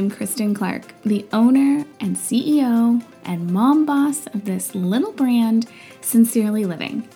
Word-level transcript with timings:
I'm 0.00 0.10
Kristen 0.10 0.54
Clark, 0.54 0.94
the 1.02 1.26
owner 1.30 1.84
and 2.00 2.16
CEO 2.16 3.04
and 3.26 3.52
mom 3.52 3.84
boss 3.84 4.26
of 4.28 4.46
this 4.46 4.74
little 4.74 5.12
brand, 5.12 5.68
Sincerely 6.00 6.64
Living. 6.64 7.06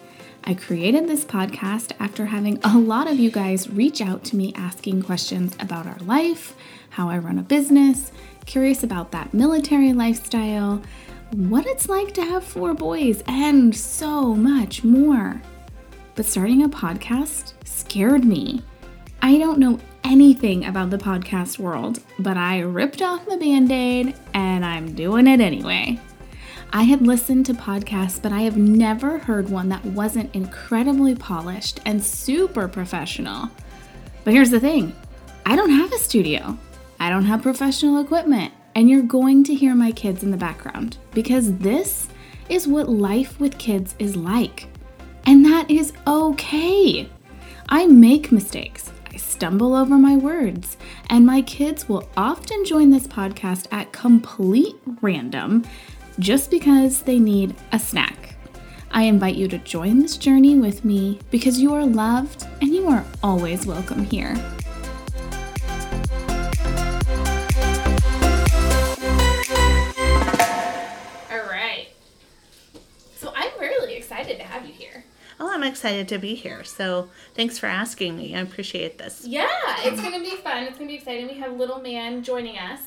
I 0.44 0.52
created 0.52 1.08
this 1.08 1.24
podcast 1.24 1.92
after 1.98 2.26
having 2.26 2.62
a 2.62 2.76
lot 2.76 3.10
of 3.10 3.18
you 3.18 3.30
guys 3.30 3.70
reach 3.70 4.02
out 4.02 4.22
to 4.24 4.36
me 4.36 4.52
asking 4.54 5.00
questions 5.00 5.56
about 5.60 5.86
our 5.86 5.96
life, 6.00 6.54
how 6.90 7.08
I 7.08 7.16
run 7.16 7.38
a 7.38 7.42
business, 7.42 8.12
curious 8.44 8.82
about 8.82 9.12
that 9.12 9.32
military 9.32 9.94
lifestyle, 9.94 10.82
what 11.30 11.64
it's 11.64 11.88
like 11.88 12.12
to 12.12 12.22
have 12.22 12.44
four 12.44 12.74
boys, 12.74 13.24
and 13.26 13.74
so 13.74 14.34
much 14.34 14.84
more. 14.84 15.40
But 16.16 16.26
starting 16.26 16.64
a 16.64 16.68
podcast 16.68 17.54
scared 17.64 18.26
me. 18.26 18.62
I 19.22 19.38
don't 19.38 19.58
know 19.58 19.80
anything 20.04 20.66
about 20.66 20.90
the 20.90 20.98
podcast 20.98 21.58
world, 21.58 22.00
but 22.18 22.36
I 22.36 22.60
ripped 22.60 23.02
off 23.02 23.26
the 23.26 23.36
band 23.36 23.72
aid 23.72 24.14
and 24.34 24.64
I'm 24.64 24.94
doing 24.94 25.26
it 25.26 25.40
anyway. 25.40 25.98
I 26.72 26.82
had 26.82 27.06
listened 27.06 27.46
to 27.46 27.54
podcasts, 27.54 28.20
but 28.20 28.32
I 28.32 28.40
have 28.42 28.56
never 28.56 29.18
heard 29.18 29.48
one 29.48 29.68
that 29.68 29.84
wasn't 29.84 30.34
incredibly 30.34 31.14
polished 31.14 31.80
and 31.84 32.04
super 32.04 32.68
professional. 32.68 33.48
But 34.24 34.34
here's 34.34 34.50
the 34.50 34.60
thing 34.60 34.94
I 35.46 35.56
don't 35.56 35.70
have 35.70 35.92
a 35.92 35.98
studio, 35.98 36.58
I 36.98 37.10
don't 37.10 37.24
have 37.24 37.42
professional 37.42 38.00
equipment, 38.00 38.52
and 38.74 38.90
you're 38.90 39.02
going 39.02 39.44
to 39.44 39.54
hear 39.54 39.74
my 39.74 39.92
kids 39.92 40.22
in 40.22 40.30
the 40.30 40.36
background 40.36 40.98
because 41.12 41.56
this 41.58 42.08
is 42.48 42.66
what 42.66 42.88
life 42.88 43.38
with 43.38 43.58
kids 43.58 43.94
is 43.98 44.16
like. 44.16 44.66
And 45.26 45.44
that 45.46 45.70
is 45.70 45.92
okay. 46.06 47.08
I 47.68 47.86
make 47.86 48.32
mistakes. 48.32 48.90
Stumble 49.44 49.76
over 49.76 49.98
my 49.98 50.16
words, 50.16 50.78
and 51.10 51.26
my 51.26 51.42
kids 51.42 51.86
will 51.86 52.08
often 52.16 52.64
join 52.64 52.88
this 52.88 53.06
podcast 53.06 53.66
at 53.72 53.92
complete 53.92 54.74
random 55.02 55.66
just 56.18 56.50
because 56.50 57.02
they 57.02 57.18
need 57.18 57.54
a 57.70 57.78
snack. 57.78 58.36
I 58.90 59.02
invite 59.02 59.34
you 59.34 59.46
to 59.48 59.58
join 59.58 59.98
this 59.98 60.16
journey 60.16 60.58
with 60.58 60.82
me 60.82 61.18
because 61.30 61.60
you 61.60 61.74
are 61.74 61.84
loved 61.84 62.46
and 62.62 62.74
you 62.74 62.88
are 62.88 63.04
always 63.22 63.66
welcome 63.66 64.04
here. 64.04 64.34
Oh, 75.44 75.50
I'm 75.52 75.62
excited 75.62 76.08
to 76.08 76.16
be 76.18 76.34
here. 76.34 76.64
So 76.64 77.10
thanks 77.34 77.58
for 77.58 77.66
asking 77.66 78.16
me. 78.16 78.34
I 78.34 78.40
appreciate 78.40 78.96
this. 78.96 79.26
Yeah, 79.26 79.46
it's 79.80 80.00
going 80.00 80.14
to 80.14 80.20
be 80.30 80.36
fun. 80.38 80.62
It's 80.62 80.78
going 80.78 80.88
to 80.88 80.92
be 80.92 80.94
exciting. 80.94 81.26
We 81.26 81.34
have 81.34 81.52
little 81.52 81.80
man 81.82 82.22
joining 82.22 82.56
us. 82.56 82.80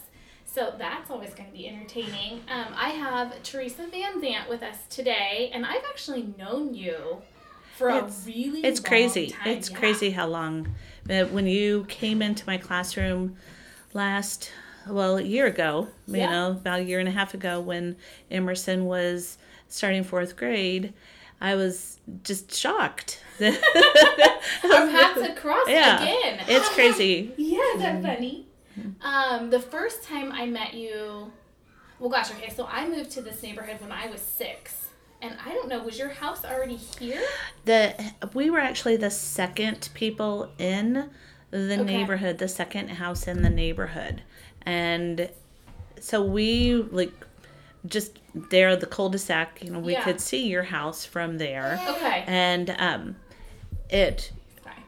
So 0.47 0.73
that's 0.75 1.11
always 1.11 1.35
going 1.35 1.52
to 1.52 1.55
be 1.55 1.67
entertaining. 1.69 2.39
Um, 2.50 2.73
I 2.75 2.89
have 2.89 3.44
Teresa 3.44 3.85
Van 3.91 4.19
Zant 4.19 4.50
with 4.50 4.63
us 4.63 4.75
today, 4.89 5.52
and 5.53 5.67
I've 5.67 5.83
actually 5.88 6.33
known 6.35 6.73
you 6.73 7.22
for 7.78 7.89
It's- 7.91 8.23
a 8.25 8.28
really 8.28 8.61
It's 8.66 8.80
long 8.80 8.88
crazy. 8.88 9.28
time. 9.28 9.47
It's 9.55 9.69
Yeah. 9.69 9.78
crazy 9.78 10.09
how 10.09 10.25
long. 10.25 10.73
Uh, 11.08 11.25
when 11.25 11.45
you 11.45 11.85
came 11.89 12.23
into 12.23 12.44
my 12.47 12.58
classroom 12.58 13.38
last, 13.94 14.52
well, 14.89 15.17
a 15.19 15.22
year 15.22 15.45
ago, 15.45 15.89
you 16.08 16.17
Yeah. 16.17 16.31
know, 16.31 16.52
about 16.53 16.80
a 16.80 16.83
year 16.83 16.97
and 17.00 17.08
a 17.08 17.11
half 17.11 17.35
ago, 17.35 17.59
when 17.59 17.97
Emerson 18.31 18.85
was 18.85 19.38
starting 19.69 20.03
fourth 20.03 20.35
grade, 20.35 20.91
I 21.39 21.55
was 21.55 21.99
just 22.23 22.53
shocked. 22.53 23.22
Our 23.41 23.51
paths 23.51 25.22
had 25.22 25.38
crossed 25.38 25.69
yeah, 25.69 26.01
again. 26.01 26.45
it's 26.47 26.69
crazy. 26.75 27.34
Yeah, 27.38 27.59
is 27.75 27.81
that 27.81 28.01
funny? 28.01 28.47
Um, 29.01 29.50
the 29.50 29.59
first 29.59 30.03
time 30.03 30.31
I 30.31 30.45
met 30.45 30.73
you, 30.73 31.31
well, 32.00 32.09
gosh, 32.09 32.31
okay, 32.31 32.50
so 32.50 32.67
I 32.69 32.88
moved 32.88 33.12
to 33.12 33.22
this 33.22 33.41
neighborhood 33.41 33.81
when 33.81 33.91
I 33.91 34.07
was 34.07 34.22
six. 34.22 34.88
And 35.22 35.35
I 35.44 35.53
don't 35.53 35.67
know, 35.67 35.81
was 35.81 35.97
your 35.97 36.09
house 36.09 36.45
already 36.45 36.75
here? 36.75 37.22
The 37.66 37.95
we 38.35 38.51
were 38.51 38.59
actually 38.59 38.97
the 38.97 39.09
second 39.09 39.89
people 39.95 40.51
in 40.59 41.09
the 41.50 41.78
neighborhood, 41.78 42.38
the 42.38 42.47
second 42.47 42.89
house 42.89 43.28
in 43.28 43.41
the 43.41 43.50
neighborhood, 43.50 44.22
and 44.62 45.29
so 46.00 46.23
we 46.23 46.75
like 46.75 47.13
just 47.88 48.20
there 48.34 48.75
the 48.75 48.86
cul-de-sac. 48.86 49.59
You 49.64 49.72
know, 49.72 49.80
we 49.80 49.94
Yeah. 49.94 50.03
could 50.03 50.22
see 50.22 50.48
your 50.48 50.64
house 50.64 51.06
from 51.06 51.38
there, 51.38 51.80
Okay. 51.88 52.24
and 52.28 52.70
um, 52.80 53.16
it. 53.90 54.31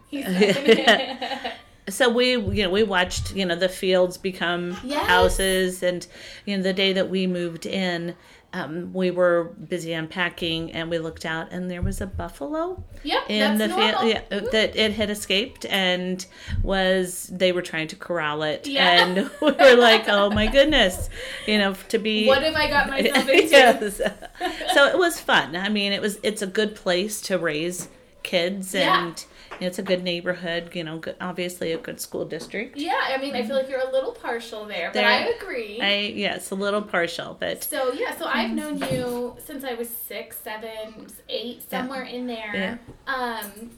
He's. 0.10 0.26
So 1.90 2.08
we, 2.08 2.34
you 2.34 2.62
know, 2.64 2.70
we 2.70 2.84
watched, 2.84 3.34
you 3.36 3.44
know, 3.48 3.56
the 3.56 3.68
fields 3.68 4.16
become 4.20 4.78
Yes. 4.84 5.08
houses, 5.08 5.82
and 5.82 6.06
you 6.46 6.56
know, 6.56 6.62
the 6.62 6.72
day 6.74 6.94
that 6.94 7.10
we 7.10 7.26
moved 7.26 7.66
in, 7.66 8.16
um, 8.54 8.94
we 8.94 9.12
were 9.12 9.56
busy 9.68 9.94
unpacking, 9.94 10.72
and 10.72 10.90
we 10.90 10.98
looked 11.00 11.26
out, 11.26 11.52
and 11.52 11.70
there 11.70 11.82
was 11.82 12.02
a 12.02 12.08
buffalo 12.08 12.84
yep, 13.04 13.24
in 13.30 13.58
that's 13.58 13.72
the 13.74 13.78
normal. 13.80 14.00
field 14.02 14.24
yeah, 14.32 14.40
that 14.52 14.76
it 14.76 14.94
had 14.94 15.10
escaped 15.10 15.66
and 15.68 16.26
was 16.64 17.30
they 17.32 17.52
were 17.52 17.62
trying 17.62 17.88
to 17.90 17.96
corral 17.96 18.44
it 18.44 18.68
Yeah. 18.68 19.06
and 19.06 19.16
we 19.42 19.52
were 19.52 19.76
like 19.76 20.06
oh 20.08 20.30
my 20.32 20.48
goodness 20.48 21.10
you 21.48 21.58
know 21.58 21.76
to 21.90 21.98
be 22.00 22.28
What 22.28 22.44
have 22.44 22.56
I 22.56 22.68
got 22.70 22.90
myself 22.90 23.28
into? 23.30 23.50
yes. 23.50 23.98
so 24.74 24.86
it 24.88 24.98
was 24.98 25.20
fun 25.20 25.56
i 25.56 25.70
mean 25.70 25.94
it 25.94 26.02
was 26.02 26.20
it's 26.24 26.42
a 26.42 26.48
good 26.48 26.76
place 26.76 27.22
to 27.22 27.38
raise 27.38 27.88
kids 28.24 28.74
Yeah. 28.74 29.08
and 29.08 29.26
it's 29.62 29.80
a 29.80 29.84
good 29.84 30.03
neighborhood 30.03 30.70
you 30.74 30.84
know 30.84 31.02
obviously 31.20 31.72
a 31.72 31.78
good 31.78 32.00
school 32.00 32.25
district 32.25 32.78
Yeah, 32.78 33.00
I 33.08 33.18
mean, 33.18 33.36
I 33.36 33.44
feel 33.46 33.56
like 33.56 33.70
you're 33.70 33.88
a 33.88 33.92
little 33.92 34.12
partial 34.12 34.66
there, 34.66 34.92
but 34.94 35.03
I 35.03 35.28
agree. 35.30 35.80
i 35.81 35.94
yes 36.16 36.52
a 36.52 36.56
little 36.56 36.81
partial 36.81 37.36
but 37.40 37.64
so 37.64 37.92
yeah, 37.94 38.16
so 38.18 38.25
I've 38.25 38.52
known 38.52 38.78
you 38.78 39.36
since 39.44 39.64
I 39.64 39.74
was 39.74 39.90
six, 39.90 40.38
seven, 40.38 41.08
eight, 41.28 41.69
somewhere 41.69 42.03
in 42.03 42.28
there. 42.28 42.52
Yeah. 42.53 42.78
Um, 43.08 43.72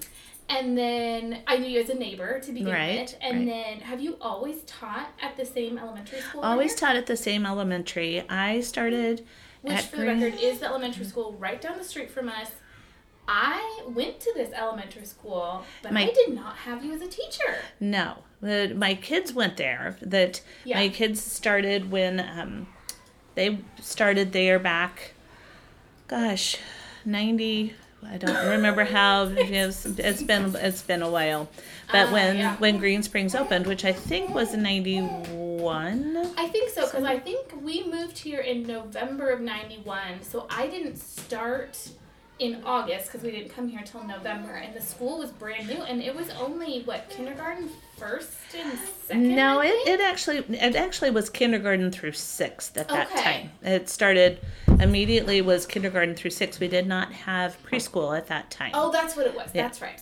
and 0.50 0.78
then 0.78 1.44
I 1.47 1.58
knew 1.58 1.70
you 1.70 1.80
as 1.81 1.90
a 1.90 1.94
neighbor 1.94 2.40
to 2.41 2.52
begin 2.52 2.74
Right, 2.74 3.00
with. 3.02 3.16
And 3.22 3.38
right. 3.40 3.46
then 3.47 3.80
have 3.81 4.02
you 4.02 4.18
always 4.20 4.64
taught 4.64 5.09
at 5.22 5.38
the 5.38 5.46
same 5.46 5.78
elementary 5.78 6.20
school? 6.20 6.41
always 6.41 6.75
taught 6.75 6.96
at 6.97 7.06
the 7.08 7.16
same 7.18 7.46
elementary 7.46 8.22
i 8.30 8.59
started 8.59 9.25
Which, 9.62 9.80
for 9.81 9.97
the 9.97 10.08
record, 10.08 10.34
is 10.41 10.59
the 10.59 10.66
elementary 10.66 11.06
school 11.06 11.34
right 11.40 11.62
down 11.62 11.78
the 11.78 11.84
street 11.84 12.12
from 12.12 12.28
us. 12.30 12.52
I 13.34 13.84
went 13.88 14.19
to 14.22 14.34
this 14.36 14.52
elementary 14.53 15.06
school, 15.06 15.64
but 15.81 15.94
My- 15.94 16.03
I 16.03 16.12
did 16.12 16.34
not 16.36 16.58
have 16.58 16.84
you 16.84 16.94
as 16.94 17.02
a 17.02 17.08
teacher. 17.08 17.59
No, 17.80 18.18
Uh, 18.44 18.68
my 18.75 18.94
kids 18.96 19.31
went 19.34 19.56
there. 19.58 19.96
That 20.02 20.42
Yeah. 20.66 20.80
my 20.80 20.90
kids 20.90 21.24
started 21.24 21.91
when 21.91 22.20
um, 22.20 22.68
they 23.36 23.59
started 23.81 24.34
there 24.34 24.59
back. 24.59 25.14
Gosh, 26.08 26.58
ninety. 27.06 27.74
I 28.03 28.18
don't 28.18 28.47
remember 28.50 28.84
how. 28.84 29.25
It's, 29.38 29.86
it's 29.86 30.24
been 30.24 30.56
it's 30.56 30.81
been 30.81 31.03
a 31.03 31.09
while, 31.09 31.50
but 31.91 32.08
Ah, 32.08 32.12
when 32.14 32.38
yeah. 32.38 32.56
when 32.58 32.80
Green 32.80 33.03
Springs 33.03 33.34
opened, 33.36 33.66
which 33.68 33.86
I 33.86 33.94
think 33.94 34.34
was 34.34 34.53
in 34.56 34.62
ninety 34.64 35.00
one. 35.00 36.18
I 36.36 36.47
think 36.47 36.72
so 36.72 36.81
because 36.88 37.03
I 37.06 37.20
think 37.20 37.53
we 37.62 37.84
moved 37.86 38.18
here 38.18 38.41
in 38.41 38.64
November 38.64 39.30
of 39.30 39.40
'91, 39.40 40.24
so 40.24 40.47
I 40.50 40.66
didn't 40.68 40.97
start 40.97 41.78
in 42.41 42.63
August 42.66 43.06
because 43.06 43.22
we 43.22 43.29
didn't 43.31 43.50
come 43.53 43.68
here 43.68 43.79
until 43.79 44.03
November, 44.03 44.53
and 44.56 44.75
the 44.75 44.81
school 44.81 45.19
was 45.19 45.31
brand 45.31 45.68
new, 45.68 45.81
and 45.84 46.02
it 46.02 46.16
was 46.16 46.29
only 46.31 46.81
what 46.84 47.07
kindergarten, 47.09 47.69
first 47.97 48.31
and 48.57 48.78
second. 49.06 49.35
No, 49.35 49.62
it, 49.62 49.69
it 49.88 50.02
actually 50.02 50.38
it 50.38 50.75
actually 50.75 51.12
was 51.12 51.29
kindergarten 51.29 51.91
through 51.91 52.14
sixth 52.14 52.76
at 52.78 52.90
that 52.90 53.11
Okay. 53.11 53.22
time. 53.23 53.52
It 53.64 53.90
started 53.90 54.40
immediately 54.79 55.41
was 55.41 55.67
kindergarten 55.67 56.16
through 56.16 56.32
sixth. 56.32 56.59
We 56.59 56.67
did 56.67 56.88
not 56.88 57.11
have 57.14 57.58
preschool 57.64 58.17
at 58.17 58.26
that 58.28 58.49
time. 58.49 58.72
Oh, 58.73 58.91
that's 58.91 59.16
what 59.16 59.28
it 59.28 59.35
was. 59.35 59.52
Yeah. 59.53 59.64
That's 59.64 59.82
right. 59.82 60.02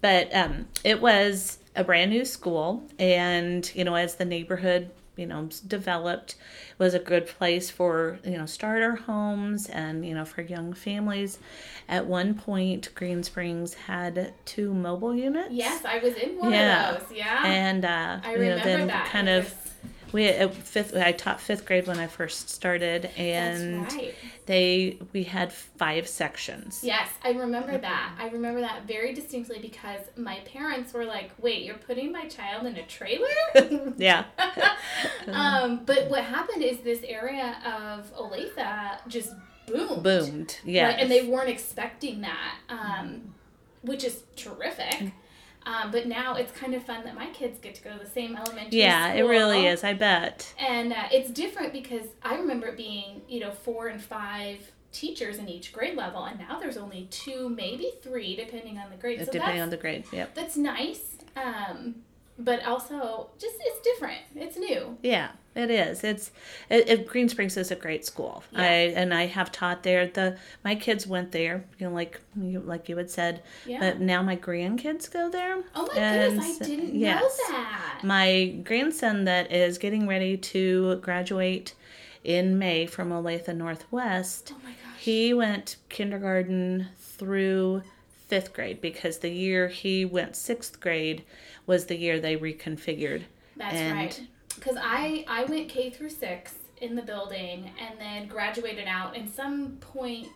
but 0.00 0.34
um, 0.34 0.66
it 0.82 1.00
was 1.00 1.58
a 1.76 1.84
brand 1.84 2.10
new 2.10 2.24
school 2.24 2.82
and 2.98 3.70
you 3.74 3.84
know 3.84 3.94
as 3.94 4.16
the 4.16 4.24
neighborhood 4.24 4.90
you 5.16 5.26
know 5.26 5.48
developed 5.66 6.36
was 6.78 6.94
a 6.94 6.98
good 6.98 7.26
place 7.26 7.70
for 7.70 8.18
you 8.24 8.36
know 8.36 8.46
starter 8.46 8.96
homes 8.96 9.66
and 9.68 10.04
you 10.06 10.14
know 10.14 10.24
for 10.24 10.42
young 10.42 10.72
families 10.72 11.38
at 11.88 12.06
one 12.06 12.34
point 12.34 12.90
green 12.94 13.22
springs 13.22 13.74
had 13.74 14.32
two 14.44 14.72
mobile 14.74 15.14
units 15.14 15.48
Yes, 15.52 15.84
I 15.84 15.98
was 15.98 16.14
in 16.14 16.38
one 16.38 16.52
Yeah. 16.52 16.92
of 16.94 17.08
those. 17.08 17.16
Yeah, 17.16 17.42
and 17.44 17.84
uh 17.84 18.20
I 18.24 18.32
you 18.34 18.38
know 18.50 18.58
then 18.58 18.86
that. 18.88 19.06
kind 19.06 19.28
of 19.28 19.52
we 20.12 20.26
at 20.28 20.54
fifth 20.54 20.94
i 20.96 21.12
taught 21.12 21.40
fifth 21.40 21.66
grade 21.66 21.86
when 21.86 21.98
i 21.98 22.06
first 22.06 22.48
started 22.48 23.06
and 23.16 23.84
That's 23.84 23.94
right. 23.94 24.14
they 24.46 24.98
we 25.12 25.24
had 25.24 25.52
five 25.52 26.06
sections 26.08 26.80
Yes, 26.82 27.08
I 27.24 27.30
remember 27.30 27.76
that. 27.78 28.14
I 28.18 28.28
remember 28.28 28.60
that 28.60 28.86
very 28.86 29.12
distinctly 29.12 29.58
because 29.60 30.00
my 30.16 30.38
parents 30.52 30.92
were 30.92 31.04
like, 31.04 31.30
"Wait, 31.40 31.64
you're 31.64 31.76
putting 31.78 32.12
my 32.12 32.26
child 32.28 32.66
in 32.66 32.76
a 32.76 32.86
trailer?" 32.86 33.26
yeah 33.96 34.24
um, 35.28 35.84
but 35.84 36.08
what 36.08 36.22
happened 36.24 36.62
is 36.62 36.78
this 36.78 37.02
area 37.04 37.56
of 37.64 38.14
Olathe 38.16 38.98
just 39.08 39.32
boomed. 39.66 40.02
boomed 40.02 40.58
yeah 40.64 40.86
Right, 40.86 41.00
and 41.00 41.10
they 41.10 41.26
weren't 41.26 41.48
expecting 41.48 42.20
that, 42.20 42.54
um, 42.68 43.34
which 43.82 44.04
is 44.04 44.22
terrific. 44.36 45.12
Um, 45.66 45.90
but 45.90 46.06
now 46.06 46.36
it's 46.36 46.52
kind 46.52 46.74
of 46.74 46.84
fun 46.84 47.04
that 47.04 47.16
my 47.16 47.26
kids 47.30 47.58
get 47.58 47.74
to 47.74 47.82
go 47.82 47.92
to 47.92 47.98
the 47.98 48.08
same 48.08 48.36
elementary 48.36 48.78
Yeah, 48.78 49.12
it 49.12 49.22
really 49.22 49.66
is. 49.66 49.82
I 49.82 49.94
bet. 49.94 50.54
And 50.58 50.92
uh, 50.92 51.08
it's 51.10 51.28
different 51.28 51.72
because 51.72 52.06
I 52.22 52.36
remember 52.36 52.68
it 52.68 52.76
being, 52.76 53.20
you 53.28 53.40
know, 53.40 53.50
four 53.50 53.88
and 53.88 54.00
five 54.00 54.60
teachers 54.92 55.38
in 55.38 55.48
each 55.48 55.72
grade 55.72 55.96
level, 55.96 56.24
and 56.24 56.38
now 56.38 56.60
there's 56.60 56.76
only 56.76 57.08
two, 57.10 57.48
maybe 57.48 57.90
three, 58.00 58.36
depending 58.36 58.78
on 58.78 58.90
the 58.90 58.96
grade. 58.96 59.18
So 59.24 59.32
Depending 59.32 59.60
on 59.60 59.70
the 59.70 59.76
grade. 59.76 60.04
Yep. 60.12 60.34
that's 60.34 60.56
nice. 60.56 61.16
Um, 61.36 61.96
but 62.38 62.64
also, 62.64 63.30
just 63.38 63.56
it's 63.60 63.80
different. 63.80 64.18
It's 64.34 64.56
new. 64.56 64.96
Yeah, 65.02 65.30
it 65.54 65.70
is. 65.70 66.04
It's 66.04 66.30
it, 66.68 66.88
it, 66.88 67.06
Green 67.06 67.28
Springs 67.28 67.56
is 67.56 67.70
a 67.70 67.76
great 67.76 68.04
school. 68.04 68.44
Yeah. 68.52 68.60
I 68.62 68.72
and 68.94 69.14
I 69.14 69.26
have 69.26 69.50
taught 69.52 69.82
there. 69.82 70.06
The 70.06 70.36
my 70.64 70.74
kids 70.74 71.06
went 71.06 71.32
there, 71.32 71.64
you 71.78 71.88
know, 71.88 71.94
like 71.94 72.20
you 72.40 72.60
like 72.60 72.88
you 72.88 72.96
had 72.96 73.10
said. 73.10 73.42
Yeah. 73.66 73.80
But 73.80 74.00
now 74.00 74.22
my 74.22 74.36
grandkids 74.36 75.10
go 75.10 75.30
there. 75.30 75.62
Oh 75.74 75.88
my 75.94 76.00
And 76.00 76.34
goodness, 76.36 76.60
I 76.60 76.64
didn't 76.64 76.94
yes. 76.94 77.22
know 77.22 77.54
that. 77.56 78.00
My 78.04 78.56
grandson 78.64 79.24
that 79.24 79.50
is 79.52 79.78
getting 79.78 80.06
ready 80.06 80.36
to 80.36 80.96
graduate 80.96 81.74
in 82.24 82.58
May 82.58 82.86
from 82.86 83.10
Olathe 83.10 83.54
Northwest. 83.56 84.52
oh 84.54 84.58
my 84.64 84.70
gosh. 84.70 85.00
He 85.00 85.32
went 85.32 85.76
kindergarten 85.88 86.88
through 86.98 87.82
fifth 88.26 88.52
grade 88.52 88.80
because 88.80 89.18
the 89.18 89.30
year 89.30 89.68
he 89.68 90.04
went 90.04 90.34
sixth 90.34 90.80
grade 90.80 91.22
was 91.66 91.86
the 91.86 91.96
year 91.96 92.20
they 92.20 92.36
reconfigured. 92.36 93.24
That's 93.56 93.74
and- 93.74 93.96
right. 93.96 94.20
Because 94.54 94.76
I 94.80 95.24
I 95.28 95.44
went 95.44 95.68
K 95.68 95.90
through 95.90 96.10
six 96.10 96.54
in 96.80 96.94
the 96.94 97.02
building 97.02 97.70
and 97.80 98.00
then 98.00 98.26
graduated 98.26 98.86
out. 98.86 99.16
And 99.16 99.28
some 99.28 99.76
point, 99.80 100.28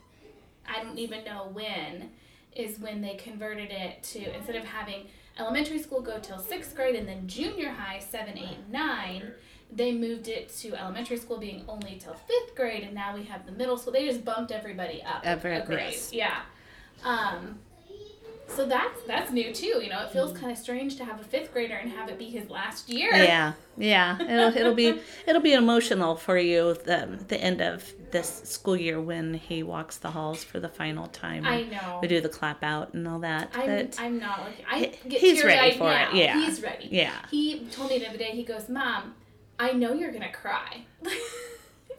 I 0.68 0.82
don't 0.82 0.98
even 0.98 1.24
know 1.24 1.48
when, 1.52 2.10
is 2.54 2.78
when 2.78 3.00
they 3.00 3.14
converted 3.14 3.70
it 3.70 4.02
to 4.02 4.34
instead 4.36 4.56
of 4.56 4.64
having 4.64 5.06
elementary 5.38 5.78
school 5.78 6.00
go 6.02 6.18
till 6.18 6.38
sixth 6.38 6.74
grade 6.76 6.96
and 6.96 7.08
then 7.08 7.26
junior 7.26 7.70
high 7.70 7.98
seven, 7.98 8.36
eight, 8.36 8.58
nine. 8.70 9.32
They 9.72 9.92
moved 9.92 10.26
it 10.28 10.48
to 10.58 10.74
elementary 10.74 11.16
school 11.16 11.38
being 11.38 11.64
only 11.68 11.96
till 12.02 12.14
fifth 12.14 12.54
grade, 12.56 12.82
and 12.82 12.92
now 12.92 13.14
we 13.14 13.22
have 13.24 13.46
the 13.46 13.52
middle 13.52 13.78
school. 13.78 13.92
They 13.92 14.04
just 14.06 14.24
bumped 14.24 14.50
everybody 14.50 15.00
up 15.02 15.22
Every- 15.24 15.56
a 15.56 15.64
grade. 15.64 15.92
yes. 15.94 16.12
Yeah. 16.12 16.40
Um, 17.04 17.60
so 18.54 18.66
that's 18.66 19.02
that's 19.06 19.30
new 19.30 19.52
too. 19.52 19.80
You 19.82 19.88
know, 19.90 20.02
it 20.02 20.10
feels 20.10 20.32
mm. 20.32 20.40
kind 20.40 20.52
of 20.52 20.58
strange 20.58 20.96
to 20.96 21.04
have 21.04 21.20
a 21.20 21.24
fifth 21.24 21.52
grader 21.52 21.74
and 21.74 21.90
have 21.90 22.08
it 22.08 22.18
be 22.18 22.26
his 22.26 22.50
last 22.50 22.88
year. 22.88 23.10
Yeah, 23.12 23.52
yeah. 23.76 24.20
It'll 24.20 24.56
it'll 24.56 24.74
be 24.74 24.98
it'll 25.26 25.42
be 25.42 25.54
emotional 25.54 26.16
for 26.16 26.38
you 26.38 26.74
the 26.74 27.18
the 27.28 27.40
end 27.40 27.60
of 27.60 27.92
this 28.10 28.42
school 28.44 28.76
year 28.76 29.00
when 29.00 29.34
he 29.34 29.62
walks 29.62 29.98
the 29.98 30.10
halls 30.10 30.42
for 30.42 30.60
the 30.60 30.68
final 30.68 31.06
time. 31.06 31.44
I 31.46 31.62
know. 31.62 31.98
We 32.02 32.08
do 32.08 32.20
the 32.20 32.28
clap 32.28 32.62
out 32.62 32.94
and 32.94 33.06
all 33.06 33.20
that. 33.20 33.50
I'm, 33.54 33.66
but 33.66 34.00
I'm 34.00 34.18
not 34.18 34.44
looking. 34.44 34.64
I 34.68 34.92
get 35.08 35.20
he's 35.20 35.44
ready 35.44 35.76
for 35.76 35.90
it, 35.90 36.14
yeah. 36.14 36.34
he's 36.34 36.62
ready. 36.62 36.88
Yeah. 36.90 37.14
He 37.30 37.66
told 37.66 37.90
me 37.90 37.98
the 37.98 38.08
other 38.08 38.18
day. 38.18 38.30
He 38.32 38.42
goes, 38.42 38.68
"Mom, 38.68 39.14
I 39.58 39.72
know 39.72 39.92
you're 39.92 40.12
gonna 40.12 40.32
cry." 40.32 40.84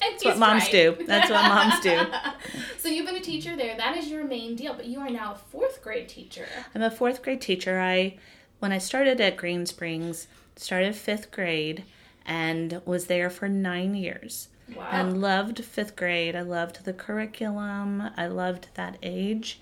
That's 0.02 0.26
what 0.26 0.38
moms 0.40 0.68
do. 0.70 0.98
That's 1.06 1.30
what 1.30 1.44
moms 1.44 1.80
do. 1.80 1.96
So 2.92 2.98
you've 2.98 3.06
been 3.06 3.16
a 3.16 3.22
teacher 3.22 3.56
there. 3.56 3.78
That 3.78 3.96
is 3.96 4.10
your 4.10 4.26
main 4.26 4.58
deal. 4.58 4.74
But 4.74 4.86
you 4.86 5.00
are 5.00 5.10
now 5.10 5.32
a 5.32 5.38
fourth 5.38 5.82
grade 5.82 6.10
teacher. 6.10 6.46
I'm 6.76 6.82
a 6.82 6.92
fourth 6.92 7.24
grade 7.24 7.40
teacher. 7.40 7.80
I 7.80 8.18
when 8.60 8.74
I 8.74 8.80
started 8.80 9.22
at 9.22 9.38
Green 9.38 9.66
Springs, 9.66 10.28
started 10.58 10.94
fifth 10.94 11.32
grade 11.32 11.86
and 12.26 12.82
was 12.86 13.06
there 13.08 13.30
for 13.30 13.48
nine 13.48 13.96
years. 13.96 14.50
Wow. 14.76 14.88
and 14.92 15.22
loved 15.22 15.64
fifth 15.64 15.96
grade. 15.96 16.36
I 16.36 16.42
loved 16.42 16.86
the 16.86 16.94
curriculum. 16.94 18.10
I 18.16 18.28
loved 18.28 18.68
that 18.76 18.98
age. 19.02 19.60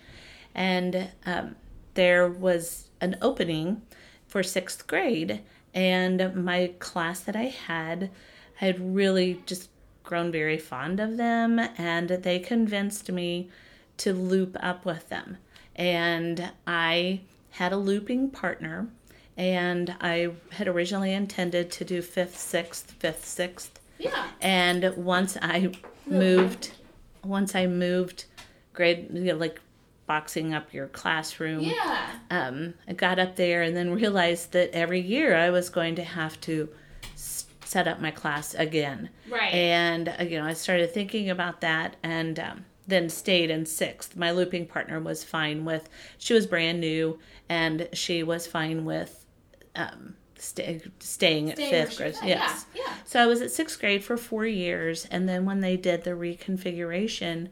And 0.56 1.10
um, 1.26 1.56
there 1.94 2.28
was 2.28 2.90
an 3.00 3.16
opening 3.22 3.84
for 4.28 4.44
sixth 4.44 4.86
grade, 4.86 5.42
and 5.74 6.36
my 6.36 6.74
class 6.80 7.22
that 7.22 7.36
I 7.36 7.46
had 7.46 8.12
had 8.56 8.96
really 8.96 9.42
just 9.46 9.70
grown 10.10 10.32
very 10.32 10.58
fond 10.58 11.00
of 11.00 11.18
them, 11.18 11.60
and 11.78 12.10
they 12.10 12.40
convinced 12.40 13.12
me 13.12 13.48
to 13.96 14.12
loop 14.12 14.58
up 14.60 14.84
with 14.84 15.08
them. 15.10 15.38
And 15.76 16.50
I 16.66 17.22
had 17.52 17.72
a 17.72 17.78
looping 17.78 18.32
partner, 18.32 18.88
and 19.38 19.96
I 20.02 20.32
had 20.54 20.68
originally 20.68 21.14
intended 21.14 21.70
to 21.74 21.86
do 21.86 22.02
fifth, 22.02 22.40
sixth, 22.40 22.90
fifth, 22.98 23.24
sixth. 23.24 23.80
yeah. 24.00 24.30
And 24.42 24.82
once 24.98 25.38
I 25.44 25.72
moved, 26.08 26.72
once 27.24 27.54
I 27.54 27.68
moved 27.68 28.26
grade, 28.74 29.10
you 29.14 29.26
know, 29.26 29.36
like 29.36 29.62
boxing 30.08 30.56
up 30.56 30.74
your 30.74 30.88
classroom, 30.88 31.60
Yeah. 31.60 32.08
um, 32.32 32.74
I 32.88 32.94
got 32.94 33.20
up 33.20 33.36
there 33.36 33.62
and 33.62 33.78
then 33.78 33.92
realized 33.92 34.54
that 34.54 34.72
every 34.74 35.02
year 35.02 35.36
I 35.36 35.52
was 35.52 35.70
going 35.70 35.94
to 35.98 36.04
have 36.04 36.42
to 36.42 36.68
set 37.70 37.88
up 37.88 38.02
my 38.02 38.10
class 38.10 38.56
again. 38.56 39.10
Right. 39.30 39.54
And, 39.54 40.10
uh, 40.20 40.24
you 40.24 40.40
know, 40.40 40.46
I 40.46 40.54
started 40.54 40.92
thinking 40.92 41.30
about 41.30 41.62
that 41.62 41.98
and 42.02 42.40
um, 42.40 42.66
then 42.88 43.10
stayed 43.10 43.52
in 43.52 43.68
sixth. 43.68 44.16
My 44.16 44.32
looping 44.32 44.66
partner 44.66 45.00
was 45.00 45.24
fine 45.24 45.66
with, 45.66 45.88
she 46.18 46.34
was 46.34 46.48
brand 46.48 46.80
new 46.80 47.20
and 47.48 47.88
she 47.94 48.24
was 48.24 48.48
fine 48.48 48.86
with 48.86 49.24
um, 49.76 50.16
stay, 50.36 50.82
staying 50.98 51.52
at 51.52 51.58
Staying 51.58 51.72
where 51.72 51.86
fifth 51.86 51.98
grade. 51.98 52.16
Yes. 52.24 52.66
Yeah. 52.74 52.82
Yeah. 52.88 52.94
So 53.06 53.22
I 53.22 53.28
was 53.28 53.40
at 53.44 53.52
sixth 53.52 53.80
grade 53.80 54.04
for 54.04 54.18
four 54.18 54.48
years, 54.48 55.06
and 55.12 55.30
then 55.30 55.46
when 55.46 55.60
they 55.60 55.78
did 55.78 56.04
the 56.04 56.12
reconfiguration, 56.12 57.50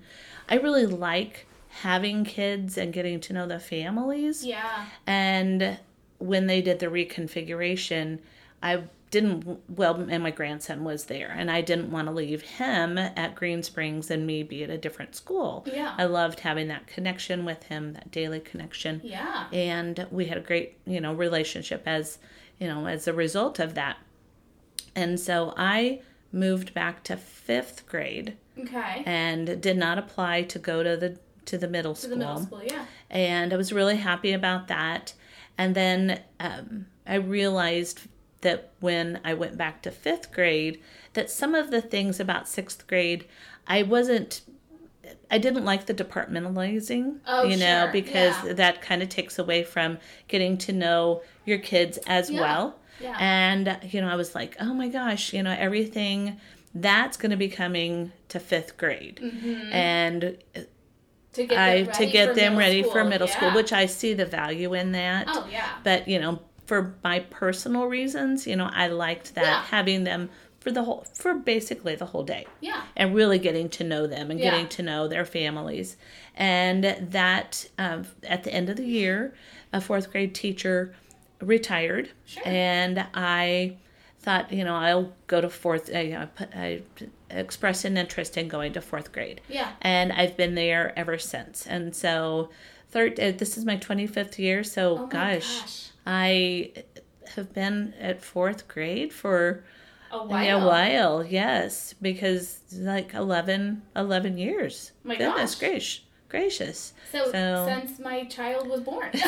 I 0.50 0.56
really 0.56 0.88
like 0.88 1.46
having 1.82 2.24
kids 2.24 2.76
and 2.76 2.92
getting 2.92 3.20
to 3.20 3.34
know 3.34 3.48
the 3.48 3.60
families. 3.60 4.44
Yeah. 4.44 4.86
And 5.06 5.78
when 6.18 6.48
they 6.48 6.62
did 6.62 6.80
the 6.80 6.88
reconfiguration, 6.88 8.20
I 8.64 8.84
didn't 9.10 9.62
well 9.70 9.96
and 10.10 10.22
my 10.22 10.32
grandson 10.32 10.84
was 10.84 11.06
there 11.06 11.30
and 11.38 11.50
I 11.50 11.62
didn't 11.62 11.92
want 11.92 12.08
to 12.08 12.12
leave 12.14 12.42
him 12.42 12.98
at 12.98 13.36
Green 13.36 13.64
Springs 13.64 14.12
and 14.12 14.28
me 14.28 14.44
be 14.44 14.64
at 14.64 14.70
a 14.70 14.78
different 14.78 15.16
school. 15.16 15.66
Yeah. 15.66 15.96
I 15.98 16.04
loved 16.06 16.42
having 16.42 16.68
that 16.68 16.88
connection 16.88 17.46
with 17.46 17.64
him, 17.64 17.94
that 17.94 18.12
daily 18.12 18.40
connection 18.42 19.00
Yeah. 19.04 19.48
and 19.54 20.06
we 20.12 20.26
had 20.26 20.38
a 20.38 20.42
great 20.42 20.78
you 20.86 21.00
know 21.00 21.14
relationship 21.14 21.84
as 21.86 22.20
you 22.60 22.68
know 22.68 22.86
as 22.88 23.08
a 23.08 23.14
result 23.14 23.60
of 23.60 23.76
that 23.76 23.98
and 24.96 25.20
so 25.20 25.54
i 25.58 26.02
moved 26.32 26.74
back 26.74 27.04
to 27.04 27.16
fifth 27.16 27.88
grade 27.88 28.36
Okay. 28.60 29.04
and 29.06 29.62
did 29.62 29.78
not 29.78 29.98
apply 29.98 30.42
to 30.44 30.60
go 30.60 30.82
to 30.84 30.98
the 30.98 31.20
to 31.46 31.58
the 31.58 31.68
middle 31.68 31.94
to 31.94 32.02
school 32.02 32.10
the 32.12 32.18
middle 32.18 32.42
school. 32.42 32.64
Yeah. 32.64 32.86
and 33.10 33.54
i 33.54 33.56
was 33.58 33.72
really 33.72 33.98
happy 33.98 34.34
about 34.34 34.68
that 34.68 35.14
and 35.58 35.76
then 35.76 36.20
um, 36.40 36.88
i 37.06 37.16
realized 37.16 38.02
that 38.42 38.72
when 38.80 39.20
i 39.24 39.34
went 39.34 39.58
back 39.58 39.82
to 39.82 39.92
fifth 39.92 40.32
grade 40.32 40.82
that 41.14 41.30
some 41.30 41.56
of 41.56 41.72
the 41.72 41.82
things 41.82 42.20
about 42.20 42.48
sixth 42.48 42.86
grade 42.88 43.26
i 43.68 43.82
wasn't 43.84 44.42
I 45.32 45.38
didn't 45.38 45.64
like 45.64 45.86
the 45.86 45.94
departmentalizing, 45.94 47.20
Oh, 47.26 47.44
you 47.44 47.56
know, 47.56 47.84
sure, 47.84 47.92
because 47.94 48.36
yeah. 48.46 48.54
that 48.54 48.82
kind 48.82 49.02
of 49.02 49.08
takes 49.08 49.40
away 49.40 49.64
from 49.64 50.00
getting 50.28 50.58
to 50.60 50.74
know 50.74 51.22
your 51.46 51.60
kids 51.60 51.98
as 52.08 52.30
Yeah, 52.30 52.42
well. 52.42 52.76
yeah. 53.00 53.16
And, 53.18 53.80
you 53.90 54.02
know, 54.02 54.10
I 54.10 54.16
was 54.16 54.36
like, 54.36 54.58
oh 54.60 54.74
my 54.74 54.90
gosh, 54.90 55.32
you 55.34 55.44
know, 55.44 55.56
everything 55.58 56.42
that's 56.76 57.16
going 57.16 57.32
to 57.32 57.38
be 57.38 57.48
coming 57.48 58.12
to 58.30 58.40
fifth 58.40 58.76
grade. 58.78 59.20
Mm-hmm. 59.24 59.72
And 59.72 60.38
To 61.34 61.46
get 61.46 61.50
them 61.50 61.58
I 61.58 61.74
ready 61.84 61.92
to 61.94 62.06
get 62.06 62.30
for 62.30 62.36
them 62.36 62.56
middle 62.56 62.58
ready 62.58 62.84
for 62.84 63.04
middle 63.06 63.28
school, 63.28 63.52
which 63.54 63.72
I 63.72 63.86
see 63.86 64.14
the 64.14 64.26
value 64.26 64.74
in 64.74 64.92
that. 64.92 65.28
Oh 65.30 65.48
yeah. 65.50 65.70
But, 65.84 66.08
you 66.10 66.20
know, 66.20 66.40
for 66.68 66.94
my 67.04 67.20
personal 67.20 67.86
reasons, 67.88 68.46
you 68.46 68.56
know, 68.56 68.70
I 68.72 68.88
liked 68.88 69.34
that 69.36 69.44
Yeah. 69.44 69.64
having 69.64 70.04
them 70.04 70.30
for 70.60 70.70
the 70.72 70.84
whole 70.84 71.06
for 71.14 71.34
basically 71.34 71.96
the 71.96 72.06
whole 72.08 72.24
day 72.24 72.46
Yeah. 72.60 72.82
and 72.98 73.16
really 73.16 73.40
getting 73.40 73.70
to 73.70 73.84
know 73.86 74.06
them 74.06 74.30
and 74.30 74.40
Yeah. 74.40 74.52
getting 74.52 74.68
to 74.70 74.84
know 74.84 75.08
their 75.08 75.24
families. 75.26 75.96
And 76.36 76.84
that 76.84 77.68
um, 77.78 78.06
at 78.24 78.44
the 78.44 78.54
end 78.54 78.70
of 78.70 78.76
the 78.76 78.86
year, 78.86 79.34
a 79.72 79.80
fourth 79.82 80.12
grade 80.12 80.36
teacher 80.36 80.94
retired, 81.40 82.10
Sure. 82.26 82.44
and 82.46 83.06
I 83.14 83.78
thought, 84.20 84.52
you 84.52 84.64
know, 84.66 84.76
I'll 84.76 85.14
go 85.28 85.40
to 85.40 85.50
fourth. 85.50 85.90
I, 85.96 86.18
I, 86.20 86.26
put, 86.26 86.54
I 86.54 86.82
expressed 87.30 87.86
an 87.86 87.96
interest 87.98 88.38
in 88.38 88.50
going 88.50 88.74
to 88.74 88.82
fourth 88.82 89.14
grade, 89.14 89.40
Yeah. 89.48 89.72
and 89.82 90.12
I've 90.12 90.36
been 90.36 90.56
there 90.56 90.92
ever 91.00 91.18
since. 91.18 91.66
And 91.66 91.96
so, 91.96 92.50
third, 92.90 93.20
uh, 93.22 93.32
this 93.32 93.58
is 93.58 93.64
my 93.64 93.78
twenty 93.78 94.06
fifth 94.08 94.38
year. 94.38 94.64
So, 94.66 94.98
Oh 94.98 95.08
gosh, 95.08 95.62
gosh. 95.62 95.90
I 96.10 96.72
have 97.36 97.54
been 97.54 97.94
at 98.00 98.24
fourth 98.24 98.68
grade 98.70 99.12
for 99.12 99.64
A 100.12 100.26
while. 100.26 100.64
a 100.64 100.66
while, 100.66 101.26
yes, 101.26 101.94
because 102.02 102.60
like 102.74 103.14
11, 103.14 103.82
11 103.96 104.38
years. 104.38 104.94
My 105.04 105.16
Goodness 105.18 105.56
gosh. 105.56 105.60
gracious, 105.70 106.02
gracious. 106.30 106.94
So, 107.12 107.30
So- 107.32 107.66
since 107.68 108.00
my 108.00 108.24
child 108.24 108.68
was 108.70 108.80
born. 108.82 109.12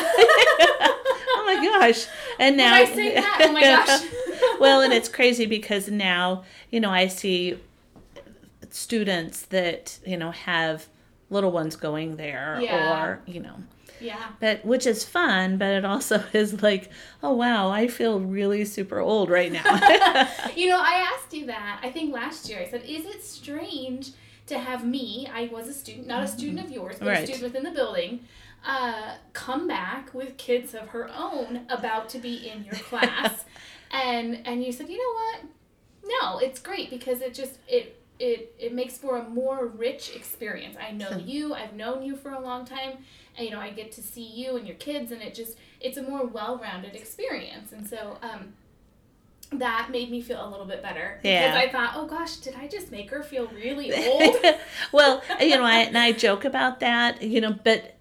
Oh 1.32 1.44
my 1.46 1.64
gosh! 1.64 2.06
And 2.38 2.56
When 2.56 2.66
now 2.66 2.74
I 2.74 2.84
say 2.84 3.14
that, 3.14 3.38
oh 3.42 3.52
my 3.52 3.60
gosh. 3.60 4.58
well, 4.60 4.82
and 4.82 4.92
it's 4.92 5.08
crazy 5.08 5.46
because 5.46 5.88
now 5.88 6.44
you 6.70 6.80
know 6.80 6.90
I 6.90 7.06
see 7.08 7.58
students 8.70 9.42
that 9.46 9.98
you 10.06 10.16
know 10.16 10.30
have 10.32 10.86
little 11.30 11.50
ones 11.50 11.76
going 11.76 12.16
there, 12.16 12.58
Yeah. 12.60 13.04
or 13.04 13.20
you 13.26 13.40
know, 13.40 13.56
Yeah. 14.00 14.28
But 14.40 14.64
which 14.64 14.86
is 14.86 15.04
fun, 15.04 15.58
but 15.58 15.68
it 15.68 15.84
also 15.84 16.22
is 16.32 16.62
like, 16.62 16.90
oh 17.22 17.32
wow, 17.34 17.70
I 17.70 17.88
feel 17.88 18.20
really 18.20 18.64
super 18.64 18.98
old 19.00 19.30
right 19.30 19.52
now. 19.52 19.64
you 20.56 20.68
know, 20.68 20.78
I 20.80 21.08
asked 21.14 21.32
you 21.32 21.46
that. 21.46 21.80
I 21.82 21.90
think 21.90 22.12
last 22.14 22.48
year 22.48 22.60
I 22.60 22.68
said, 22.70 22.82
"Is 22.84 23.04
it 23.06 23.22
strange 23.22 24.10
to 24.46 24.58
have 24.58 24.84
me? 24.84 25.28
I 25.32 25.48
was 25.52 25.68
a 25.68 25.74
student, 25.74 26.06
not 26.06 26.22
a 26.24 26.28
student 26.28 26.64
of 26.64 26.70
yours, 26.70 26.96
but 26.98 27.08
Right. 27.08 27.18
a 27.22 27.26
student 27.26 27.44
within 27.44 27.62
the 27.62 27.70
building." 27.70 28.20
Uh, 28.62 29.14
come 29.32 29.66
back 29.66 30.12
with 30.12 30.36
kids 30.36 30.74
of 30.74 30.88
her 30.88 31.08
own 31.16 31.62
about 31.70 32.10
to 32.10 32.18
be 32.18 32.46
in 32.46 32.62
your 32.62 32.74
class 32.74 33.44
and 33.90 34.46
and 34.46 34.62
you 34.62 34.70
said 34.70 34.86
you 34.86 34.98
know 34.98 35.14
what 35.14 35.50
no 36.04 36.38
it's 36.46 36.60
great 36.60 36.90
because 36.90 37.22
it 37.22 37.32
just 37.32 37.54
it 37.66 37.99
it 38.20 38.54
it 38.58 38.74
makes 38.74 38.98
for 38.98 39.16
a 39.16 39.28
more 39.28 39.66
rich 39.66 40.14
experience. 40.14 40.76
I 40.80 40.92
know 40.92 41.10
you 41.16 41.54
i've 41.54 41.74
known 41.74 42.02
you 42.02 42.16
for 42.16 42.30
a 42.32 42.40
long 42.40 42.64
time 42.64 42.98
and 43.36 43.46
you 43.46 43.52
know 43.52 43.60
i 43.60 43.70
get 43.70 43.90
to 43.92 44.02
see 44.02 44.24
you 44.24 44.56
and 44.56 44.66
your 44.66 44.76
kids 44.76 45.10
and 45.10 45.22
it 45.22 45.34
just 45.34 45.56
it's 45.80 45.96
a 45.96 46.02
more 46.02 46.26
well-rounded 46.26 46.94
experience. 46.94 47.72
And 47.72 47.88
so 47.88 48.18
um 48.22 48.52
that 49.52 49.88
made 49.90 50.10
me 50.10 50.20
feel 50.20 50.46
a 50.46 50.48
little 50.48 50.66
bit 50.66 50.80
better 50.80 51.18
because 51.22 51.56
I 51.56 51.68
thought, 51.68 51.94
oh 51.96 52.06
gosh, 52.06 52.36
did 52.36 52.54
I 52.54 52.68
just 52.68 52.92
make 52.92 53.10
her 53.10 53.22
feel 53.24 53.48
really 53.48 53.92
old? 54.08 54.36
well, 54.92 55.22
you 55.40 55.56
know, 55.56 55.64
I 55.64 55.78
and 55.78 55.98
I 55.98 56.12
joke 56.12 56.44
about 56.44 56.78
that, 56.80 57.20
you 57.22 57.40
know, 57.40 57.58
but 57.64 57.96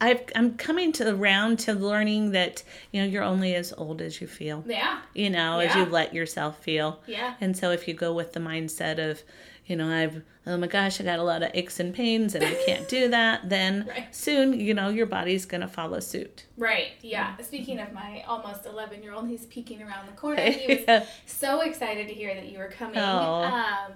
I've 0.00 0.20
I'm 0.36 0.56
coming 0.56 0.92
to 0.92 1.12
around 1.12 1.58
to 1.60 1.72
learning 1.72 2.30
that 2.32 2.62
you 2.92 3.00
know 3.02 3.06
you're 3.08 3.24
only 3.24 3.54
as 3.54 3.72
old 3.76 4.00
as 4.00 4.20
you 4.20 4.26
feel. 4.26 4.64
yeah, 4.66 5.00
You 5.14 5.30
know, 5.30 5.58
as 5.58 5.74
you 5.74 5.82
Yeah. 5.82 5.88
let 5.90 6.14
yourself 6.14 6.62
feel. 6.62 7.00
yeah, 7.06 7.34
And 7.40 7.56
so 7.56 7.70
if 7.72 7.88
you 7.88 7.94
go 7.94 8.12
with 8.14 8.32
the 8.32 8.40
mindset 8.40 8.98
of, 8.98 9.22
you 9.66 9.74
know, 9.76 9.88
I've 9.88 10.22
oh 10.46 10.56
my 10.56 10.66
gosh, 10.66 10.98
I 11.00 11.04
got 11.04 11.18
a 11.18 11.22
lot 11.24 11.42
of 11.42 11.50
aches 11.52 11.78
and 11.80 11.92
pains 11.94 12.34
and 12.34 12.42
I 12.44 12.54
can't 12.64 12.88
do 12.88 13.08
that, 13.18 13.48
then 13.50 13.86
Right. 13.88 14.14
soon, 14.14 14.58
you 14.58 14.72
know, 14.72 14.88
your 14.88 15.04
body's 15.06 15.44
gonna 15.46 15.68
follow 15.68 16.00
suit. 16.00 16.44
right, 16.56 16.92
yeah. 17.02 17.36
Speaking 17.38 17.78
of 17.80 17.92
my 17.92 18.22
almost 18.26 18.66
eleven-year-old, 18.66 19.28
he's 19.28 19.46
peeking 19.46 19.82
around 19.82 20.06
the 20.06 20.12
corner. 20.12 20.42
He 20.50 20.84
was 20.86 21.02
so 21.26 21.60
excited 21.62 22.06
to 22.08 22.14
hear 22.14 22.34
that 22.34 22.46
you 22.50 22.58
were 22.58 22.68
coming. 22.68 22.98
Oh. 22.98 23.42
Um, 23.42 23.92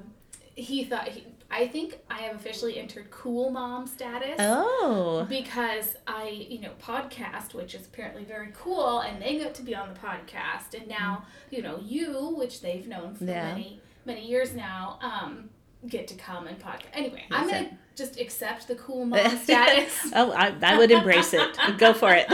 he 0.55 0.85
thought 0.85 1.09
he, 1.09 1.25
I 1.53 1.69
think 1.69 1.99
I 2.11 2.21
have 2.23 2.35
officially 2.37 2.79
entered 2.79 3.11
cool 3.11 3.51
mom 3.51 3.87
status. 3.87 4.37
oh. 4.39 5.27
Because 5.29 5.97
I, 6.07 6.29
you 6.49 6.61
know, 6.61 6.71
podcast, 6.83 7.53
which 7.55 7.75
is 7.75 7.87
apparently 7.87 8.25
very 8.25 8.49
cool, 8.55 9.01
and 9.01 9.21
they 9.21 9.39
got 9.39 9.55
to 9.57 9.63
be 9.63 9.75
on 9.75 9.89
the 9.93 10.01
podcast, 10.01 10.75
and 10.79 10.89
now, 10.89 11.25
you 11.51 11.61
know, 11.63 11.79
you, 11.83 12.35
which 12.37 12.63
they've 12.63 12.89
known 12.89 13.15
for 13.15 13.25
Yeah. 13.25 13.49
many, 13.53 13.81
many 14.07 14.27
years 14.27 14.55
now, 14.55 14.99
um, 15.03 15.51
get 15.89 16.09
to 16.09 16.15
come 16.15 16.47
and 16.47 16.59
podcast. 16.59 16.87
Anyway, 16.95 17.23
I'm 17.31 17.47
gonna 17.49 17.77
just 17.97 18.19
accept 18.19 18.67
the 18.69 18.75
cool 18.77 19.05
mom 19.13 19.37
status. 19.39 19.93
Oh, 20.15 20.33
I, 20.33 20.55
I 20.63 20.79
would 20.79 20.91
embrace 20.91 21.35
it. 21.35 21.59
Go 21.79 21.93
for 21.93 22.13
it. 22.15 22.27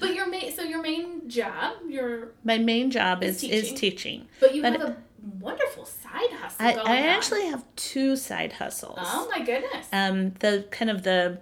But 0.00 0.14
your 0.14 0.28
main, 0.28 0.52
so 0.52 0.62
your 0.62 0.82
main 0.82 1.28
job, 1.28 1.76
your, 1.88 2.28
My 2.44 2.58
main 2.58 2.90
job 2.90 3.22
Is 3.24 3.42
is 3.42 3.50
is 3.50 3.68
teaching. 3.70 3.76
teaching. 3.76 4.28
but 4.40 4.54
you 4.54 4.62
But- 4.62 4.72
have 4.72 4.82
a 4.90 4.96
wonderful 5.44 5.84
side 5.84 6.30
hustle 6.40 6.66
I, 6.66 6.72
I 6.72 6.96
actually 7.14 7.46
have 7.46 7.64
two 7.76 8.16
side 8.16 8.52
hustles. 8.54 8.98
Oh 9.00 9.28
my 9.30 9.44
goodness. 9.44 9.86
Um, 9.92 10.30
the 10.40 10.66
kind 10.70 10.90
of 10.90 11.02
the 11.02 11.40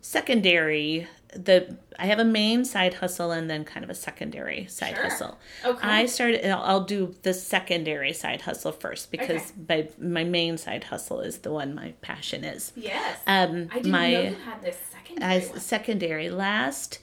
secondary, 0.00 1.06
the 1.34 1.76
I 1.98 2.06
have 2.06 2.18
a 2.18 2.24
main 2.24 2.64
side 2.64 2.94
hustle 2.94 3.32
and 3.32 3.50
then 3.50 3.64
kind 3.64 3.84
of 3.84 3.90
a 3.90 3.94
secondary 3.94 4.66
side 4.66 4.94
Sure. 4.94 5.04
hustle. 5.04 5.38
okay. 5.64 5.86
I 5.86 6.06
started. 6.06 6.48
I'll, 6.50 6.62
I'll 6.62 6.84
do 6.84 7.14
the 7.22 7.34
secondary 7.34 8.12
side 8.12 8.40
hustle 8.42 8.72
first 8.72 9.10
because 9.10 9.52
my 9.68 9.88
my 9.98 10.24
main 10.24 10.56
side 10.58 10.84
hustle 10.84 11.20
is 11.20 11.38
the 11.38 11.50
one 11.52 11.74
my 11.74 11.92
passion 12.00 12.44
is. 12.44 12.72
yes. 12.76 13.18
Um, 13.26 13.68
I 13.72 13.74
didn't 13.76 13.90
my 13.90 14.12
know 14.12 14.20
you 14.22 14.34
had 14.44 14.62
this 14.62 14.78
secondary 14.92 15.34
as 15.34 15.48
one. 15.50 15.60
secondary 15.60 16.30
last 16.30 17.00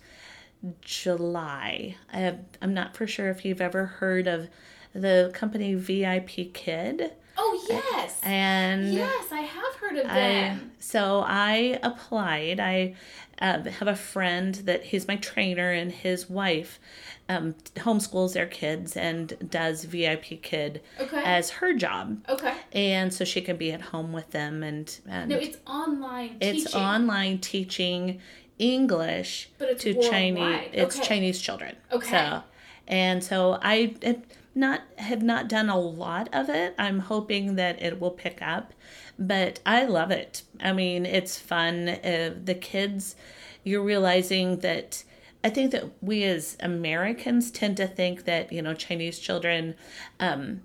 July. 0.82 1.96
I 2.12 2.18
have, 2.20 2.40
I'm 2.62 2.74
not 2.74 2.96
for 2.96 3.06
sure 3.06 3.30
if 3.30 3.46
you've 3.46 3.62
ever 3.62 3.86
heard 3.86 4.28
of 4.28 4.48
the 4.96 5.30
company 5.34 5.76
VIP 5.76 6.54
Kid 6.54 7.12
Oh 7.38 7.66
yes. 7.70 8.20
and 8.24 8.94
yes, 8.94 9.26
I 9.32 9.42
have 9.42 9.76
heard 9.76 9.98
of 9.98 10.06
I, 10.06 10.14
them. 10.16 10.72
so 10.80 11.22
I 11.28 11.78
applied. 11.84 12.62
I 12.62 12.96
uh, 13.42 13.64
have 13.64 13.90
a 13.90 13.96
friend 13.98 14.56
that 14.64 14.86
he's 14.86 15.06
my 15.06 15.18
trainer, 15.18 15.70
and 15.70 15.92
his 15.92 16.30
wife 16.30 16.80
um, 17.28 17.54
homeschools 17.76 18.32
their 18.34 18.46
kids 18.46 18.96
and 18.96 19.34
does 19.52 19.84
VIP 19.84 20.42
Kid 20.42 20.82
Okay. 20.98 21.22
as 21.26 21.50
her 21.50 21.74
job, 21.74 22.24
okay. 22.30 22.54
and 22.72 23.14
so 23.14 23.26
she 23.26 23.42
can 23.42 23.58
be 23.58 23.74
at 23.74 23.82
home 23.82 24.14
with 24.14 24.32
them. 24.32 24.64
And, 24.64 24.98
and 25.06 25.30
No, 25.32 25.36
it's 25.36 25.58
online 25.68 26.38
it's 26.40 26.64
teaching. 26.64 26.80
online 26.82 27.40
teaching 27.40 28.22
English 28.60 29.50
to 29.60 29.66
worldwide. 29.94 30.10
Chinese. 30.10 30.70
It's 30.72 30.96
Okay. 30.98 31.06
Chinese 31.06 31.42
children. 31.42 31.76
Okay. 31.92 32.10
So, 32.12 32.44
and 32.88 33.22
so 33.22 33.60
I 33.62 33.94
have 34.04 34.22
not 34.56 34.82
have 34.98 35.22
not 35.22 35.50
done 35.50 35.70
a 35.70 35.78
lot 35.78 36.30
of 36.34 36.50
it. 36.50 36.74
I'm 36.80 37.00
hoping 37.00 37.56
that 37.56 37.82
it 37.82 38.00
will 38.00 38.12
pick 38.12 38.42
up, 38.42 38.74
but 39.20 39.60
I 39.66 39.86
love 39.86 40.12
it. 40.12 40.44
I 40.62 40.72
mean, 40.72 41.06
it's 41.06 41.38
fun. 41.38 41.90
Uh, 41.90 42.34
the 42.44 42.56
kids, 42.56 43.16
you're 43.64 43.84
realizing 43.84 44.60
that. 44.60 45.04
I 45.44 45.50
think 45.52 45.70
that 45.74 45.92
we 46.02 46.24
as 46.24 46.58
Americans 46.60 47.52
tend 47.52 47.78
to 47.78 47.86
think 47.86 48.26
that 48.26 48.52
you 48.52 48.64
know 48.64 48.74
Chinese 48.74 49.20
children, 49.20 49.76
um, 50.20 50.62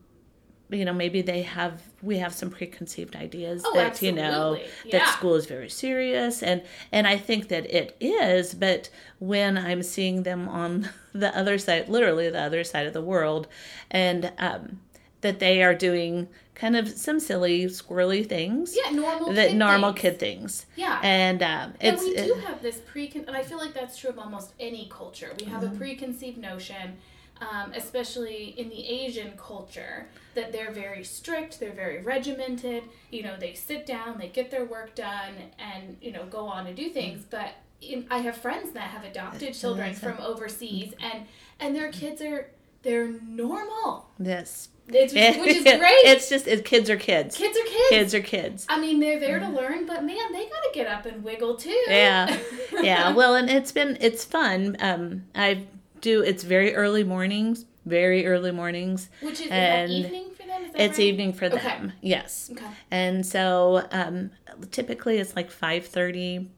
you 0.71 0.85
know 0.85 0.93
maybe 0.93 1.21
they 1.23 1.43
have 1.43 1.83
we 2.03 2.19
have 2.19 2.33
some 2.33 2.51
preconceived 2.51 3.17
ideas 3.17 3.63
Oh, 3.67 3.75
that 3.75 4.01
you 4.03 4.13
know 4.13 4.55
absolutely. 4.57 4.91
that 4.93 5.09
school 5.09 5.35
is 5.35 5.47
very 5.47 5.69
serious 5.71 6.43
and 6.43 6.63
and 6.93 7.07
I 7.07 7.17
think 7.19 7.49
that 7.49 7.65
it 7.75 7.97
is 8.01 8.55
but 8.55 8.89
when 9.19 9.59
I'm 9.59 9.83
seeing 9.83 10.23
them 10.23 10.49
on 10.49 10.89
the 11.13 11.37
other 11.37 11.59
side 11.59 11.89
literally 11.89 12.31
the 12.31 12.41
other 12.41 12.65
side 12.65 12.87
of 12.87 12.93
the 12.93 13.03
world 13.03 13.49
and 13.91 14.33
um 14.39 14.81
that 15.23 15.39
they 15.39 15.63
are 15.63 15.75
doing 15.75 16.29
kind 16.55 16.77
of 16.77 16.89
some 16.89 17.21
silly 17.21 17.65
squirrely 17.67 18.27
things 18.27 18.75
Yeah, 18.77 18.91
normal. 18.91 19.33
that 19.35 19.49
kid 19.51 19.57
normal 19.57 19.93
things. 19.93 20.01
kid 20.03 20.19
things 20.19 20.67
Yeah. 20.77 21.01
and 21.03 21.43
um 21.43 21.75
And 21.81 21.95
it's 21.97 22.03
we 22.05 22.11
it- 22.17 22.27
do 22.27 22.35
have 22.47 22.63
this 22.63 22.79
precon, 22.93 23.27
and 23.27 23.37
I 23.37 23.43
feel 23.43 23.59
like 23.59 23.75
that's 23.75 23.97
true 23.99 24.11
of 24.11 24.19
almost 24.19 24.53
any 24.61 24.89
culture. 24.91 25.31
We 25.39 25.47
Mm-hmm. 25.47 25.55
have 25.55 25.65
a 25.65 25.77
preconceived 25.77 26.39
notion, 26.39 26.97
um, 27.41 27.73
especially 27.75 28.55
in 28.57 28.69
the 28.69 28.87
Asian 28.87 29.33
culture, 29.37 30.09
that 30.35 30.53
they're 30.53 30.73
very 30.73 31.05
strict, 31.05 31.61
they're 31.61 31.73
very 31.73 32.03
regimented. 32.03 32.85
You 33.11 33.23
know, 33.23 33.37
they 33.39 33.55
sit 33.55 33.87
down, 33.87 34.19
they 34.19 34.29
get 34.29 34.51
their 34.51 34.65
work 34.65 34.95
done, 34.95 35.35
and 35.59 35.97
you 36.01 36.13
know, 36.13 36.27
go 36.27 36.47
on 36.47 36.67
and 36.67 36.77
do 36.77 36.91
things. 36.91 37.25
But 37.29 37.55
in, 37.81 38.07
I 38.11 38.19
have 38.19 38.37
friends 38.37 38.73
that 38.73 38.91
have 38.91 39.05
adopted 39.05 39.55
children 39.55 39.95
from 39.95 40.19
overseas, 40.19 40.93
and 41.01 41.27
and 41.59 41.75
their 41.75 41.91
kids 41.91 42.21
are 42.23 42.51
they're 42.83 43.09
normal, 43.09 44.11
yes 44.19 44.69
it's, 44.93 45.15
which 45.15 45.57
is 45.57 45.63
great. 45.79 46.05
it's 46.05 46.29
just 46.29 46.47
it, 46.47 46.65
kids 46.65 46.91
are 46.91 46.97
kids 46.97 47.37
kids 47.37 47.57
are 47.57 47.65
kids. 47.65 47.89
kids 47.89 48.15
are 48.15 48.21
kids 48.21 48.67
I 48.69 48.81
mean, 48.81 49.01
they're 49.01 49.21
there 49.21 49.39
to 49.39 49.49
learn, 49.49 49.87
but 49.87 50.05
man, 50.05 50.33
they 50.33 50.45
gotta 50.45 50.71
get 50.73 50.87
up 50.87 51.07
and 51.07 51.23
wiggle 51.23 51.57
too. 51.57 51.85
Yeah. 51.89 52.39
yeah 52.83 53.13
well 53.13 53.35
and 53.35 53.51
it's 53.51 53.73
been 53.73 53.99
it's 54.01 54.25
fun 54.25 54.77
um 54.81 55.25
i 55.35 55.65
do 56.01 56.23
it's 56.23 56.43
very 56.43 56.75
early 56.75 57.05
mornings 57.05 57.65
very 57.87 58.27
early 58.27 58.51
mornings 58.53 59.09
Which 59.21 59.41
is, 59.41 59.51
And 59.51 59.91
evening 59.93 60.31
for 60.37 60.47
them? 60.47 60.63
It's 60.75 60.99
right? 60.99 61.07
evening 61.07 61.33
for 61.33 61.47
Okay. 61.47 61.57
them 61.63 61.93
yes 62.01 62.51
Okay. 62.53 62.67
and 62.91 63.25
so 63.25 63.87
um 63.93 64.31
typically 64.71 65.19
it's 65.19 65.35
like 65.37 65.51
5 65.51 65.87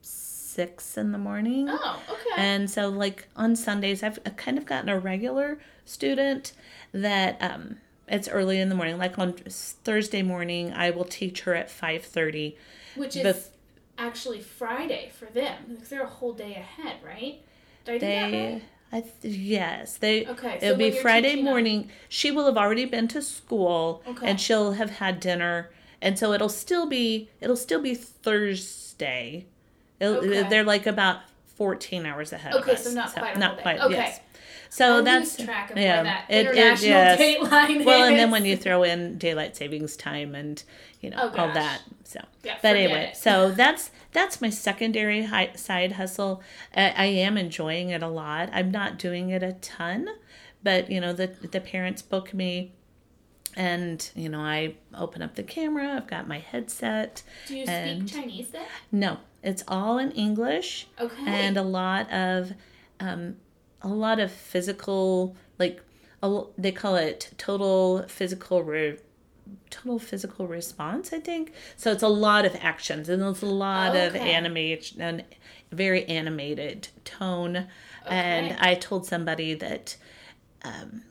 6 0.01 0.97
in 0.97 1.11
the 1.11 1.17
morning 1.17 1.67
Oh, 1.69 2.03
okay. 2.09 2.41
and 2.41 2.69
so 2.69 2.89
like 2.89 3.27
on 3.35 3.55
sundays 3.55 4.03
i've 4.03 4.19
kind 4.37 4.57
of 4.57 4.65
gotten 4.65 4.89
a 4.89 4.99
regular 4.99 5.59
student 5.85 6.53
that 6.91 7.37
um 7.41 7.77
it's 8.07 8.27
early 8.27 8.59
in 8.59 8.69
the 8.69 8.75
morning 8.75 8.97
like 8.97 9.17
on 9.17 9.33
thursday 9.33 10.21
morning 10.21 10.71
i 10.73 10.89
will 10.91 11.05
teach 11.05 11.41
her 11.41 11.55
at 11.55 11.69
5.30 11.69 12.55
Which 12.95 13.15
is 13.15 13.23
bef- 13.25 13.47
actually 13.97 14.41
Friday 14.41 15.11
for 15.17 15.25
them 15.25 15.55
because 15.69 15.89
they're 15.89 16.03
a 16.03 16.07
whole 16.07 16.33
day 16.33 16.55
ahead, 16.55 16.97
right? 17.05 17.41
Did 17.85 17.95
I 17.95 17.97
They, 17.99 18.51
right? 18.53 18.63
I 18.93 19.01
th- 19.01 19.35
yes, 19.35 19.97
they. 19.97 20.25
Okay, 20.27 20.59
so 20.59 20.65
it'll 20.67 20.77
be 20.77 20.91
Friday 20.91 21.29
teaching 21.29 21.45
them- 21.45 21.51
morning. 21.53 21.89
She 22.07 22.29
will 22.31 22.45
have 22.45 22.57
already 22.57 22.85
been 22.85 23.07
to 23.09 23.21
school, 23.23 24.03
Okay. 24.07 24.27
and 24.29 24.39
she'll 24.39 24.73
have 24.73 24.91
had 24.91 25.19
dinner, 25.19 25.71
and 26.01 26.17
so 26.19 26.31
it'll 26.31 26.47
still 26.47 26.85
be 26.85 27.29
it'll 27.41 27.55
still 27.57 27.81
be 27.81 27.95
Thursday. 27.95 29.45
It'll, 29.99 30.17
Okay. 30.17 30.47
They're 30.47 30.63
like 30.63 30.85
about 30.85 31.21
fourteen 31.55 32.05
hours 32.05 32.33
ahead. 32.33 32.53
Okay, 32.53 32.71
of 32.73 32.77
us, 32.77 32.83
so 32.83 32.91
not 32.93 33.13
quite 33.13 33.35
a 33.35 33.39
not 33.39 33.57
quite. 33.57 33.79
Okay. 33.81 33.95
Yes. 33.95 34.19
So 34.69 34.99
I 34.99 35.01
that's 35.01 35.37
track 35.37 35.71
of 35.71 35.77
yeah. 35.77 36.03
that 36.03 36.25
it- 36.29 36.45
it- 36.47 36.55
international 36.55 36.89
yes. 36.89 37.19
dateline 37.19 37.85
Well, 37.85 38.03
and 38.07 38.17
then 38.17 38.31
when 38.31 38.43
you 38.45 38.57
throw 38.57 38.81
in 38.83 39.17
daylight 39.19 39.55
savings 39.55 39.95
time 39.95 40.33
and 40.35 40.63
you 40.99 41.11
know 41.11 41.17
Oh, 41.21 41.41
all 41.41 41.51
that, 41.53 41.81
so 42.03 42.19
Yeah, 42.43 42.55
but 42.61 42.75
anyway, 42.75 43.09
it. 43.11 43.17
so 43.17 43.51
that's 43.51 43.91
that's 44.13 44.39
my 44.41 44.49
secondary 44.49 45.23
hi- 45.23 45.53
side 45.55 45.93
hustle. 45.93 46.41
I, 46.75 46.89
I 46.95 47.05
am 47.05 47.37
enjoying 47.37 47.89
it 47.89 48.01
a 48.03 48.07
lot. 48.07 48.49
I'm 48.53 48.71
not 48.71 48.97
doing 48.99 49.29
it 49.29 49.43
a 49.43 49.53
ton, 49.53 50.07
but 50.63 50.89
you 50.91 51.01
know 51.01 51.13
the 51.13 51.27
the 51.27 51.59
parents 51.61 52.01
book 52.01 52.33
me, 52.33 52.73
and 53.55 54.09
you 54.15 54.29
know 54.29 54.39
I 54.41 54.75
open 54.93 55.21
up 55.21 55.35
the 55.35 55.43
camera. 55.43 55.95
I've 55.97 56.07
got 56.07 56.27
my 56.27 56.39
headset. 56.39 57.23
do 57.47 57.57
you 57.57 57.65
speak 57.65 58.07
Chinese 58.07 58.49
then? 58.49 58.65
No, 58.91 59.17
it's 59.43 59.63
all 59.67 59.97
in 59.97 60.11
English 60.11 60.87
Okay. 60.99 61.23
and 61.27 61.57
a 61.57 61.63
lot 61.63 62.11
of 62.11 62.53
um, 62.99 63.35
a 63.81 63.87
lot 63.89 64.19
of 64.19 64.31
physical 64.31 65.35
like 65.59 65.81
a, 66.21 66.43
they 66.57 66.71
call 66.71 66.95
it 66.95 67.31
total 67.37 68.05
physical 68.07 68.63
re, 68.63 68.97
total 69.69 69.99
physical 69.99 70.47
response 70.47 71.11
i 71.13 71.19
think. 71.19 71.51
So 71.77 71.91
it's 71.91 72.03
a 72.03 72.07
lot 72.07 72.45
of 72.45 72.55
actions 72.61 73.09
and 73.09 73.21
there's 73.21 73.41
a 73.41 73.45
lot 73.47 73.95
of 73.95 74.15
Okay. 74.15 74.33
animation 74.33 75.01
and 75.01 75.23
very 75.71 76.05
animated 76.05 76.89
tone. 77.05 77.67
And 78.07 78.55
i 78.59 78.75
told 78.75 79.05
somebody 79.05 79.53
that 79.55 79.95
um, 80.63 81.03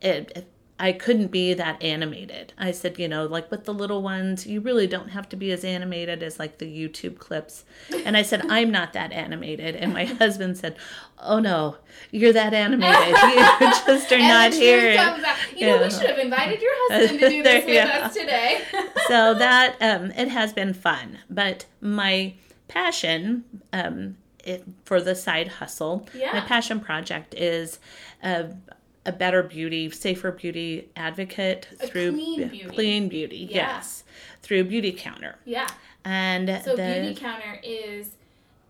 it, 0.00 0.32
it 0.36 0.46
I 0.80 0.92
couldn't 0.92 1.28
be 1.28 1.54
that 1.54 1.82
animated. 1.82 2.52
I 2.56 2.70
said, 2.70 2.98
you 2.98 3.08
know, 3.08 3.26
like 3.26 3.50
with 3.50 3.64
the 3.64 3.74
little 3.74 4.00
ones, 4.00 4.46
you 4.46 4.60
really 4.60 4.86
don't 4.86 5.08
have 5.08 5.28
to 5.30 5.36
be 5.36 5.50
as 5.50 5.64
animated 5.64 6.22
as 6.22 6.38
like 6.38 6.58
the 6.58 6.66
YouTube 6.66 7.18
clips. 7.18 7.64
And 8.04 8.16
I 8.16 8.22
said, 8.22 8.42
I'm 8.48 8.70
not 8.70 8.92
that 8.92 9.12
animated. 9.12 9.74
And 9.74 9.92
my 9.92 10.04
husband 10.22 10.56
said, 10.56 10.76
Oh 11.20 11.40
no, 11.40 11.76
you're 12.12 12.32
that 12.32 12.54
animated. 12.54 13.16
You 13.58 13.70
just 13.86 14.12
are 14.12 14.18
not 14.18 14.52
here. 14.54 14.92
You 15.56 15.66
know, 15.66 15.82
we 15.82 15.90
should 15.90 16.08
have 16.08 16.18
invited 16.18 16.60
your 16.62 16.72
husband 16.92 17.20
to 17.20 17.28
do 17.28 17.42
this 17.42 17.64
with 17.64 17.74
go. 17.74 17.90
us 18.00 18.14
today. 18.14 18.60
so 19.08 19.34
that 19.34 19.76
um, 19.80 20.12
it 20.12 20.28
has 20.28 20.52
been 20.52 20.72
fun. 20.74 21.18
But 21.28 21.66
my 21.80 22.34
passion 22.68 23.44
um, 23.72 24.16
it, 24.44 24.64
for 24.84 25.00
the 25.00 25.14
side 25.16 25.48
hustle, 25.48 26.06
my 26.14 26.40
passion 26.40 26.78
project 26.78 27.34
is 27.34 27.80
a, 28.22 28.50
a 29.08 29.12
better 29.12 29.42
beauty, 29.42 29.90
safer 29.90 30.30
beauty 30.30 30.88
advocate 30.96 31.66
A 31.80 31.86
through 31.86 32.12
clean 32.12 32.48
beauty. 32.48 32.68
clean 32.68 33.08
beauty, 33.08 33.48
Yeah. 33.50 33.76
yes, 33.76 34.04
through 34.42 34.64
Beauty 34.64 34.92
Counter. 34.92 35.36
yeah. 35.44 35.66
And 36.04 36.48
So 36.64 36.76
the, 36.76 37.00
Beauty 37.00 37.14
Counter 37.14 37.58
is 37.62 38.10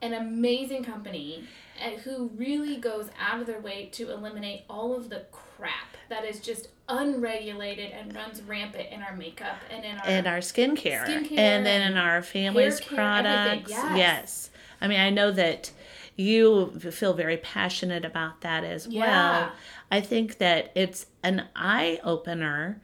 an 0.00 0.12
amazing 0.14 0.84
company 0.84 1.44
uh, 1.84 1.90
who 2.00 2.30
really 2.36 2.76
goes 2.76 3.10
out 3.20 3.40
of 3.40 3.46
their 3.46 3.60
way 3.60 3.88
to 3.92 4.10
eliminate 4.10 4.62
all 4.70 4.96
of 4.96 5.10
the 5.10 5.24
crap 5.32 5.96
that 6.08 6.24
is 6.24 6.40
just 6.40 6.68
unregulated 6.88 7.90
and 7.92 8.14
runs 8.14 8.40
rampant 8.42 8.88
in 8.90 9.02
our 9.02 9.14
makeup 9.14 9.56
and 9.70 9.84
in 9.84 9.96
our 9.98 10.06
and 10.06 10.26
our 10.26 10.38
skincare, 10.38 11.04
Skincare 11.04 11.38
and 11.38 11.66
then 11.66 11.90
in 11.92 11.98
our 11.98 12.22
family's 12.22 12.80
care, 12.80 12.96
products. 12.96 13.70
yes. 13.70 13.96
Yes. 13.98 14.50
I 14.80 14.86
mean, 14.88 15.00
I 15.00 15.10
know 15.10 15.30
that 15.32 15.70
you 16.16 16.70
feel 16.90 17.12
very 17.14 17.36
passionate 17.36 18.04
about 18.04 18.40
that 18.40 18.64
as 18.64 18.86
Yeah. 18.88 19.00
well. 19.40 19.52
I 19.90 20.00
think 20.00 20.38
that 20.38 20.70
it's 20.74 21.06
an 21.22 21.44
eye 21.56 22.00
opener 22.04 22.80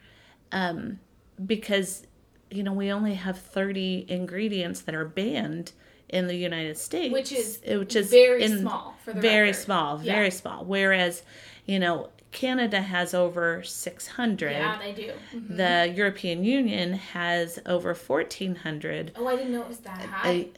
um, 0.53 1.01
because, 1.45 2.07
you 2.51 2.63
know, 2.63 2.73
we 2.73 2.91
only 2.91 3.15
have 3.15 3.39
30 3.39 4.07
ingredients 4.09 4.81
that 4.83 4.95
are 4.95 5.05
banned 5.05 5.73
in 6.09 6.27
the 6.29 6.37
United 6.37 6.79
States. 6.79 7.13
which 7.13 7.33
is 7.33 7.61
which 7.67 7.97
is 7.97 8.11
very 8.11 8.47
small 8.47 8.95
for 9.05 9.13
the 9.13 9.21
very 9.21 9.49
record. 9.49 9.61
small, 9.61 10.01
Yeah. 10.03 10.15
very 10.15 10.31
small. 10.31 10.65
Whereas, 10.65 11.23
you 11.67 11.79
know, 11.79 12.11
Canada 12.31 12.81
has 12.83 13.15
over 13.15 13.63
600. 13.63 14.51
Yeah, 14.53 14.79
they 14.79 14.93
do. 14.93 15.13
Mhm. 15.35 15.57
The 15.57 15.93
European 15.97 16.45
Union 16.45 16.93
has 16.95 17.59
over 17.67 17.95
1,400. 17.95 19.13
Oh, 19.17 19.27
I 19.27 19.37
didn't 19.37 19.53
know 19.53 19.63
it 19.63 19.69
was 19.69 19.79
that 19.79 19.99
high. 19.99 20.29
I- 20.31 20.49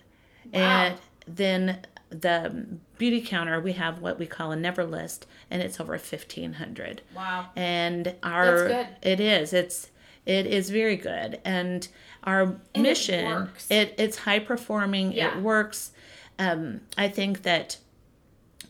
And 0.52 0.98
then 1.26 1.80
the 2.10 2.66
beauty 2.98 3.20
counter, 3.20 3.60
we 3.60 3.72
have 3.72 4.00
what 4.00 4.18
we 4.18 4.26
call 4.26 4.52
a 4.52 4.56
never 4.56 4.84
list, 4.84 5.26
and 5.50 5.62
it's 5.62 5.80
over 5.80 5.92
1,500. 5.92 7.02
wow. 7.14 7.46
And 7.56 8.14
our 8.22 8.68
That's 8.68 8.92
it 9.02 9.20
is 9.20 9.52
it's 9.52 9.90
it 10.24 10.46
is 10.46 10.70
very 10.70 10.96
good, 10.96 11.40
and 11.44 11.86
our 12.24 12.42
And 12.42 12.60
it 12.74 12.80
mission 12.82 13.26
works. 13.26 13.70
it 13.70 13.94
it's 13.98 14.18
high 14.18 14.40
performing. 14.40 15.12
Yeah. 15.12 15.36
It 15.36 15.42
works. 15.42 15.92
Um, 16.38 16.80
I 16.99 17.08
think 17.08 17.42
that 17.42 17.78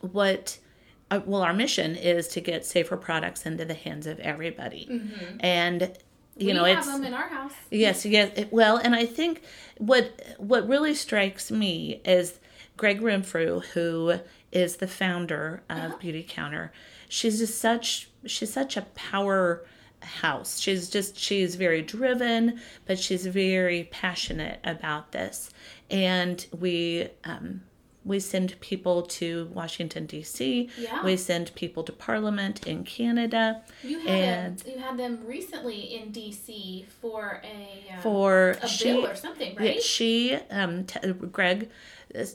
what 0.01 0.59
uh, 1.11 1.21
well 1.25 1.43
our 1.43 1.55
mission 1.55 1.97
is 1.97 2.29
to 2.29 2.41
get 2.41 2.65
safer 2.67 2.97
products 2.97 3.47
into 3.47 3.65
the 3.65 3.75
hands 3.75 4.07
of 4.07 4.19
everybody, 4.21 4.89
and 5.41 5.81
you 5.83 5.89
Mm-hmm. 5.89 6.47
we 6.49 6.53
know 6.53 6.65
have 6.65 6.79
it's 6.79 6.87
them 6.89 7.05
in 7.05 7.15
our 7.15 7.29
house. 7.29 7.53
Yes, 7.71 8.05
yes. 8.05 8.31
it- 8.37 8.53
Well, 8.53 8.77
and 8.77 8.95
I 8.95 9.07
think 9.07 9.43
what 9.79 10.21
what 10.39 10.69
really 10.69 10.95
strikes 10.95 11.51
me 11.51 12.03
is 12.05 12.39
Gregg 12.77 13.01
Renfrew, 13.01 13.61
who 13.75 14.21
is 14.53 14.77
the 14.77 14.87
founder 14.87 15.63
of 15.71 15.77
Uh-huh. 15.79 15.97
Beauty 15.99 16.25
Counter. 16.29 16.73
She's 17.09 17.39
just 17.39 17.59
such 17.61 18.09
she's 18.27 18.53
such 18.53 18.77
a 18.77 18.83
powerhouse. 18.95 20.59
She's 20.61 20.89
just 20.91 21.17
she's 21.19 21.55
very 21.55 21.83
driven, 21.83 22.61
but 22.87 22.99
she's 22.99 23.27
very 23.27 23.85
passionate 23.91 24.61
about 24.65 25.13
this. 25.13 25.51
And 25.91 26.45
we 26.59 27.09
um, 27.25 27.63
we 28.05 28.21
send 28.21 28.59
people 28.61 29.03
to 29.03 29.47
Washington 29.53 30.07
D.C. 30.07 30.69
Yeah. 30.79 31.05
We 31.05 31.17
send 31.17 31.53
people 31.57 31.83
to 31.85 31.93
Parliament 31.93 32.67
in 32.67 32.85
Canada 32.85 33.63
You 33.83 33.99
had 34.01 34.09
and 34.09 34.59
them, 34.59 34.73
you 34.73 34.79
had 34.79 34.97
them 34.97 35.21
recently 35.27 35.81
in 35.97 36.13
DC 36.13 36.87
for 37.01 37.43
a 37.45 37.93
uh, 37.97 38.01
for 38.03 38.51
a 38.63 38.69
she 38.69 38.85
bill 38.93 39.07
or 39.07 39.15
something, 39.17 39.55
Yeah, 39.59 39.71
right? 39.71 39.83
she, 39.83 40.35
um, 40.51 40.85
te- 40.85 41.13
Gregg, 41.13 41.69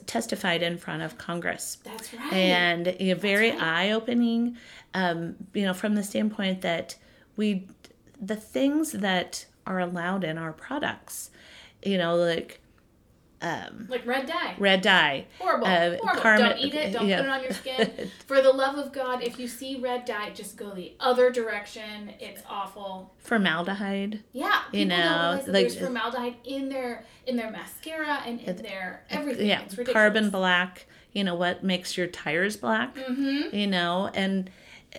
testified 0.06 0.62
in 0.62 0.78
front 0.78 1.02
of 1.02 1.18
Congress, 1.18 1.78
That's 1.84 2.12
right. 2.14 2.32
and 2.32 2.96
you 2.98 3.14
know, 3.14 3.20
very 3.20 3.50
right. 3.50 3.62
eye 3.62 3.90
opening. 3.92 4.56
Um, 4.94 5.36
you 5.54 5.64
know, 5.64 5.74
from 5.74 5.94
the 5.94 6.02
standpoint 6.02 6.60
that 6.62 6.96
we, 7.36 7.66
the 8.20 8.36
things 8.36 8.92
that 8.92 9.46
are 9.66 9.80
allowed 9.80 10.24
in 10.24 10.38
our 10.38 10.52
products, 10.52 11.30
you 11.84 11.98
know, 11.98 12.16
like 12.16 12.60
um, 13.42 13.86
like 13.90 14.06
red 14.06 14.26
dye. 14.26 14.54
red 14.58 14.80
dye, 14.82 15.26
Horrible. 15.38 15.66
uh, 15.66 15.96
Horrible. 15.98 16.48
Don't 16.48 16.58
eat 16.58 16.74
it. 16.74 16.92
Don't 16.92 17.06
yeah. 17.08 17.18
put 17.18 17.26
it 17.26 17.30
on 17.30 17.42
your 17.42 17.52
skin. 17.52 18.10
For 18.26 18.40
the 18.40 18.52
love 18.52 18.78
of 18.78 18.92
God, 18.92 19.22
if 19.22 19.38
you 19.38 19.48
see 19.48 19.78
red 19.80 20.04
dye, 20.04 20.30
just 20.30 20.56
go 20.56 20.70
the 20.70 20.92
other 21.00 21.30
direction. 21.30 22.12
It's 22.20 22.42
awful. 22.48 23.12
formaldehyde. 23.18 24.22
Yeah, 24.32 24.62
You 24.72 24.86
know, 24.86 25.42
like- 25.46 25.68
there's 25.68 25.76
formaldehyde 25.78 26.36
in 26.44 26.68
their 26.68 27.04
in 27.26 27.36
their 27.36 27.50
mascara 27.50 28.22
and 28.26 28.40
in 28.40 28.56
their 28.56 29.04
everything. 29.10 29.46
Yeah, 29.48 29.62
carbon 29.92 30.30
black. 30.30 30.86
You 31.12 31.24
know 31.24 31.34
what 31.34 31.62
makes 31.62 31.96
your 31.98 32.06
tires 32.06 32.56
black? 32.56 32.94
Mm-hmm. 32.96 33.54
You 33.54 33.66
know, 33.66 34.10
and 34.14 34.50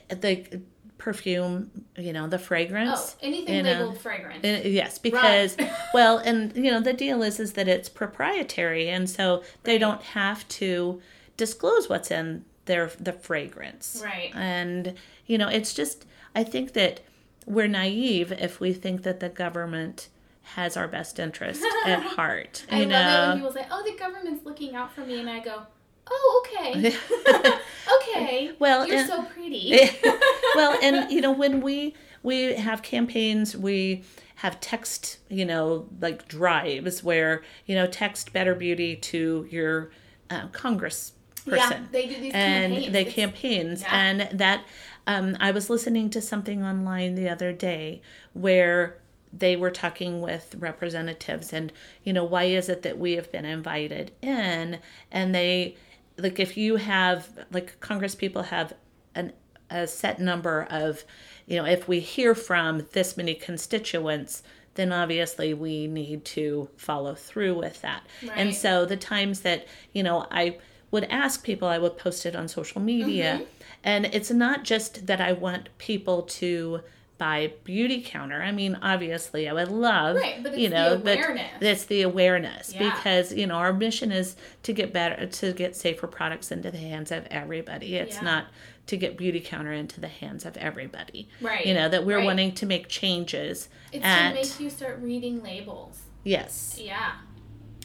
the 0.10 0.62
perfume. 1.04 1.70
You 1.98 2.14
know, 2.14 2.28
the 2.28 2.40
fragrance. 2.40 3.16
Oh, 3.16 3.28
anything 3.28 3.56
you 3.56 3.64
know. 3.64 3.72
labeled 3.72 3.98
fragrance. 4.00 4.44
Yes, 4.44 4.98
because 4.98 5.58
Run. 5.60 5.70
well, 5.94 6.18
and 6.20 6.56
you 6.56 6.72
know 6.72 6.80
the 6.80 6.94
deal 6.94 7.22
is 7.22 7.40
is 7.40 7.54
that 7.54 7.68
it's 7.68 7.90
proprietary, 7.90 8.90
and 8.90 9.10
so 9.10 9.44
they 9.64 9.74
Right. 9.74 9.82
don't 9.82 10.02
have 10.02 10.48
to 10.60 11.02
disclose 11.38 11.90
what's 11.90 12.10
in 12.10 12.46
their 12.66 12.90
the 13.00 13.12
fragrance. 13.14 14.02
Right. 14.04 14.32
And 14.34 14.94
you 15.28 15.38
know, 15.38 15.50
it's 15.50 15.74
just 15.74 16.06
I 16.34 16.44
think 16.46 16.72
that 16.74 17.02
we're 17.46 17.68
naive 17.68 18.32
if 18.32 18.62
we 18.62 18.72
think 18.72 19.04
that 19.04 19.20
the 19.20 19.28
government 19.30 20.08
has 20.56 20.78
our 20.78 20.88
best 20.88 21.20
interest 21.20 21.62
at 21.86 22.02
heart. 22.02 22.66
I 22.72 22.82
You 22.82 22.86
love 22.88 23.06
it 23.14 23.28
when 23.28 23.38
people 23.40 23.54
say, 23.54 23.68
"Oh, 23.70 23.84
the 23.84 23.98
government's 23.98 24.46
looking 24.46 24.76
out 24.76 24.94
for 24.96 25.02
me," 25.02 25.20
and 25.20 25.30
I 25.30 25.40
go, 25.40 25.64
"Oh, 26.10 26.46
okay, 26.46 26.96
okay. 28.16 28.52
Well, 28.60 28.88
you're 28.88 28.98
and- 28.98 29.08
so 29.10 29.24
pretty." 29.24 29.80
well, 30.56 30.78
and 30.84 31.12
you 31.12 31.22
know 31.22 31.32
when 31.32 31.62
we 31.62 31.96
we 32.22 32.54
have 32.54 32.82
campaigns, 32.82 33.56
we 33.56 34.04
have 34.36 34.60
text, 34.60 35.20
you 35.30 35.46
know, 35.46 35.88
like 36.00 36.28
drives 36.28 37.04
where 37.04 37.44
you 37.66 37.76
know 37.76 37.88
text 37.88 38.34
Better 38.34 38.56
Beauty 38.56 38.96
to 38.96 39.48
your 39.50 39.92
uh, 40.30 40.48
Congress 40.48 41.14
yeah, 41.46 41.68
person. 41.68 41.90
they 41.92 42.08
do 42.08 42.20
these 42.20 42.34
and 42.34 42.74
campaigns. 42.74 42.94
they 42.94 43.06
campaigns 43.06 43.82
yeah. 43.82 43.90
and 43.92 44.40
that 44.40 44.64
um, 45.08 45.36
i 45.40 45.52
was 45.52 45.70
listening 45.70 46.10
to 46.10 46.22
something 46.22 46.64
online 46.64 47.16
the 47.16 47.30
other 47.30 47.52
day 47.52 48.02
where 48.34 48.98
they 49.32 49.56
were 49.56 49.72
talking 49.72 50.22
with 50.22 50.56
representatives 50.58 51.52
and 51.52 51.72
you 52.04 52.14
know 52.14 52.24
why 52.24 52.44
is 52.44 52.70
it 52.70 52.82
that 52.84 52.98
we 52.98 53.14
have 53.14 53.32
been 53.32 53.46
invited 53.46 54.12
in 54.22 54.80
and 55.12 55.34
they 55.34 55.76
like 56.18 56.40
if 56.40 56.58
you 56.58 56.76
have 56.76 57.28
like 57.52 57.80
congress 57.80 58.16
people 58.16 58.44
have 58.44 58.74
an 59.16 59.34
a 59.70 59.88
set 59.88 60.20
number 60.20 60.68
of 60.70 61.04
you 61.48 61.58
know 61.58 61.66
if 61.66 61.88
we 61.88 62.00
hear 62.00 62.36
from 62.36 62.86
this 62.94 63.18
many 63.18 63.34
constituents 63.34 64.44
then 64.76 64.92
obviously 64.92 65.54
we 65.54 65.88
need 65.88 66.26
to 66.26 66.70
follow 66.78 67.14
through 67.14 67.54
with 67.54 67.82
that. 67.82 68.04
And 68.36 68.56
so 68.56 68.86
the 68.86 68.98
times 68.98 69.42
that 69.42 69.68
you 69.92 70.04
know 70.04 70.26
i 70.32 70.58
would 70.92 71.06
ask 71.06 71.44
people 71.44 71.68
i 71.68 71.78
would 71.78 71.98
post 71.98 72.26
it 72.26 72.36
on 72.36 72.48
social 72.48 72.82
media. 72.82 73.36
Mm-hmm. 73.36 73.44
and 73.84 74.06
it's 74.08 74.32
not 74.32 74.64
just 74.64 75.08
that 75.08 75.22
i 75.22 75.32
want 75.32 75.70
people 75.78 76.24
to 76.24 76.82
buy 77.18 77.54
beauty 77.64 78.02
counter 78.02 78.42
i 78.42 78.52
mean 78.52 78.78
obviously 78.82 79.48
i 79.48 79.54
would 79.54 79.68
love 79.70 80.16
Right, 80.16 80.42
but 80.42 80.58
you 80.58 80.66
it's 80.66 80.74
the 80.74 80.76
know 80.76 80.94
awareness. 80.96 81.52
but 81.60 81.68
it's 81.68 81.86
the 81.86 82.02
awareness 82.02 82.74
Yeah. 82.74 82.94
because 82.96 83.34
you 83.34 83.46
know 83.48 83.56
our 83.56 83.72
mission 83.72 84.12
is 84.12 84.36
to 84.64 84.74
get 84.74 84.92
better 84.92 85.26
to 85.28 85.54
get 85.54 85.76
safer 85.76 86.08
products 86.08 86.52
into 86.52 86.72
the 86.72 86.78
hands 86.80 87.12
of 87.12 87.28
everybody 87.30 87.96
it's 87.96 88.16
Yeah. 88.18 88.22
not 88.24 88.46
to 88.88 88.98
get 88.98 89.16
beauty 89.18 89.40
counter 89.40 89.72
into 89.72 90.02
the 90.02 90.08
hands 90.08 90.44
of 90.46 90.58
everybody 90.58 91.30
Right, 91.40 91.66
you 91.66 91.74
know 91.74 91.88
that 91.88 92.04
we're 92.06 92.18
right. 92.18 92.26
wanting 92.26 92.54
to 92.56 92.66
make 92.66 92.88
changes 92.90 93.70
It's 93.92 94.04
at 94.04 94.30
to 94.30 94.34
make 94.36 94.60
you 94.60 94.70
start 94.70 95.00
reading 95.00 95.42
labels. 95.44 96.00
yes 96.24 96.78
Yeah. 96.82 97.14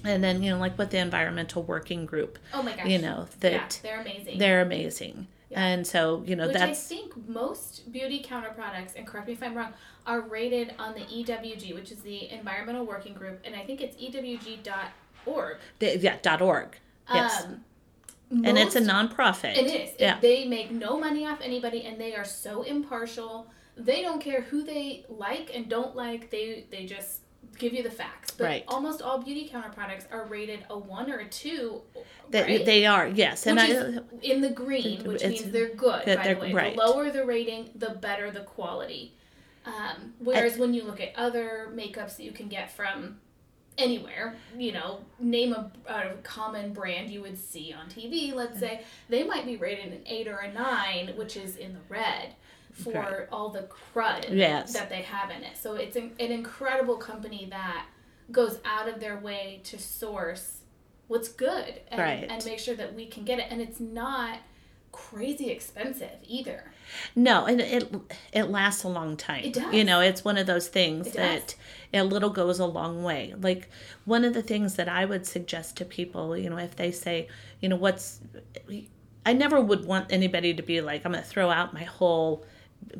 and 0.04 0.24
then 0.24 0.42
you 0.42 0.50
know 0.50 0.58
like 0.58 0.78
with 0.78 0.90
the 0.90 0.98
environmental 0.98 1.62
working 1.62 2.06
group 2.06 2.38
Oh 2.54 2.62
my 2.62 2.74
gosh. 2.74 2.86
you 2.86 2.98
know 2.98 3.28
yeah, 3.28 3.50
that 3.50 3.80
they're 3.82 4.00
amazing. 4.00 4.38
they're 4.38 4.62
amazing 4.62 5.14
Yeah. 5.18 5.24
And 5.52 5.86
so 5.86 6.22
you 6.26 6.36
know 6.36 6.46
Which 6.46 6.56
that's 6.56 6.84
I 6.92 6.94
think 6.96 7.28
most 7.28 7.90
beauty 7.92 8.20
counter 8.24 8.50
products, 8.50 8.94
and 8.96 9.06
correct 9.06 9.26
me 9.28 9.32
if 9.34 9.42
I'm 9.42 9.54
wrong, 9.56 9.72
are 10.06 10.20
rated 10.20 10.74
on 10.78 10.94
the 10.94 11.00
EWG, 11.00 11.74
which 11.74 11.90
is 11.92 12.00
the 12.02 12.30
Environmental 12.30 12.84
Working 12.84 13.14
Group, 13.14 13.40
and 13.44 13.54
I 13.56 13.64
think 13.64 13.80
it's 13.80 13.96
EWG.org. 13.96 15.56
the- 15.78 15.98
yeah 15.98 16.16
dot 16.22 16.40
org 16.42 16.76
yes 17.12 17.44
Um, 17.44 17.64
and 18.44 18.58
it's 18.58 18.76
a 18.76 18.80
most- 18.80 18.90
nonprofit 19.16 19.56
It 19.56 19.66
is. 19.66 19.90
yeah 19.98 20.18
They 20.20 20.46
make 20.46 20.70
no 20.70 20.98
money 20.98 21.26
off 21.26 21.40
anybody, 21.42 21.82
and 21.84 21.98
they 22.00 22.14
are 22.14 22.24
so 22.24 22.62
impartial. 22.62 23.46
They 23.76 24.02
don't 24.02 24.20
care 24.20 24.42
who 24.42 24.62
they 24.64 25.04
like 25.08 25.50
and 25.54 25.68
don't 25.68 25.94
like. 25.96 26.30
They 26.30 26.66
they 26.70 26.84
just 26.84 27.20
give 27.58 27.72
you 27.72 27.82
the 27.82 27.90
facts. 27.90 28.30
But 28.32 28.44
Right. 28.44 28.64
almost 28.68 29.02
all 29.02 29.18
beauty 29.18 29.48
counter 29.48 29.70
products 29.70 30.06
are 30.10 30.24
rated 30.26 30.64
a 30.70 30.78
one 30.78 31.10
or 31.10 31.18
a 31.18 31.28
two. 31.28 31.82
They, 32.30 32.42
right? 32.42 32.64
they 32.64 32.86
are 32.86 33.08
yes 33.08 33.46
and 33.46 33.58
which 33.58 33.70
I, 33.70 33.72
is 33.72 34.00
in 34.22 34.40
the 34.42 34.50
green, 34.50 35.04
which 35.04 35.24
means 35.24 35.50
they're 35.50 35.70
good. 35.74 36.04
by 36.04 36.14
they're- 36.14 36.34
the 36.34 36.40
way, 36.40 36.52
right. 36.52 36.76
the 36.76 36.82
lower 36.86 37.10
the 37.10 37.24
rating, 37.24 37.70
the 37.74 37.90
better 37.90 38.30
the 38.30 38.40
quality. 38.40 39.14
Um, 39.66 40.14
whereas 40.18 40.56
when 40.56 40.72
you 40.72 40.84
look 40.84 41.00
at 41.00 41.12
other 41.16 41.70
makeups 41.74 42.16
that 42.16 42.22
you 42.22 42.32
can 42.32 42.48
get 42.48 42.70
from 42.70 43.20
anywhere, 43.76 44.36
you 44.56 44.72
know, 44.72 45.04
name 45.18 45.52
a, 45.52 45.70
a 45.86 46.12
common 46.22 46.72
brand 46.72 47.10
you 47.10 47.20
would 47.22 47.36
see 47.38 47.72
on 47.72 47.88
TV. 47.88 48.32
Let's 48.32 48.58
say 48.58 48.82
they 49.08 49.24
might 49.24 49.44
be 49.44 49.56
rated 49.56 49.92
an 49.92 50.02
eight 50.06 50.26
or 50.26 50.38
a 50.38 50.52
nine, 50.52 51.12
which 51.16 51.36
is 51.36 51.56
in 51.56 51.74
the 51.74 51.80
red 51.88 52.34
for 52.78 53.28
all 53.32 53.50
the 53.50 53.68
crud 53.94 54.26
Yes. 54.30 54.72
that 54.72 54.88
they 54.88 55.02
have 55.02 55.30
in 55.30 55.42
it. 55.42 55.56
So 55.56 55.74
it's 55.74 55.96
an, 55.96 56.12
an 56.20 56.30
incredible 56.32 56.96
company 56.96 57.46
that 57.50 57.86
goes 58.30 58.58
out 58.64 58.88
of 58.88 59.00
their 59.00 59.18
way 59.18 59.60
to 59.64 59.78
source 59.78 60.60
what's 61.08 61.28
good 61.28 61.80
and, 61.90 62.00
Right. 62.00 62.26
and 62.28 62.44
make 62.44 62.58
sure 62.58 62.74
that 62.76 62.94
we 62.94 63.06
can 63.06 63.24
get 63.24 63.38
it. 63.38 63.46
And 63.50 63.60
it's 63.60 63.80
not 63.80 64.38
crazy 64.92 65.50
expensive 65.50 66.10
either. 66.26 66.64
No, 67.14 67.44
and 67.46 67.60
it 67.60 67.94
it 68.32 68.44
lasts 68.44 68.82
a 68.84 68.88
long 68.88 69.16
time. 69.16 69.44
It 69.44 69.52
does. 69.54 69.72
You 69.74 69.84
know, 69.84 70.00
it's 70.00 70.24
one 70.24 70.38
of 70.38 70.46
those 70.46 70.68
things 70.68 71.08
It 71.08 71.14
that 71.14 71.54
a 71.92 72.02
little 72.04 72.30
goes 72.30 72.58
a 72.58 72.66
long 72.66 73.02
way. 73.02 73.34
Like 73.40 73.68
one 74.06 74.24
of 74.24 74.32
the 74.34 74.42
things 74.42 74.74
that 74.76 74.88
I 74.88 75.04
would 75.04 75.26
suggest 75.26 75.76
to 75.78 75.84
people, 75.84 76.36
you 76.36 76.48
know, 76.48 76.56
if 76.58 76.76
they 76.76 76.90
say, 76.90 77.28
you 77.60 77.68
know, 77.68 77.76
what's 77.76 78.20
I 79.26 79.34
never 79.34 79.60
would 79.60 79.84
want 79.84 80.10
anybody 80.10 80.54
to 80.54 80.62
be 80.62 80.80
like, 80.80 81.04
I'm 81.04 81.12
going 81.12 81.22
to 81.22 81.28
throw 81.28 81.50
out 81.50 81.74
my 81.74 81.84
whole 81.84 82.46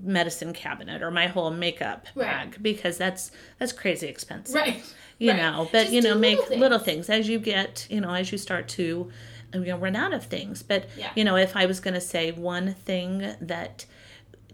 medicine 0.02 0.52
cabinet 0.52 1.02
or 1.02 1.10
my 1.10 1.26
whole 1.26 1.50
makeup 1.50 2.06
Right. 2.14 2.50
bag 2.50 2.62
because 2.62 2.98
that's 2.98 3.30
that's 3.58 3.72
crazy 3.72 4.06
expensive 4.06 4.54
Right. 4.54 4.82
you 5.18 5.30
Right. 5.30 5.36
know 5.38 5.68
but 5.72 5.82
Just 5.82 5.92
you 5.92 6.02
know 6.02 6.14
make 6.16 6.38
little 6.38 6.58
little 6.58 6.78
things. 6.78 7.06
things. 7.06 7.20
as 7.20 7.28
you 7.28 7.38
get 7.38 7.86
you 7.90 8.00
know 8.00 8.12
as 8.12 8.30
you 8.32 8.38
start 8.38 8.68
to 8.68 9.10
you 9.54 9.60
know 9.60 9.78
run 9.78 9.96
out 9.96 10.12
of 10.12 10.24
things 10.26 10.62
but 10.62 10.86
Yeah. 10.96 11.10
you 11.16 11.24
know 11.24 11.36
if 11.36 11.56
i 11.56 11.64
was 11.66 11.80
going 11.80 11.94
to 11.94 12.00
say 12.00 12.30
one 12.32 12.74
thing 12.74 13.34
that 13.40 13.86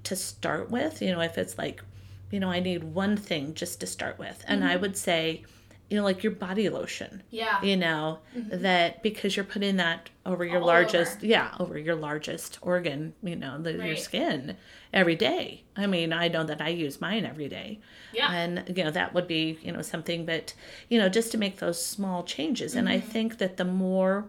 to 0.05 0.15
start 0.17 0.71
with 0.71 1.03
you 1.03 1.11
know 1.11 1.21
if 1.21 1.37
it's 1.39 1.59
like 1.59 1.83
you 2.31 2.39
know 2.41 2.51
i 2.51 2.61
need 2.61 2.85
one 2.85 3.17
thing 3.17 3.55
just 3.55 3.81
to 3.81 3.87
start 3.87 4.19
with 4.19 4.45
and 4.47 4.61
Mm-hmm. 4.63 4.71
i 4.71 4.77
would 4.77 4.97
say 4.97 5.45
you 5.91 5.97
know 5.99 6.03
like 6.05 6.23
your 6.23 6.33
body 6.33 6.69
lotion 6.69 7.23
Yeah. 7.31 7.63
you 7.63 7.77
know 7.77 8.19
that 8.35 9.03
because 9.03 9.37
you're 9.37 9.45
putting 9.45 9.77
that 9.77 10.09
over 10.25 10.45
your 10.45 10.61
All 10.61 10.67
largest 10.67 11.19
over. 11.19 11.27
yeah 11.27 11.55
over 11.61 11.79
your 11.79 11.95
largest 11.95 12.59
organ 12.63 13.13
you 13.23 13.37
know 13.37 13.61
the, 13.61 13.73
your 13.75 13.97
skin 13.97 14.57
every 14.93 15.15
day 15.15 15.63
i 15.77 15.87
mean 15.87 16.13
i 16.13 16.29
know 16.29 16.43
that 16.45 16.61
i 16.63 16.69
use 16.71 17.01
mine 17.01 17.27
every 17.27 17.49
day 17.49 17.81
Yeah. 18.13 18.33
and 18.33 18.73
you 18.77 18.83
know 18.85 18.91
that 18.91 19.13
would 19.15 19.27
be 19.29 19.59
you 19.63 19.73
know 19.73 19.83
something 19.83 20.25
but 20.25 20.55
you 20.89 20.99
know 20.99 21.09
just 21.11 21.31
to 21.33 21.39
make 21.39 21.59
those 21.59 21.85
small 21.85 22.23
changes 22.25 22.75
and 22.75 22.89
i 22.89 22.97
Mm-hmm. 22.99 23.09
think 23.11 23.39
that 23.39 23.57
the 23.59 23.65
more 23.67 24.27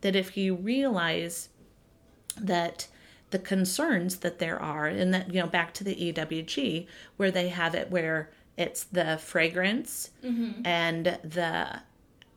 that 0.00 0.16
if 0.16 0.36
you 0.36 0.54
realize 0.56 1.48
that 2.38 2.88
the 3.30 3.38
concerns 3.38 4.18
that 4.18 4.38
there 4.38 4.60
are 4.60 4.86
and 4.86 5.12
that 5.14 5.32
you 5.32 5.40
know 5.40 5.46
back 5.46 5.72
to 5.74 5.84
the 5.84 5.94
ewg 5.94 6.86
where 7.16 7.30
they 7.30 7.48
have 7.48 7.74
it 7.74 7.90
where 7.90 8.30
it's 8.56 8.84
the 8.84 9.18
fragrance 9.18 10.10
Mm-hmm. 10.24 10.64
and 10.66 11.18
the 11.22 11.80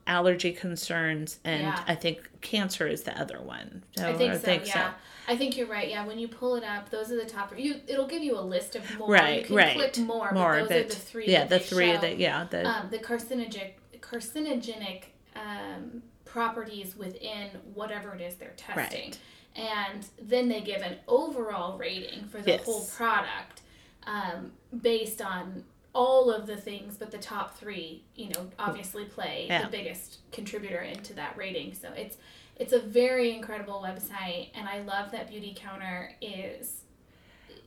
allergy 0.08 0.52
concerns 0.52 1.40
and 1.44 1.62
Yeah. 1.62 1.84
i 1.88 1.94
think 1.94 2.28
cancer 2.42 2.88
is 2.88 3.04
the 3.04 3.20
other 3.20 3.40
one 3.42 3.84
I 4.00 4.14
think 4.14 4.34
I 4.34 4.38
so. 4.38 4.52
yeah, 4.66 4.94
I 5.28 5.38
think 5.38 5.56
you're 5.58 5.68
right. 5.68 5.88
Yeah, 5.88 6.08
when 6.08 6.18
you 6.18 6.28
pull 6.28 6.56
it 6.56 6.64
up, 6.64 6.90
those 6.90 7.12
are 7.12 7.16
the 7.16 7.30
top. 7.30 7.54
You, 7.56 7.76
it'll 7.88 8.08
give 8.08 8.24
you 8.24 8.36
a 8.36 8.42
list 8.42 8.76
of 8.76 8.84
more. 8.98 9.10
right 9.12 9.42
you 9.42 9.46
can 9.48 9.56
right 9.56 9.76
Click 9.76 9.98
more, 10.00 10.32
more 10.32 10.62
but 10.62 10.70
those 10.70 10.86
are 10.86 10.88
the 10.90 10.96
three. 10.96 11.28
yeah 11.28 11.46
the 11.46 11.60
three 11.60 11.94
show. 11.94 12.02
that 12.02 12.18
yeah 12.18 12.46
the 12.50 12.66
um, 12.68 12.90
the 12.90 12.98
carcinogenic 12.98 13.74
carcinogenic 14.00 15.04
um, 15.36 16.02
properties 16.26 16.96
within 16.98 17.50
whatever 17.76 18.16
it 18.16 18.22
is 18.22 18.36
they're 18.36 18.54
testing, 18.58 19.14
and 19.56 20.08
then 20.20 20.50
they 20.50 20.62
give 20.62 20.82
an 20.82 20.96
overall 21.08 21.78
rating 21.78 22.26
for 22.30 22.42
the 22.42 22.52
Yes. 22.52 22.64
whole 22.66 22.86
product 22.86 23.62
um, 24.08 24.52
based 24.82 25.22
on 25.22 25.64
all 26.00 26.32
of 26.32 26.48
the 26.48 26.56
things, 26.56 26.96
but 26.98 27.12
the 27.12 27.18
top 27.18 27.58
three, 27.58 28.04
you 28.16 28.30
know, 28.30 28.50
obviously 28.58 29.04
play 29.04 29.48
Yeah. 29.50 29.64
the 29.66 29.70
biggest 29.70 30.20
contributor 30.32 30.80
into 30.80 31.14
that 31.16 31.36
rating. 31.38 31.74
So 31.74 31.90
it's 31.94 32.16
it's 32.56 32.74
a 32.74 32.80
very 32.80 33.32
incredible 33.36 33.82
website, 33.90 34.50
and 34.54 34.68
I 34.68 34.80
love 34.82 35.12
that 35.12 35.30
Beauty 35.30 35.54
Counter 35.58 36.14
is 36.22 36.84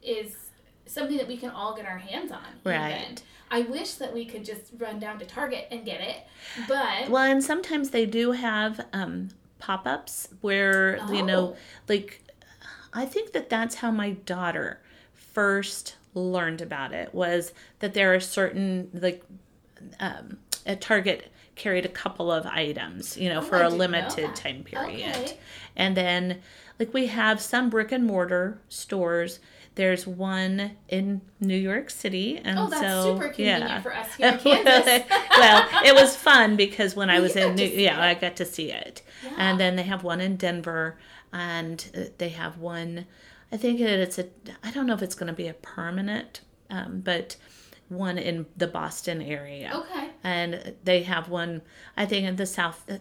is 0.02 0.34
something 0.86 1.16
that 1.18 1.28
we 1.28 1.36
can 1.36 1.50
all 1.50 1.74
get 1.76 1.86
our 1.86 1.98
hands 1.98 2.32
on. 2.32 2.44
Right. 2.64 3.00
even. 3.02 3.18
I 3.50 3.60
wish 3.62 3.94
that 3.96 4.12
we 4.14 4.24
could 4.24 4.44
just 4.46 4.72
run 4.78 4.98
down 4.98 5.18
to 5.18 5.26
Target 5.26 5.68
and 5.70 5.84
get 5.84 6.00
it, 6.00 6.16
but 6.66 7.10
Well, 7.10 7.22
and 7.30 7.44
sometimes 7.44 7.90
they 7.90 8.06
do 8.06 8.32
have 8.32 8.80
um, 8.94 9.28
pop 9.58 9.86
ups 9.86 10.28
where, 10.40 10.96
you 11.12 11.22
know, 11.22 11.48
Oh. 11.54 11.56
like, 11.88 12.22
I 12.94 13.04
think 13.04 13.32
that 13.32 13.48
that's 13.50 13.76
how 13.76 13.90
my 13.90 14.10
daughter 14.12 14.80
first 15.14 15.96
learned 16.14 16.60
about 16.60 16.92
it 16.92 17.14
was 17.14 17.52
that 17.80 17.94
there 17.94 18.14
are 18.14 18.20
certain, 18.20 18.90
like, 18.92 19.22
um, 20.00 20.38
at 20.66 20.80
Target 20.80 21.32
carried 21.54 21.84
a 21.84 21.88
couple 21.88 22.30
of 22.30 22.46
items, 22.46 23.16
you 23.16 23.28
know, 23.28 23.38
Oh, 23.38 23.42
for 23.42 23.56
I 23.56 23.66
a 23.66 23.68
limited 23.68 24.34
time 24.34 24.64
period. 24.64 25.16
Okay. 25.16 25.38
And 25.76 25.96
then, 25.96 26.40
like, 26.78 26.92
we 26.94 27.06
have 27.06 27.40
some 27.40 27.70
brick 27.70 27.92
and 27.92 28.06
mortar 28.06 28.60
stores. 28.68 29.40
There's 29.74 30.06
one 30.06 30.72
in 30.88 31.22
New 31.40 31.56
York 31.56 31.88
City, 31.88 32.36
and 32.36 32.58
oh, 32.58 32.68
that's 32.68 32.82
so 32.82 33.14
super 33.14 33.28
convenient 33.28 33.70
yeah. 33.70 33.80
for 33.80 33.94
us 33.94 34.14
here 34.14 34.28
in 34.28 34.38
Kansas. 34.38 35.08
well, 35.38 35.68
it 35.84 35.94
was 35.94 36.14
fun 36.14 36.56
because 36.56 36.94
when 36.94 37.08
I 37.08 37.20
was 37.20 37.34
you 37.36 37.42
in 37.42 37.54
New, 37.54 37.64
yeah, 37.64 37.98
it. 37.98 38.10
I 38.10 38.14
got 38.14 38.36
to 38.36 38.44
see 38.44 38.70
it. 38.70 39.02
Yeah. 39.24 39.30
And 39.38 39.60
then 39.60 39.76
they 39.76 39.84
have 39.84 40.04
one 40.04 40.20
in 40.20 40.36
Denver, 40.36 40.98
and 41.32 41.90
uh, 41.96 42.00
they 42.18 42.30
have 42.30 42.58
one. 42.58 43.06
I 43.52 43.56
think 43.58 43.78
that 43.80 43.98
it's 43.98 44.18
a. 44.18 44.26
I 44.64 44.70
don't 44.70 44.86
know 44.86 44.94
if 44.94 45.02
it's 45.02 45.14
going 45.14 45.28
to 45.28 45.32
be 45.36 45.46
a 45.48 45.54
permanent, 45.54 46.40
um, 46.70 47.00
but 47.04 47.36
one 47.88 48.16
in 48.18 48.46
the 48.56 48.66
Boston 48.66 49.20
area. 49.20 49.70
Okay. 49.74 50.08
And 50.24 50.74
they 50.84 51.02
have 51.02 51.28
one. 51.28 51.62
I 51.96 52.06
think 52.06 52.26
in 52.26 52.36
the 52.36 52.46
south. 52.46 52.84
uh, 52.90 52.98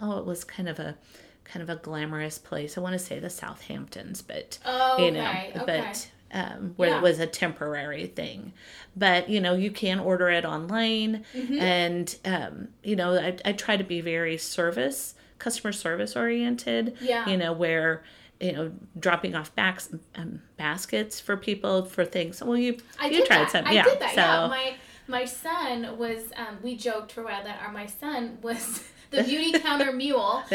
Oh, 0.00 0.18
it 0.18 0.26
was 0.26 0.44
kind 0.44 0.68
of 0.68 0.78
a. 0.78 0.96
Kind 1.44 1.62
of 1.68 1.68
a 1.68 1.76
glamorous 1.76 2.38
place. 2.38 2.78
I 2.78 2.80
want 2.80 2.94
to 2.94 2.98
say 2.98 3.18
the 3.18 3.28
Southamptons, 3.28 4.22
but 4.26 4.58
Oh, 4.64 4.96
you 5.04 5.10
know, 5.10 5.28
okay. 5.28 5.52
but 5.66 6.08
um, 6.32 6.72
where 6.76 6.88
Yeah. 6.90 6.98
it 6.98 7.02
was 7.02 7.18
a 7.18 7.26
temporary 7.26 8.06
thing. 8.06 8.54
But 8.96 9.28
you 9.28 9.38
know, 9.38 9.54
you 9.54 9.70
can 9.70 9.98
order 9.98 10.30
it 10.30 10.46
online, 10.46 11.24
Mm-hmm. 11.34 11.58
and 11.58 12.16
um, 12.24 12.68
you 12.82 12.96
know, 12.96 13.14
I, 13.18 13.36
I 13.44 13.52
try 13.52 13.76
to 13.76 13.84
be 13.84 14.00
very 14.00 14.38
service, 14.38 15.14
customer 15.38 15.72
service 15.72 16.16
oriented. 16.16 16.96
Yeah. 17.02 17.28
You 17.28 17.36
know, 17.36 17.52
where 17.52 18.02
you 18.42 18.52
know, 18.52 18.72
dropping 18.98 19.34
off 19.34 19.54
backs, 19.54 19.88
um, 20.16 20.42
baskets 20.56 21.20
for 21.20 21.36
people 21.36 21.84
for 21.84 22.04
things. 22.04 22.42
Well, 22.42 22.56
you 22.56 22.76
I 23.00 23.06
you 23.06 23.18
did 23.18 23.26
tried 23.26 23.44
that. 23.44 23.50
some, 23.52 23.66
I 23.66 23.72
yeah. 23.72 23.84
did 23.84 24.00
that. 24.00 24.10
so 24.10 24.20
Yeah. 24.20 24.46
My 24.48 24.74
my 25.08 25.24
son 25.24 25.96
was. 25.98 26.32
Um, 26.36 26.58
we 26.62 26.76
joked 26.76 27.12
for 27.12 27.22
a 27.22 27.24
while 27.24 27.44
that 27.44 27.60
our 27.62 27.72
my 27.72 27.86
son 27.86 28.38
was 28.42 28.84
the 29.12 29.22
beauty 29.24 29.52
counter 29.58 29.92
mule. 29.92 30.42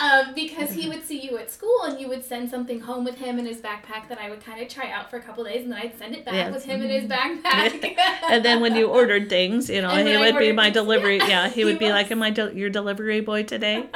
um, 0.00 0.34
because 0.34 0.70
he 0.72 0.88
would 0.88 1.04
see 1.04 1.20
you 1.20 1.38
at 1.38 1.50
school 1.50 1.82
and 1.84 2.00
you 2.00 2.08
would 2.08 2.24
send 2.24 2.50
something 2.50 2.80
home 2.80 3.04
with 3.04 3.16
him 3.16 3.38
in 3.38 3.46
his 3.46 3.58
backpack 3.58 4.08
that 4.08 4.18
I 4.18 4.28
would 4.30 4.44
kind 4.44 4.60
of 4.60 4.68
try 4.68 4.90
out 4.90 5.10
for 5.10 5.16
a 5.16 5.20
couple 5.22 5.44
days 5.44 5.62
and 5.64 5.72
then 5.72 5.78
I'd 5.80 5.98
send 5.98 6.14
it 6.14 6.24
back 6.24 6.34
Yes. 6.34 6.52
with 6.54 6.64
him 6.64 6.82
in 6.82 6.90
his 6.90 7.04
backpack. 7.10 7.96
and 8.30 8.44
then 8.44 8.60
when 8.60 8.76
you 8.76 8.88
ordered 8.88 9.28
things, 9.28 9.68
you 9.70 9.80
know, 9.82 9.88
And 9.90 10.06
he 10.06 10.16
would 10.16 10.38
be 10.38 10.52
my 10.52 10.64
things, 10.64 10.74
delivery. 10.74 11.18
yeah, 11.18 11.28
Yeah, 11.28 11.48
he 11.48 11.64
he 11.64 11.64
would 11.64 11.78
be 11.78 11.88
like, 11.90 12.10
"Am 12.10 12.22
I 12.22 12.28
del- 12.30 12.52
your 12.54 12.68
delivery 12.68 13.20
boy 13.22 13.42
today?" 13.44 13.86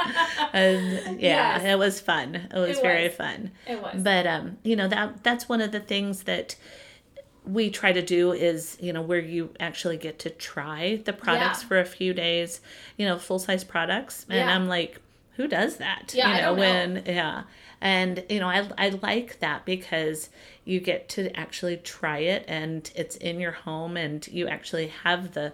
and 0.55 1.20
yeah, 1.20 1.59
Yes. 1.61 1.64
it 1.64 1.79
was 1.79 2.01
fun. 2.01 2.35
It 2.37 2.55
was 2.55 2.79
It 2.79 2.83
very 2.83 3.09
was. 3.09 3.14
fun. 3.16 3.51
It 3.66 3.83
was. 3.83 4.01
But 4.03 4.27
um, 4.27 4.57
you 4.62 4.74
know 4.77 4.88
that 4.88 5.22
that's 5.22 5.48
one 5.48 5.61
of 5.61 5.70
the 5.72 5.81
things 5.81 6.22
that 6.22 6.57
we 7.48 7.70
try 7.70 7.92
to 7.92 8.02
do 8.02 8.32
is 8.32 8.76
you 8.80 8.92
know 8.92 9.02
where 9.02 9.18
you 9.20 9.50
actually 9.58 9.96
get 9.96 10.18
to 10.20 10.30
try 10.30 11.00
the 11.04 11.12
products 11.12 11.62
Yeah. 11.62 11.68
for 11.68 11.78
a 11.80 11.84
few 11.84 12.12
days. 12.14 12.61
You 12.96 13.06
know, 13.06 13.18
full 13.18 13.38
size 13.38 13.64
products, 13.64 14.26
and 14.28 14.38
Yeah. 14.38 14.54
I'm 14.54 14.68
like, 14.68 15.00
who 15.37 15.46
does 15.48 15.76
that? 15.76 16.12
Yeah, 16.14 16.28
you 16.28 16.34
I 16.34 16.40
know 16.40 16.54
know. 16.54 16.61
when 16.61 17.02
yeah. 17.06 17.42
And 17.80 18.24
you 18.28 18.40
know, 18.40 18.48
I 18.48 18.68
I 18.76 18.88
like 18.90 19.38
that 19.40 19.64
because 19.64 20.30
you 20.64 20.80
get 20.80 21.08
to 21.11 21.34
actually 21.38 21.76
try 21.78 22.18
it 22.18 22.44
and 22.48 22.90
it's 22.94 23.16
in 23.16 23.40
your 23.40 23.52
home 23.52 23.96
and 23.96 24.26
you 24.28 24.48
actually 24.48 24.88
have 25.04 25.32
the 25.32 25.52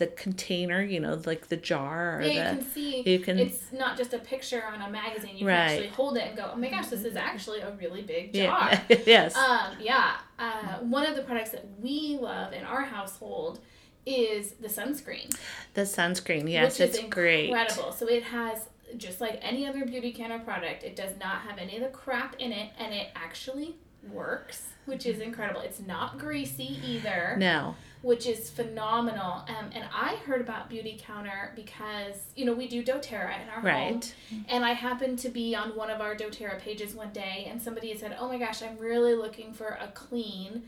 the 0.00 0.08
container, 0.08 0.82
you 0.82 0.98
know, 0.98 1.20
like 1.24 1.46
the 1.48 1.56
jar 1.56 2.18
or 2.18 2.22
Yeah, 2.22 2.28
you 2.28 2.38
the 2.58 2.62
can 2.64 2.70
see. 2.72 3.02
you 3.12 3.18
can- 3.20 3.38
It's 3.38 3.70
not 3.72 3.96
just 3.96 4.12
a 4.12 4.18
picture 4.18 4.64
on 4.64 4.82
a 4.82 4.90
magazine. 4.90 5.36
You 5.36 5.46
Right. 5.46 5.54
can 5.56 5.70
actually 5.76 5.88
hold 5.88 6.16
it 6.16 6.24
and 6.26 6.36
go, 6.36 6.50
"Oh 6.52 6.56
my 6.56 6.68
gosh, 6.68 6.88
this 6.88 7.04
is 7.04 7.14
actually 7.16 7.60
a 7.60 7.70
really 7.72 8.02
big 8.02 8.32
jar." 8.34 8.70
yeah, 8.88 8.96
yes. 9.06 9.36
Um, 9.36 9.76
yeah. 9.80 10.16
Uh, 10.38 10.78
one 10.80 11.06
of 11.06 11.14
the 11.16 11.22
products 11.22 11.50
that 11.50 11.64
we 11.80 12.18
love 12.20 12.52
in 12.52 12.64
our 12.64 12.82
household 12.82 13.60
is 14.06 14.52
the 14.54 14.68
sunscreen. 14.68 15.30
the 15.74 15.82
sunscreen, 15.82 16.50
yes, 16.50 16.80
it's 16.80 16.98
is 16.98 17.04
great. 17.10 17.50
incredible. 17.50 17.92
So 17.92 18.08
it 18.08 18.24
has 18.24 18.68
just 18.96 19.20
like 19.20 19.38
any 19.42 19.66
other 19.68 19.84
beauty 19.84 20.10
counter 20.12 20.38
product, 20.40 20.82
it 20.82 20.96
does 20.96 21.12
not 21.20 21.42
have 21.42 21.58
any 21.58 21.76
of 21.76 21.82
the 21.82 21.90
crap 21.90 22.34
in 22.40 22.50
it, 22.52 22.70
and 22.78 22.92
it 22.94 23.08
actually 23.14 23.76
works, 24.10 24.68
which 24.86 25.04
is 25.06 25.20
incredible. 25.20 25.60
It's 25.60 25.78
not 25.80 26.18
greasy 26.18 26.80
either, 26.84 27.36
No. 27.38 27.76
Which 28.02 28.26
is 28.26 28.48
phenomenal. 28.50 29.44
Um, 29.48 29.70
and 29.74 29.84
I 29.94 30.16
heard 30.26 30.40
about 30.40 30.68
Beauty 30.70 30.98
Counter 31.04 31.52
because 31.54 32.16
you 32.36 32.44
know 32.44 32.54
we 32.54 32.66
do 32.68 32.82
DoTerra 32.82 33.42
in 33.42 33.48
our 33.48 33.56
home, 33.60 33.64
Right. 33.64 34.14
and 34.48 34.64
I 34.64 34.72
happened 34.72 35.18
to 35.20 35.28
be 35.28 35.54
on 35.54 35.76
one 35.76 35.90
of 35.90 36.00
our 36.00 36.14
DoTerra 36.14 36.58
pages 36.60 36.94
one 36.94 37.12
day, 37.12 37.46
and 37.50 37.60
somebody 37.60 37.96
said, 37.96 38.16
"Oh 38.18 38.28
my 38.28 38.38
gosh, 38.38 38.62
I'm 38.62 38.78
really 38.78 39.14
looking 39.14 39.52
for 39.52 39.78
a 39.80 39.88
clean 39.88 40.62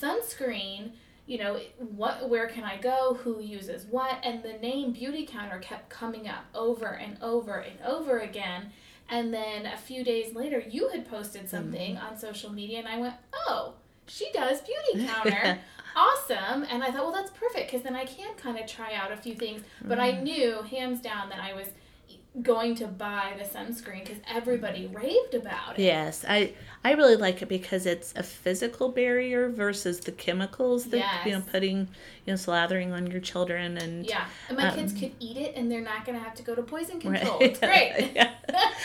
sunscreen." 0.00 0.90
You 1.26 1.38
know, 1.38 1.60
what? 1.78 2.28
Where 2.28 2.46
can 2.46 2.62
I 2.62 2.76
go? 2.76 3.18
Who 3.24 3.40
uses 3.40 3.84
what? 3.86 4.18
And 4.22 4.44
the 4.44 4.52
name 4.52 4.92
Beauty 4.92 5.26
Counter 5.26 5.58
kept 5.58 5.88
coming 5.90 6.28
up 6.28 6.44
over 6.54 6.86
and 6.86 7.18
over 7.20 7.58
and 7.58 7.80
over 7.84 8.20
again. 8.20 8.70
And 9.08 9.34
then 9.34 9.66
a 9.66 9.76
few 9.76 10.04
days 10.04 10.34
later, 10.36 10.60
you 10.68 10.88
had 10.88 11.08
posted 11.08 11.48
something 11.48 11.96
on 11.96 12.16
social 12.16 12.52
media, 12.52 12.78
and 12.78 12.86
I 12.88 12.98
went, 12.98 13.14
"Oh, 13.34 13.74
she 14.06 14.30
does 14.32 14.60
Beauty 14.62 15.04
Counter." 15.12 15.58
Awesome. 15.96 16.64
And 16.70 16.84
i 16.84 16.90
thought 16.90 17.04
well 17.04 17.12
that's 17.12 17.30
perfect 17.30 17.70
because 17.70 17.82
then 17.82 17.96
i 17.96 18.04
can 18.04 18.34
kind 18.36 18.58
of 18.58 18.66
try 18.66 18.94
out 18.94 19.10
a 19.10 19.16
few 19.16 19.34
things. 19.34 19.62
But 19.82 19.98
i 19.98 20.12
mm-hmm. 20.12 20.24
knew 20.24 20.62
hands 20.62 21.00
down 21.00 21.28
that 21.30 21.40
i 21.40 21.54
was 21.54 21.68
going 22.42 22.74
to 22.74 22.86
buy 22.86 23.32
the 23.38 23.44
sunscreen 23.44 24.00
because 24.04 24.18
everybody 24.28 24.86
raved 24.88 25.34
about 25.34 25.78
it 25.78 25.82
Yes, 25.82 26.24
I 26.28 26.52
I 26.84 26.92
really 26.92 27.16
like 27.16 27.40
it 27.40 27.48
because 27.48 27.86
it's 27.86 28.12
a 28.14 28.22
physical 28.22 28.90
barrier 28.90 29.48
versus 29.48 30.00
the 30.00 30.12
chemicals 30.12 30.86
that 30.86 31.26
you 31.26 31.32
know 31.32 31.40
putting 31.40 31.78
you 32.26 32.32
know 32.32 32.34
slathering 32.34 32.92
on 32.92 33.06
your 33.10 33.20
children 33.20 33.78
and 33.78 34.04
yeah 34.06 34.26
and 34.48 34.58
my 34.58 34.68
Um, 34.68 34.74
kids 34.74 34.92
could 34.92 35.12
eat 35.18 35.36
it 35.38 35.54
and 35.56 35.70
they're 35.70 35.80
not 35.80 36.04
going 36.04 36.18
to 36.18 36.22
have 36.22 36.34
to 36.34 36.42
go 36.42 36.54
to 36.54 36.62
poison 36.62 37.00
Right. 37.00 37.20
control 37.20 37.38
it's 37.40 37.58
great 37.70 38.12
Yeah. 38.14 38.32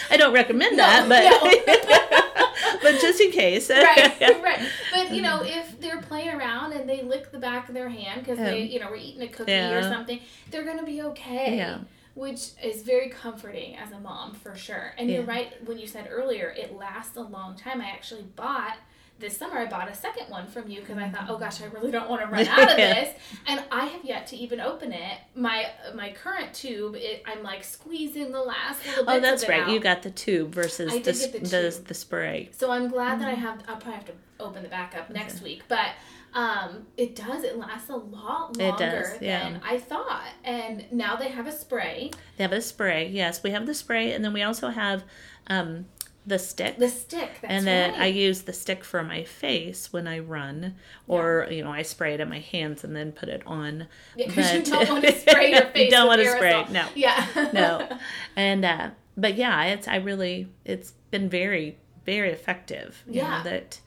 I 0.09 0.15
don't 0.17 0.33
recommend 0.33 0.77
No, 0.77 0.83
that, 0.83 1.09
but 1.09 2.81
but 2.81 2.99
just 3.01 3.19
in 3.21 3.31
case. 3.31 3.69
right, 3.69 4.19
right. 4.41 4.59
But 4.93 5.11
you 5.11 5.21
know, 5.21 5.41
if 5.43 5.79
they're 5.79 6.01
playing 6.01 6.29
around 6.29 6.73
and 6.73 6.87
they 6.89 7.01
lick 7.03 7.31
the 7.31 7.37
back 7.39 7.67
of 7.69 7.75
their 7.75 7.89
hand 7.89 8.21
because 8.23 8.37
they, 8.37 8.63
you 8.63 8.79
know, 8.79 8.89
were 8.89 8.95
eating 8.95 9.21
a 9.21 9.27
cookie 9.27 9.51
or 9.51 9.83
something, 9.83 10.19
they're 10.49 10.63
gonna 10.65 10.85
be 10.85 11.01
okay. 11.03 11.57
Yeah. 11.57 11.79
Which 12.13 12.49
is 12.61 12.81
very 12.83 13.09
comforting 13.09 13.77
as 13.77 13.91
a 13.93 13.99
mom 13.99 14.33
for 14.35 14.55
sure. 14.55 14.93
And 14.97 15.09
you're 15.09 15.23
right 15.23 15.53
when 15.65 15.77
you 15.77 15.87
said 15.87 16.07
earlier, 16.11 16.49
it 16.57 16.75
lasts 16.75 17.15
a 17.15 17.21
long 17.21 17.55
time. 17.55 17.79
I 17.81 17.85
actually 17.89 18.23
bought 18.35 18.75
this 19.17 19.37
summer. 19.37 19.59
I 19.59 19.65
bought 19.67 19.87
a 19.89 19.93
second 19.95 20.29
one 20.29 20.47
from 20.47 20.67
you 20.69 20.81
because 20.81 20.97
I 20.97 21.07
thought, 21.07 21.27
oh 21.29 21.37
gosh, 21.37 21.61
I 21.61 21.65
really 21.67 21.89
don't 21.91 22.09
want 22.09 22.21
to 22.23 22.27
run 22.27 22.45
out 22.47 22.71
of 22.71 22.75
this, 22.75 23.15
and 23.47 23.63
I 23.71 23.85
have 23.85 24.03
yet 24.03 24.27
to 24.27 24.35
even 24.35 24.59
open 24.59 24.91
it. 24.91 25.19
My 25.35 25.67
my 25.95 26.11
current 26.11 26.53
tube, 26.53 26.95
it, 26.97 27.23
I'm 27.25 27.43
like 27.43 27.63
squeezing 27.63 28.31
the 28.33 28.41
last 28.41 28.85
little 28.85 29.05
bits 29.05 29.17
Oh, 29.17 29.19
that's 29.21 29.47
right. 29.47 29.61
out. 29.61 29.69
You 29.69 29.79
got 29.79 30.01
the 30.01 30.11
tube 30.11 30.51
versus 30.53 30.91
the, 31.03 31.11
s- 31.11 31.27
get 31.27 31.43
the 31.45 31.81
the 31.87 31.93
spray. 31.93 32.49
So 32.57 32.71
I'm 32.71 32.89
glad 32.89 33.21
that 33.21 33.27
I 33.29 33.33
Mm-hmm. 33.35 33.41
have. 33.41 33.59
I'll 33.69 33.75
probably 33.77 33.93
have 33.93 34.05
to 34.05 34.13
open 34.39 34.63
the 34.63 34.69
back 34.69 34.95
up 34.97 35.09
next 35.11 35.41
week, 35.43 35.61
but 35.67 35.89
um, 36.33 36.87
it 36.97 37.15
does. 37.15 37.43
It 37.43 37.57
lasts 37.57 37.89
a 37.89 37.95
lot 37.95 38.55
It 38.57 38.63
longer 38.69 39.01
does, 39.01 39.21
yeah. 39.21 39.49
than 39.49 39.61
I 39.63 39.77
thought. 39.77 40.23
And 40.43 40.85
now 40.91 41.15
they 41.15 41.29
have 41.29 41.47
a 41.47 41.51
spray. 41.51 42.11
They 42.37 42.43
have 42.43 42.53
a 42.53 42.61
spray. 42.61 43.07
Yes, 43.09 43.43
we 43.43 43.51
have 43.51 43.65
the 43.65 43.73
spray, 43.73 44.13
and 44.13 44.23
then 44.23 44.33
we 44.33 44.41
also 44.41 44.69
have 44.69 45.03
um, 45.47 45.85
the 46.25 46.39
stick. 46.39 46.77
The 46.77 46.87
stick. 46.89 47.31
That's 47.41 47.51
and 47.53 47.67
then 47.67 47.91
right. 47.91 48.01
I 48.01 48.05
use 48.07 48.43
the 48.43 48.53
stick 48.53 48.83
for 48.83 49.03
my 49.03 49.23
face 49.23 49.91
when 49.91 50.07
I 50.07 50.19
run, 50.19 50.75
or 51.07 51.47
you 51.51 51.63
know, 51.63 51.71
I 51.71 51.81
spray 51.81 52.13
it 52.13 52.19
in 52.19 52.29
my 52.29 52.39
hands 52.39 52.83
and 52.83 52.95
then 52.95 53.11
put 53.11 53.27
it 53.27 53.41
on. 53.45 53.87
Yeah, 54.15 54.27
because 54.27 54.53
you 54.53 54.61
don't 54.63 54.89
want 54.89 55.03
to 55.05 55.11
spray 55.13 55.51
your 55.51 55.65
face. 55.65 55.85
you 55.85 55.91
Don't 55.91 56.07
want 56.07 56.21
to 56.21 56.29
spray. 56.31 56.65
No, 56.69 56.87
Yeah. 56.95 57.49
no. 57.53 57.97
And 58.35 58.63
uh, 58.63 58.89
but 59.17 59.35
yeah, 59.35 59.63
it's 59.65 59.87
I 59.87 59.97
really 59.97 60.47
it's 60.63 60.93
been 61.09 61.27
very 61.29 61.77
very 62.05 62.29
effective. 62.31 63.03
You 63.07 63.15
Yeah. 63.21 63.37
know, 63.37 63.43
that 63.49 63.79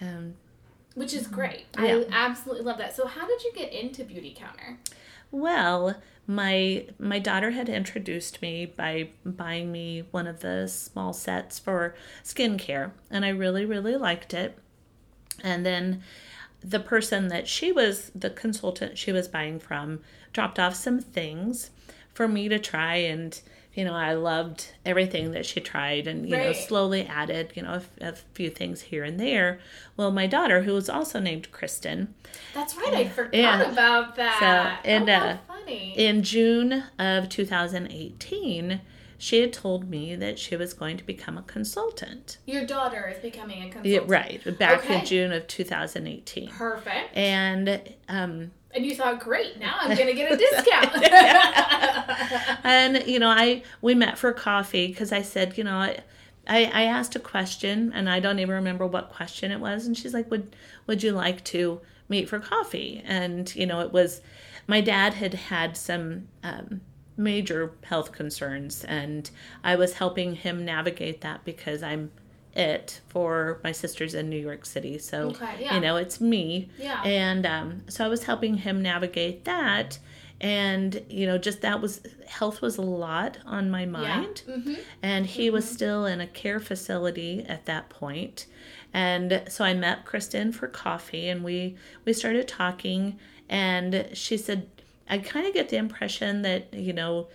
um, 0.00 0.34
Which 0.98 1.14
is 1.14 1.24
mm-hmm. 1.24 1.34
great. 1.34 1.66
Yeah. 1.78 1.84
I 1.84 2.06
absolutely 2.10 2.64
love 2.64 2.78
that. 2.78 2.94
So 2.96 3.06
how 3.06 3.26
did 3.26 3.44
you 3.44 3.52
get 3.54 3.72
into 3.72 4.04
Beauty 4.04 4.34
Counter? 4.36 4.78
Well, 5.30 5.96
my 6.26 6.86
my 6.98 7.18
daughter 7.18 7.52
had 7.52 7.68
introduced 7.68 8.42
me 8.42 8.66
by 8.66 9.10
buying 9.24 9.70
me 9.70 10.04
one 10.10 10.26
of 10.26 10.40
the 10.40 10.66
small 10.66 11.12
sets 11.12 11.58
for 11.58 11.94
skincare, 12.24 12.90
and 13.10 13.24
I 13.24 13.28
really 13.28 13.64
really 13.64 13.96
liked 13.96 14.34
it. 14.34 14.58
And 15.42 15.64
then 15.64 16.02
the 16.60 16.80
person 16.80 17.28
that 17.28 17.46
she 17.46 17.70
was 17.70 18.10
the 18.14 18.30
consultant 18.30 18.98
she 18.98 19.12
was 19.12 19.28
buying 19.28 19.60
from 19.60 20.00
dropped 20.32 20.58
off 20.58 20.74
some 20.74 20.98
things 20.98 21.70
for 22.12 22.26
me 22.26 22.48
to 22.48 22.58
try 22.58 22.96
and 22.96 23.40
you 23.78 23.84
know 23.84 23.94
i 23.94 24.12
loved 24.12 24.60
everything 24.84 25.30
that 25.30 25.46
she 25.46 25.60
tried 25.60 26.08
and 26.08 26.28
you 26.28 26.36
know 26.36 26.52
slowly 26.52 27.02
added 27.06 27.52
you 27.54 27.62
know 27.62 27.80
a 28.00 28.12
few 28.34 28.50
things 28.50 28.80
here 28.90 29.04
and 29.04 29.20
there 29.20 29.60
well 29.96 30.10
my 30.10 30.26
daughter 30.26 30.62
who 30.62 30.72
was 30.72 30.88
also 30.90 31.20
named 31.20 31.46
kristen 31.52 32.12
That's 32.54 32.74
right. 32.76 32.92
I 32.92 33.08
forgot 33.08 33.32
Yeah. 33.32 33.70
about 33.72 34.16
that. 34.16 34.38
So, 34.82 34.88
and, 34.90 35.08
oh, 35.08 35.12
uh, 35.12 35.36
funny. 35.46 35.92
in 35.96 36.22
June 36.24 36.82
of 36.98 37.28
2018, 37.28 38.80
she 39.18 39.40
had 39.40 39.52
told 39.52 39.88
me 39.88 40.14
that 40.16 40.38
she 40.38 40.56
was 40.56 40.72
going 40.74 40.96
to 40.96 41.04
become 41.04 41.36
a 41.38 41.42
consultant. 41.42 42.38
Your 42.46 42.64
daughter 42.66 43.12
is 43.14 43.18
becoming 43.20 43.58
a 43.62 43.70
consultant. 43.70 43.86
Yeah, 43.86 44.00
right, 44.06 44.58
back 44.58 44.84
Okay. 44.84 44.98
in 45.00 45.04
June 45.04 45.32
of 45.32 45.46
2018. 45.46 46.48
Perfect. 46.50 47.16
And 47.16 47.82
um, 48.08 48.50
And 48.78 48.86
you 48.86 48.94
thought, 48.94 49.18
great, 49.18 49.58
now 49.58 49.74
I'm 49.80 49.96
going 49.96 50.06
to 50.06 50.14
get 50.14 50.30
a 50.30 50.36
discount. 50.38 51.04
and 52.64 53.04
you 53.08 53.18
know, 53.18 53.28
I 53.28 53.64
we 53.82 53.96
met 53.96 54.16
for 54.16 54.32
coffee 54.32 54.86
because 54.86 55.10
I 55.10 55.22
said, 55.22 55.58
you 55.58 55.64
know, 55.64 55.74
I, 55.74 55.98
I 56.46 56.64
I 56.66 56.82
asked 56.84 57.16
a 57.16 57.18
question 57.18 57.92
and 57.92 58.08
I 58.08 58.20
don't 58.20 58.38
even 58.38 58.54
remember 58.54 58.86
what 58.86 59.10
question 59.10 59.50
it 59.50 59.58
was, 59.58 59.84
and 59.84 59.98
she's 59.98 60.14
like, 60.14 60.30
would 60.30 60.54
would 60.86 61.02
you 61.02 61.10
like 61.10 61.42
to 61.46 61.80
meet 62.08 62.28
for 62.28 62.38
coffee? 62.38 63.02
And 63.04 63.52
you 63.56 63.66
know, 63.66 63.80
it 63.80 63.92
was 63.92 64.20
my 64.68 64.80
dad 64.80 65.14
had 65.14 65.34
had 65.34 65.76
some. 65.76 66.28
Um, 66.44 66.82
major 67.20 67.72
health 67.82 68.12
concerns 68.12 68.84
and 68.84 69.28
I 69.64 69.74
was 69.74 69.94
helping 69.94 70.36
him 70.36 70.64
navigate 70.64 71.22
that 71.22 71.44
because 71.44 71.82
I'm 71.82 72.12
it 72.58 73.00
for 73.08 73.60
my 73.62 73.72
sisters 73.72 74.14
in 74.14 74.28
New 74.28 74.38
York 74.38 74.66
City. 74.66 74.98
So, 74.98 75.28
Okay, 75.30 75.56
yeah. 75.60 75.74
you 75.74 75.80
know, 75.80 75.96
it's 75.96 76.20
me. 76.20 76.68
Yeah. 76.78 77.00
And 77.04 77.46
um, 77.46 77.82
so 77.88 78.04
I 78.04 78.08
was 78.08 78.24
helping 78.24 78.54
him 78.58 78.82
navigate 78.82 79.44
that. 79.44 79.98
And, 80.40 81.04
you 81.08 81.26
know, 81.26 81.36
just 81.38 81.62
that 81.62 81.80
was 81.80 82.00
health 82.26 82.60
was 82.60 82.76
a 82.78 82.82
lot 82.82 83.38
on 83.46 83.70
my 83.70 83.86
mind. 83.86 84.40
hmm 84.46 84.74
And 85.02 85.26
he 85.26 85.50
was 85.50 85.68
still 85.68 86.06
in 86.06 86.20
a 86.20 86.26
care 86.26 86.60
facility 86.60 87.44
at 87.48 87.66
that 87.66 87.88
point. 87.88 88.46
And 88.94 89.42
so 89.48 89.64
I 89.64 89.74
met 89.74 90.04
Kristen 90.04 90.52
for 90.52 90.66
coffee 90.66 91.28
and 91.28 91.44
we 91.44 91.76
we 92.04 92.12
started 92.12 92.48
talking 92.48 93.18
and 93.48 94.08
she 94.14 94.36
said 94.36 94.68
I 95.10 95.18
kind 95.18 95.46
of 95.46 95.54
get 95.54 95.68
the 95.70 95.76
impression 95.76 96.42
that, 96.42 96.72
you 96.72 96.92
know, 96.92 97.28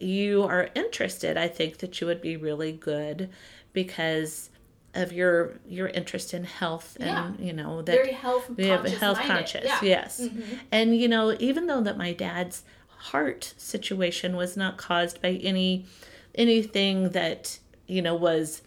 you 0.00 0.42
are 0.42 0.70
interested. 0.74 1.36
I 1.36 1.48
think 1.48 1.78
that 1.78 2.00
you 2.00 2.06
would 2.06 2.20
be 2.22 2.36
really 2.36 2.72
good 2.72 3.28
because 3.72 4.49
of 4.94 5.12
your 5.12 5.52
your 5.68 5.88
interest 5.88 6.34
in 6.34 6.42
health 6.44 6.96
and 7.00 7.38
you 7.38 7.52
know 7.52 7.80
that 7.82 7.94
Very 7.94 8.12
health 8.12 8.50
we 8.56 8.66
have 8.66 8.84
a 8.84 8.90
health 8.90 9.18
minded. 9.18 9.34
conscious 9.36 9.64
Yeah. 9.64 9.78
yes 9.82 10.20
Mhm. 10.20 10.58
and 10.72 10.96
you 10.96 11.06
know 11.08 11.36
even 11.38 11.66
though 11.68 11.80
that 11.82 11.96
my 11.96 12.12
dad's 12.12 12.64
heart 12.88 13.54
situation 13.56 14.36
was 14.36 14.56
not 14.56 14.76
caused 14.78 15.22
by 15.22 15.30
any 15.42 15.86
anything 16.34 17.10
that 17.10 17.58
you 17.86 18.02
know 18.02 18.14
was 18.14 18.62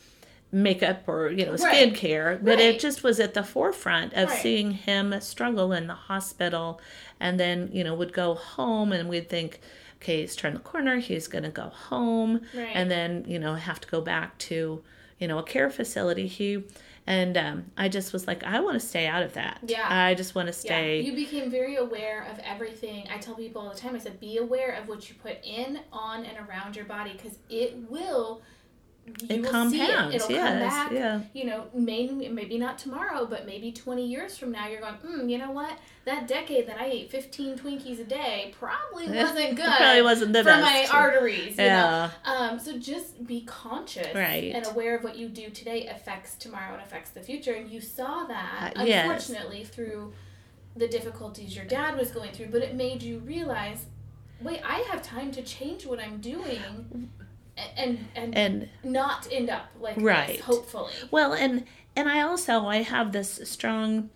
makeup 0.52 1.04
or 1.08 1.30
you 1.30 1.46
know 1.46 1.54
Right. 1.56 1.94
skincare 1.94 2.38
but 2.44 2.52
Right. 2.58 2.76
it 2.76 2.80
just 2.80 3.04
was 3.04 3.20
at 3.20 3.34
the 3.34 3.44
forefront 3.44 4.14
of 4.14 4.30
Right. 4.30 4.42
seeing 4.42 4.72
him 4.72 5.20
struggle 5.20 5.72
in 5.74 5.88
the 5.88 5.94
hospital 5.96 6.80
and 7.20 7.40
then 7.40 7.70
you 7.74 7.84
know 7.84 7.94
would 7.96 8.14
go 8.14 8.36
home 8.36 8.92
and 8.94 9.10
we'd 9.10 9.30
think 9.30 9.60
okay 10.02 10.22
he's 10.22 10.36
turned 10.36 10.56
the 10.56 10.60
corner 10.62 10.98
he's 10.98 11.28
going 11.28 11.44
to 11.44 11.50
go 11.50 11.70
home 11.70 12.42
Right. 12.56 12.70
and 12.74 12.90
then 12.92 13.26
you 13.28 13.40
know 13.40 13.56
have 13.56 13.82
to 13.82 13.88
go 13.88 14.00
back 14.00 14.38
to 14.40 14.84
you 15.24 15.28
know 15.30 15.38
a 15.40 15.44
care 15.44 15.70
facility 15.70 16.28
he 16.28 16.62
and 17.08 17.38
um, 17.38 17.64
i 17.78 17.88
just 17.88 18.12
was 18.12 18.28
like 18.28 18.44
i 18.44 18.60
want 18.60 18.74
to 18.80 18.86
stay 18.86 19.08
out 19.08 19.24
of 19.24 19.32
that 19.36 19.58
Yeah. 19.66 19.88
i 19.90 20.14
just 20.14 20.36
want 20.36 20.48
to 20.48 20.54
stay 20.54 21.00
Yeah, 21.00 21.12
you 21.12 21.16
became 21.16 21.50
very 21.50 21.78
aware 21.78 22.28
of 22.30 22.40
everything. 22.40 23.08
I 23.14 23.18
tell 23.20 23.36
people 23.36 23.62
all 23.62 23.74
the 23.74 23.80
time. 23.80 23.96
I 23.96 24.00
said, 24.00 24.20
be 24.20 24.38
aware 24.38 24.74
of 24.74 24.90
what 24.90 25.08
you 25.10 25.16
put 25.16 25.38
in, 25.46 25.80
on, 25.94 26.26
and 26.26 26.38
around 26.46 26.76
your 26.76 26.84
body 26.86 27.14
because 27.14 27.38
it 27.50 27.78
will 27.90 28.42
you 29.06 29.14
It 29.30 29.42
will 29.42 29.50
compounds. 29.52 29.74
see 29.74 29.82
it. 29.82 30.16
It'll 30.16 30.28
come 30.28 30.36
yes. 30.36 30.74
back. 30.74 30.92
Yeah. 30.92 31.22
You 31.34 31.46
know, 31.46 31.66
maybe 31.74 32.28
maybe 32.30 32.58
not 32.58 32.78
tomorrow, 32.78 33.26
but 33.26 33.46
maybe 33.46 33.72
20 33.72 34.06
years 34.06 34.38
from 34.38 34.52
now, 34.52 34.68
you're 34.68 34.80
going, 34.80 34.96
mm, 35.06 35.30
you 35.30 35.38
know 35.38 35.52
what? 35.52 35.74
That 36.06 36.28
decade 36.28 36.68
that 36.68 36.80
I 36.80 36.86
ate 36.86 37.12
15 37.12 37.58
Twinkies 37.58 38.00
a 38.00 38.06
day 38.06 38.54
probably 38.58 39.08
wasn't 39.16 39.56
good. 39.56 39.66
Probably 39.66 40.02
wasn't 40.02 40.34
the 40.34 40.40
for 40.40 40.46
best. 40.52 40.62
my 40.92 40.98
arteries. 40.98 41.58
You 41.58 41.64
Yeah. 41.66 42.10
Know? 42.26 42.32
Um, 42.34 42.60
so 42.60 42.78
just 42.78 43.26
be 43.28 43.42
conscious 43.42 44.14
Right. 44.16 44.54
and 44.56 44.66
aware 44.68 44.96
of 44.96 45.04
what 45.04 45.18
you 45.18 45.28
do 45.28 45.50
today 45.50 45.88
affects 45.88 46.36
tomorrow 46.36 46.74
and 46.74 46.82
affects 46.82 47.10
the 47.12 47.22
future. 47.22 47.54
And 47.54 47.70
you 47.70 47.82
saw 47.82 48.24
that, 48.26 48.74
Uh, 48.78 48.84
yes. 48.84 49.04
unfortunately, 49.06 49.66
through 49.66 50.14
the 50.76 50.88
difficulties 50.88 51.56
your 51.56 51.66
dad 51.66 51.98
was 51.98 52.10
going 52.12 52.32
through, 52.32 52.48
but 52.48 52.62
it 52.62 52.74
made 52.74 53.04
you 53.04 53.20
realize, 53.20 53.86
wait, 54.42 54.62
I 54.66 54.80
have 54.90 55.02
time 55.04 55.32
to 55.34 55.42
change 55.44 55.86
what 55.86 56.00
I'm 56.00 56.20
doing. 56.20 57.10
And 57.78 58.08
and, 58.16 58.36
And 58.36 58.70
not 58.84 59.28
end 59.32 59.50
up 59.50 59.68
like 59.80 59.96
Right. 59.98 60.38
this, 60.38 60.42
hopefully. 60.46 60.92
Well, 61.12 61.34
and 61.34 61.66
and 61.96 62.10
I 62.10 62.22
also 62.22 62.66
I 62.66 62.78
have 62.78 63.12
this 63.12 63.40
strong 63.44 64.10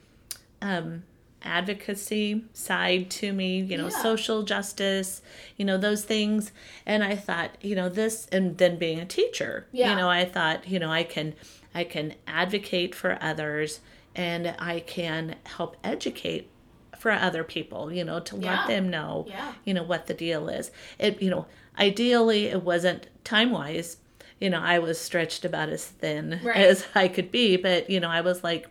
um 0.62 1.04
advocacy 1.43 2.43
side 2.54 3.10
to 3.12 3.32
me, 3.32 3.60
you 3.62 3.78
know, 3.78 3.86
Yeah. 3.86 4.02
social 4.02 4.43
justice, 4.43 5.21
you 5.56 5.65
know, 5.65 5.78
those 5.78 6.04
things. 6.04 6.52
And 6.86 7.04
I 7.04 7.15
thought, 7.15 7.52
you 7.62 7.76
know, 7.76 7.89
this 7.89 8.28
and 8.32 8.58
then 8.58 8.78
being 8.78 9.00
a 9.00 9.06
teacher, 9.06 9.67
Yeah. 9.71 9.91
you 9.91 9.95
know, 9.95 10.10
I 10.10 10.26
thought, 10.26 10.67
you 10.67 10.80
know, 10.80 10.91
I 10.91 11.04
can 11.04 11.36
I 11.76 11.84
can 11.84 12.15
advocate 12.26 12.95
for 12.95 13.17
others 13.21 13.82
and 14.15 14.56
I 14.58 14.80
can 14.80 15.36
help 15.43 15.78
educate 15.84 16.50
for 16.99 17.12
other 17.12 17.43
people, 17.43 17.91
you 17.91 18.03
know, 18.03 18.19
to 18.19 18.36
Yeah. 18.38 18.60
let 18.60 18.67
them 18.67 18.89
know, 18.89 19.25
Yeah. 19.27 19.53
you 19.65 19.73
know, 19.73 19.83
what 19.83 20.07
the 20.07 20.13
deal 20.13 20.49
is. 20.49 20.71
It, 20.99 21.21
you 21.21 21.29
know, 21.29 21.45
ideally 21.79 22.45
it 22.47 22.63
wasn't 22.63 23.07
time 23.23 23.51
wise. 23.51 23.97
You 24.39 24.49
know, 24.49 24.60
I 24.62 24.79
was 24.79 24.99
stretched 24.99 25.45
about 25.45 25.69
as 25.69 25.86
thin 25.86 26.39
Right. 26.43 26.57
as 26.57 26.86
I 26.95 27.07
could 27.07 27.31
be, 27.31 27.57
but 27.57 27.89
you 27.89 27.99
know, 27.99 28.10
I 28.10 28.21
was 28.21 28.43
like, 28.43 28.67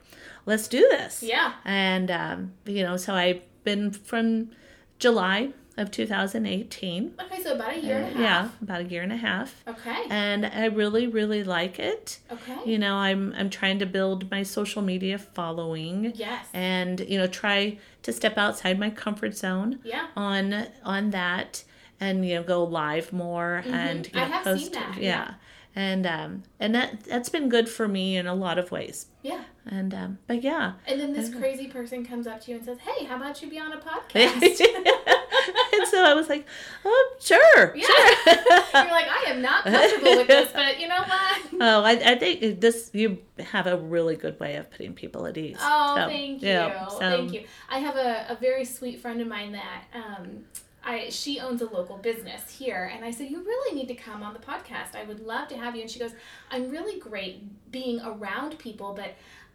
let's 0.47 0.69
do 0.69 0.81
this. 0.91 1.23
Yeah. 1.23 1.53
And 1.65 2.11
um, 2.11 2.53
you 2.65 2.83
know, 2.83 2.97
so 2.97 3.15
I've 3.15 3.43
been 3.65 3.91
from 3.91 4.51
July 4.99 5.51
of 5.77 5.91
2018. 5.91 7.15
Okay, 7.21 7.43
so 7.43 7.55
about 7.55 7.75
a 7.75 7.81
year 7.81 7.99
and 7.99 8.07
a 8.07 8.09
half. 8.11 8.21
Yeah, 8.21 8.49
about 8.62 8.81
a 8.81 8.85
year 8.85 9.03
and 9.03 9.12
a 9.12 9.17
half. 9.17 9.62
Okay. 9.69 10.05
And 10.11 10.47
I 10.47 10.67
really, 10.67 11.07
really 11.07 11.45
like 11.45 11.79
it. 11.79 12.19
Okay. 12.31 12.57
You 12.65 12.79
know, 12.79 12.95
I'm 12.97 13.35
I'm 13.37 13.51
trying 13.51 13.79
to 13.81 13.87
build 13.87 14.31
my 14.31 14.43
social 14.43 14.83
media 14.83 15.19
following 15.19 16.12
yes. 16.15 16.47
and 16.55 17.01
you 17.01 17.19
know 17.19 17.27
try 17.27 17.79
to 18.03 18.12
step 18.12 18.39
outside 18.39 18.79
my 18.79 18.91
comfort 18.91 19.37
zone 19.37 19.81
yeah. 19.85 20.07
on 20.17 20.67
on 20.85 21.11
that 21.11 21.65
and 22.01 22.27
you 22.27 22.37
know 22.37 22.43
go 22.43 22.65
live 22.65 23.12
more 23.12 23.62
and 23.67 24.07
you 24.07 24.12
Mm-hmm. 24.12 24.19
I 24.33 24.37
have 24.37 24.45
post 24.45 24.65
seen 24.65 24.73
that, 24.73 24.97
yeah. 24.97 25.03
yeah. 25.03 25.35
and 25.75 26.07
um 26.07 26.43
and 26.61 26.75
that 26.75 27.05
that's 27.05 27.29
been 27.29 27.49
good 27.49 27.69
for 27.69 27.89
me 27.89 28.17
in 28.17 28.27
a 28.27 28.35
lot 28.35 28.59
of 28.59 28.71
ways 28.71 29.07
Yeah. 29.23 29.43
and 29.67 29.93
um 29.95 30.19
but 30.27 30.43
yeah 30.43 30.73
And 30.87 31.01
then 31.01 31.12
this 31.15 31.35
crazy 31.35 31.67
person 31.69 32.05
comes 32.05 32.27
up 32.27 32.41
to 32.43 32.51
you 32.51 32.57
and 32.59 32.65
says, 32.67 32.79
"Hey, 32.79 33.05
how 33.07 33.17
about 33.17 33.43
you 33.43 33.51
be 33.51 33.59
on 33.59 33.73
a 33.73 33.79
podcast?" 33.89 34.61
so 35.90 36.05
I 36.05 36.14
was 36.14 36.29
like 36.29 36.46
oh 36.85 37.16
sure 37.20 37.75
Yeah. 37.77 37.87
sure 37.87 38.05
You're 38.85 38.90
like, 39.01 39.09
"I 39.09 39.25
am 39.29 39.40
not 39.42 39.64
comfortable 39.64 40.16
with 40.16 40.27
this, 40.27 40.51
but 40.53 40.79
you 40.81 40.88
know 40.88 41.03
what?" 41.03 41.40
oh 41.61 41.83
I, 41.85 41.92
I 42.12 42.14
think 42.18 42.61
this 42.61 42.90
you 42.92 43.18
have 43.38 43.66
a 43.66 43.77
really 43.77 44.16
good 44.16 44.38
way 44.40 44.57
of 44.57 44.70
putting 44.70 44.94
people 44.94 45.27
at 45.27 45.37
ease 45.37 45.57
Oh, 45.61 45.94
So, 45.96 46.07
thank 46.09 46.42
you. 46.42 46.49
yeah, 46.49 46.87
so- 46.88 46.99
Thank 46.99 47.33
you. 47.33 47.44
I 47.68 47.79
have 47.79 47.96
a, 47.96 48.27
a 48.31 48.37
very 48.37 48.64
sweet 48.64 49.01
friend 49.01 49.20
of 49.20 49.29
mine 49.29 49.53
that 49.53 49.85
um, 49.94 50.44
I 50.85 51.09
she 51.11 51.40
owns 51.40 51.62
a 51.62 51.66
local 51.66 51.96
business 51.99 52.49
here, 52.57 52.90
and 52.94 53.05
I 53.05 53.11
said, 53.11 53.29
"You 53.31 53.42
really 53.42 53.75
need 53.75 53.88
to 53.88 53.94
come 53.96 54.22
on 54.22 54.33
the 54.35 54.38
podcast. 54.38 54.94
I 54.94 55.03
would 55.05 55.18
love 55.20 55.49
to 55.49 55.57
have 55.57 55.75
you." 55.75 55.83
And 55.83 55.90
she 55.90 55.99
goes, 55.99 56.12
"I'm 56.51 56.70
really 56.70 57.01
great 57.01 57.70
being 57.72 58.01
around 58.03 58.59
people, 58.59 58.92
but." 58.94 59.14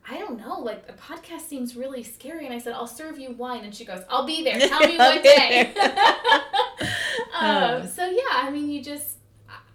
I 0.10 0.18
don't 0.18 0.40
know, 0.40 0.60
like 0.60 0.88
the 0.88 0.94
podcast 0.94 1.42
seems 1.42 1.76
really 1.76 2.04
scary. 2.04 2.46
And 2.46 2.54
I 2.54 2.58
said, 2.58 2.74
I'll 2.74 2.88
serve 2.88 3.20
you 3.20 3.32
wine. 3.32 3.64
And 3.64 3.74
she 3.74 3.86
goes, 3.86 4.04
I'll 4.10 4.26
be 4.26 4.44
there. 4.44 4.60
Tell 4.60 4.80
me 4.80 4.98
what 4.98 5.24
day. 5.24 5.74
um, 7.40 7.88
so, 7.88 8.06
yeah, 8.06 8.34
I 8.34 8.50
mean, 8.52 8.70
you 8.70 8.84
just, 8.84 9.18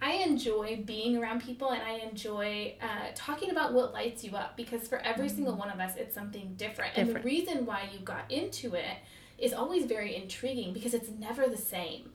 I 0.02 0.14
enjoy 0.14 0.82
being 0.84 1.16
around 1.16 1.42
people 1.42 1.70
and 1.70 1.82
I 1.82 1.98
enjoy 1.98 2.74
uh, 2.82 3.12
talking 3.14 3.50
about 3.50 3.72
what 3.72 3.92
lights 3.92 4.24
you 4.24 4.36
up 4.36 4.56
because 4.56 4.86
for 4.86 4.98
every 4.98 5.28
single 5.28 5.54
one 5.56 5.70
of 5.70 5.80
us, 5.80 5.96
it's 5.96 6.14
something 6.14 6.54
different. 6.56 6.92
And 6.96 7.14
the 7.14 7.20
reason 7.20 7.64
why 7.64 7.88
you 7.92 8.00
got 8.00 8.30
into 8.30 8.74
it 8.74 8.98
is 9.38 9.52
always 9.52 9.86
very 9.86 10.16
intriguing 10.16 10.72
because 10.72 10.94
it's 10.94 11.08
never 11.08 11.48
the 11.48 11.56
same. 11.56 12.10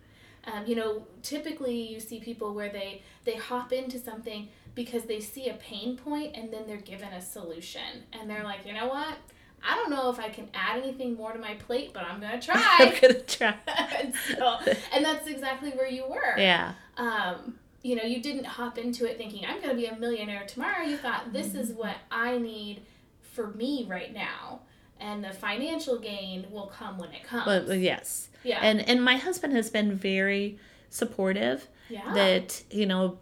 Um, 0.46 0.66
you 0.66 0.76
know, 0.76 1.06
typically 1.22 1.76
you 1.76 2.00
see 2.00 2.20
people 2.20 2.54
where 2.54 2.70
they 2.70 3.04
they 3.26 3.36
hop 3.36 3.72
into 3.72 4.00
something 4.00 4.50
because 4.76 5.04
they 5.04 5.20
see 5.20 5.50
a 5.50 5.54
pain 5.56 5.98
point 5.98 6.36
and 6.36 6.52
then 6.52 6.64
they're 6.68 6.78
given 6.78 7.10
a 7.10 7.22
solution 7.22 8.04
and 8.14 8.30
they're 8.30 8.44
like, 8.44 8.66
you 8.66 8.74
know 8.74 8.88
what? 8.88 9.16
I 9.64 9.76
don't 9.76 9.92
know 9.92 10.10
if 10.10 10.20
I 10.20 10.30
can 10.30 10.50
add 10.54 10.82
anything 10.82 11.16
more 11.16 11.34
to 11.34 11.40
my 11.40 11.54
plate, 11.56 11.94
but 11.94 12.04
I'm 12.04 12.20
gonna 12.20 12.42
try. 12.42 12.78
I'm 12.80 13.00
gonna 13.00 13.20
try 13.22 13.56
and, 14.00 14.14
so, 14.16 14.58
and 14.94 15.06
that's 15.06 15.28
exactly 15.28 15.72
where 15.72 15.90
you 15.90 16.06
were 16.08 16.38
yeah 16.38 16.74
um, 16.98 17.56
you 17.84 17.96
know, 17.96 18.04
you 18.04 18.22
didn't 18.22 18.46
hop 18.46 18.78
into 18.78 19.10
it 19.10 19.18
thinking, 19.18 19.44
I'm 19.44 19.58
going 19.58 19.70
to 19.70 19.76
be 19.76 19.88
a 19.88 19.96
millionaire 19.98 20.46
tomorrow. 20.46 20.84
You 20.84 20.98
thought, 20.98 21.34
this 21.34 21.56
is 21.56 21.72
what 21.72 21.96
I 22.12 22.38
need 22.38 22.84
for 23.24 23.48
me 23.48 23.88
right 23.90 24.14
now. 24.14 24.60
And 25.00 25.24
the 25.24 25.32
financial 25.32 25.98
gain 25.98 26.46
will 26.52 26.68
come 26.68 27.00
when 27.00 27.12
it 27.12 27.24
comes. 27.24 27.48
yes 27.76 28.30
yeah. 28.44 28.60
and 28.62 28.88
and 28.88 29.04
my 29.04 29.18
husband 29.18 29.54
has 29.54 29.70
been 29.70 29.96
very 29.96 30.58
supportive 30.90 31.68
yeah. 31.90 32.14
that 32.14 32.64
you 32.70 32.86
know 32.86 33.18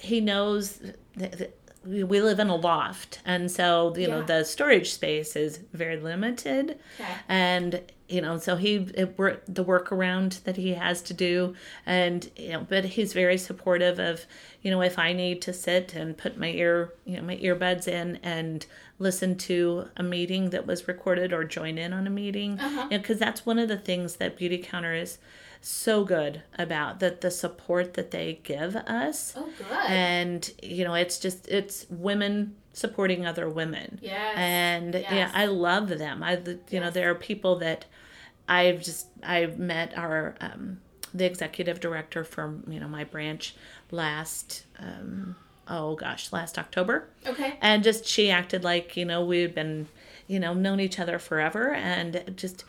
he 0.00 0.20
knows 0.20 0.80
that, 1.16 1.38
that 1.38 1.56
we 1.84 2.20
live 2.20 2.38
in 2.38 2.48
a 2.48 2.56
loft. 2.56 3.20
And 3.24 3.50
so 3.50 3.94
you 3.96 4.06
know 4.06 4.22
the 4.22 4.44
storage 4.44 4.92
space 4.92 5.36
is 5.36 5.60
very 5.72 5.98
limited. 5.98 6.78
Okay. 7.00 7.12
and 7.28 7.80
you 8.08 8.20
know 8.20 8.38
so 8.38 8.56
he 8.56 8.88
it 8.94 9.16
work 9.18 9.42
the 9.48 9.64
workaround 9.64 10.42
that 10.44 10.56
he 10.56 10.74
has 10.74 11.00
to 11.02 11.14
do. 11.14 11.54
And 11.86 12.30
you 12.36 12.50
know 12.50 12.66
but 12.68 12.84
he's 12.84 13.12
very 13.12 13.38
supportive 13.38 13.98
of 13.98 14.26
you 14.62 14.70
know 14.70 14.82
if 14.82 14.98
i 14.98 15.12
need 15.14 15.40
to 15.42 15.52
sit 15.54 15.94
and 15.94 16.18
put 16.18 16.36
my 16.36 16.48
ear 16.48 16.92
you 17.06 17.16
know 17.16 17.22
my 17.22 17.36
earbuds 17.38 17.88
in 17.88 18.18
and 18.22 18.66
listen 18.98 19.34
to 19.34 19.88
a 19.96 20.02
meeting 20.02 20.50
that 20.50 20.66
was 20.66 20.86
recorded 20.86 21.32
or 21.32 21.44
join 21.44 21.78
in 21.78 21.94
on 21.94 22.06
a 22.06 22.10
meeting. 22.10 22.60
Uh-huh. 22.60 22.88
because 22.90 23.18
that's 23.18 23.46
one 23.46 23.58
of 23.58 23.68
the 23.68 23.78
things 23.78 24.16
that 24.16 24.38
Beautycounter 24.38 25.00
is 25.00 25.18
so 25.60 26.04
good 26.04 26.42
about 26.58 27.00
that 27.00 27.20
the 27.20 27.30
support 27.30 27.94
that 27.94 28.10
they 28.10 28.40
give 28.42 28.74
us 28.76 29.34
Oh, 29.36 29.48
good. 29.58 29.66
and 29.88 30.50
you 30.62 30.84
know 30.84 30.94
it's 30.94 31.18
just 31.18 31.46
it's 31.48 31.86
women 31.90 32.56
supporting 32.72 33.26
other 33.26 33.48
women 33.48 33.98
yes. 34.00 34.34
and 34.36 34.94
yeah 34.94 35.30
i 35.34 35.44
love 35.46 35.88
them 35.90 36.22
i 36.22 36.40
you 36.70 36.80
know 36.80 36.88
there 36.90 37.10
are 37.10 37.14
people 37.14 37.56
that 37.58 37.84
i've 38.48 38.80
just 38.82 39.08
i've 39.22 39.58
met 39.58 39.92
our 39.98 40.34
um 40.40 40.80
the 41.12 41.24
executive 41.26 41.80
director 41.80 42.24
from 42.24 42.64
you 42.68 42.78
know 42.80 42.88
my 42.88 43.04
branch 43.04 43.54
last 43.90 44.64
um 44.78 45.34
oh 45.68 45.94
gosh 45.94 46.32
last 46.32 46.58
october 46.58 47.08
okay. 47.26 47.58
and 47.60 47.82
just 47.84 48.06
she 48.06 48.30
acted 48.30 48.64
like 48.64 48.96
you 48.96 49.04
know 49.04 49.22
we'd 49.24 49.54
been 49.54 49.88
you 50.32 50.38
know 50.44 50.52
known 50.54 50.78
each 50.80 50.98
other 51.02 51.18
forever 51.18 51.64
and 51.74 52.10
just 52.36 52.64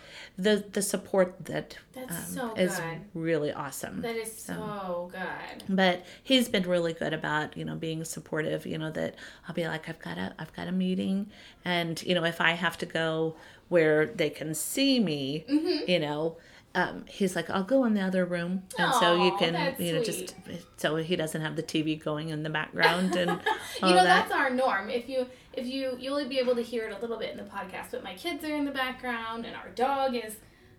the 0.45 0.53
the 0.75 0.81
support 0.81 1.29
that 1.45 1.77
That's 1.93 2.17
um, 2.17 2.33
so 2.37 2.53
is 2.65 2.81
really 3.13 3.51
awesome 3.63 4.01
That 4.01 4.15
is 4.15 4.31
so 4.35 5.09
good. 5.11 5.63
but 5.81 6.03
he's 6.29 6.47
been 6.49 6.63
really 6.75 6.93
good 7.01 7.13
about 7.13 7.55
you 7.57 7.65
know 7.65 7.75
being 7.75 8.03
supportive 8.03 8.65
you 8.65 8.77
know 8.81 8.91
that 8.91 9.15
i'll 9.47 9.55
be 9.55 9.67
like 9.67 9.87
i've 9.89 9.99
got 10.07 10.17
a 10.17 10.33
i've 10.39 10.53
got 10.59 10.67
a 10.67 10.71
meeting 10.71 11.17
and 11.63 12.01
you 12.07 12.13
know 12.15 12.23
if 12.25 12.39
i 12.41 12.51
have 12.65 12.77
to 12.79 12.85
go 13.01 13.35
where 13.69 14.05
they 14.21 14.29
can 14.29 14.53
see 14.55 14.99
me 14.99 15.45
Mm-hmm. 15.49 15.89
you 15.93 15.99
know 16.05 16.37
um, 16.73 17.03
he's 17.07 17.35
like 17.35 17.49
i'll 17.49 17.63
go 17.63 17.83
in 17.83 17.93
the 17.93 18.01
other 18.01 18.23
room 18.23 18.63
and 18.77 18.93
so 18.93 19.21
you 19.25 19.35
can 19.37 19.75
you 19.77 19.93
know 19.93 20.03
sweet. 20.03 20.05
just 20.05 20.35
so 20.77 20.95
he 20.95 21.17
doesn't 21.17 21.41
have 21.41 21.57
the 21.57 21.63
tv 21.63 22.01
going 22.01 22.29
in 22.29 22.43
the 22.43 22.49
background 22.49 23.15
and 23.15 23.29
all 23.83 23.89
you 23.89 23.95
know 23.95 24.03
that 24.03 24.21
that's 24.21 24.31
our 24.31 24.49
norm. 24.49 24.89
If 24.89 25.09
you 25.09 25.27
if 25.53 25.65
you 25.67 25.97
you'll 25.99 26.15
only 26.15 26.27
be 26.27 26.39
able 26.39 26.55
to 26.55 26.61
hear 26.61 26.87
it 26.87 26.95
a 26.97 26.99
little 26.99 27.17
bit 27.17 27.31
in 27.31 27.37
the 27.37 27.43
podcast, 27.43 27.91
but 27.91 28.03
my 28.03 28.15
kids 28.15 28.43
are 28.43 28.55
in 28.55 28.65
the 28.65 28.71
background 28.71 29.45
and 29.45 29.55
our 29.55 29.69
dog 29.69 30.15
is 30.15 30.35